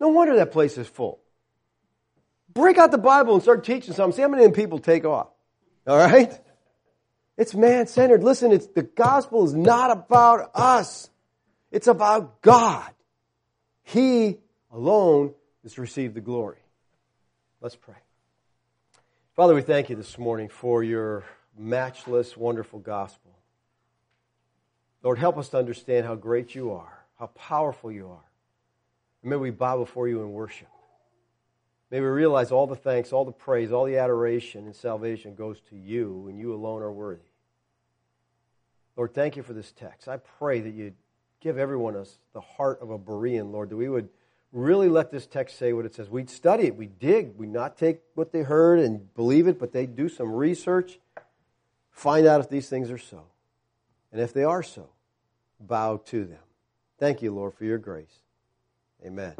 No 0.00 0.08
wonder 0.08 0.36
that 0.36 0.50
place 0.50 0.76
is 0.76 0.88
full. 0.88 1.20
Break 2.52 2.78
out 2.78 2.90
the 2.90 2.98
Bible 2.98 3.34
and 3.34 3.42
start 3.42 3.64
teaching 3.64 3.94
something. 3.94 4.16
See 4.16 4.22
how 4.22 4.28
many 4.28 4.50
people 4.50 4.78
take 4.78 5.04
off. 5.04 5.28
All 5.86 5.96
right? 5.96 6.32
It's 7.36 7.54
man-centered. 7.54 8.22
Listen, 8.22 8.52
it's, 8.52 8.66
the 8.66 8.82
gospel 8.82 9.44
is 9.44 9.54
not 9.54 9.90
about 9.90 10.50
us. 10.54 11.10
It's 11.74 11.88
about 11.88 12.40
God. 12.40 12.88
He 13.82 14.38
alone 14.70 15.34
is 15.64 15.74
to 15.74 15.80
receive 15.80 16.14
the 16.14 16.20
glory. 16.20 16.60
Let's 17.60 17.74
pray. 17.74 17.96
Father, 19.34 19.56
we 19.56 19.62
thank 19.62 19.90
you 19.90 19.96
this 19.96 20.16
morning 20.16 20.48
for 20.48 20.84
your 20.84 21.24
matchless, 21.58 22.36
wonderful 22.36 22.78
gospel. 22.78 23.32
Lord, 25.02 25.18
help 25.18 25.36
us 25.36 25.48
to 25.48 25.58
understand 25.58 26.06
how 26.06 26.14
great 26.14 26.54
you 26.54 26.70
are, 26.70 27.04
how 27.18 27.26
powerful 27.26 27.90
you 27.90 28.06
are. 28.06 28.30
And 29.22 29.30
may 29.30 29.36
we 29.36 29.50
bow 29.50 29.76
before 29.78 30.06
you 30.06 30.22
in 30.22 30.30
worship. 30.30 30.68
May 31.90 31.98
we 31.98 32.06
realize 32.06 32.52
all 32.52 32.68
the 32.68 32.76
thanks, 32.76 33.12
all 33.12 33.24
the 33.24 33.32
praise, 33.32 33.72
all 33.72 33.84
the 33.84 33.98
adoration 33.98 34.66
and 34.66 34.76
salvation 34.76 35.34
goes 35.34 35.60
to 35.70 35.76
you, 35.76 36.28
and 36.28 36.38
you 36.38 36.54
alone 36.54 36.82
are 36.82 36.92
worthy. 36.92 37.22
Lord, 38.96 39.12
thank 39.12 39.34
you 39.34 39.42
for 39.42 39.54
this 39.54 39.72
text. 39.72 40.06
I 40.06 40.18
pray 40.18 40.60
that 40.60 40.72
you 40.72 40.92
give 41.44 41.58
everyone 41.58 41.94
us 41.94 42.18
the 42.32 42.40
heart 42.40 42.80
of 42.80 42.90
a 42.90 42.98
Berean, 42.98 43.52
Lord, 43.52 43.68
that 43.68 43.76
we 43.76 43.88
would 43.88 44.08
really 44.50 44.88
let 44.88 45.10
this 45.10 45.26
text 45.26 45.58
say 45.58 45.74
what 45.74 45.84
it 45.84 45.94
says. 45.94 46.08
We'd 46.08 46.30
study 46.30 46.64
it, 46.64 46.74
we 46.74 46.86
dig, 46.86 47.36
we 47.36 47.46
not 47.46 47.76
take 47.76 48.00
what 48.14 48.32
they 48.32 48.42
heard 48.42 48.78
and 48.78 49.14
believe 49.14 49.46
it, 49.46 49.58
but 49.58 49.70
they 49.70 49.84
do 49.84 50.08
some 50.08 50.32
research, 50.32 50.98
find 51.90 52.26
out 52.26 52.40
if 52.40 52.48
these 52.48 52.70
things 52.70 52.90
are 52.90 52.98
so. 52.98 53.24
And 54.10 54.22
if 54.22 54.32
they 54.32 54.44
are 54.44 54.62
so, 54.62 54.88
bow 55.60 55.98
to 56.06 56.24
them. 56.24 56.38
Thank 56.98 57.20
you, 57.20 57.34
Lord, 57.34 57.52
for 57.54 57.64
your 57.64 57.78
grace. 57.78 58.22
Amen. 59.04 59.34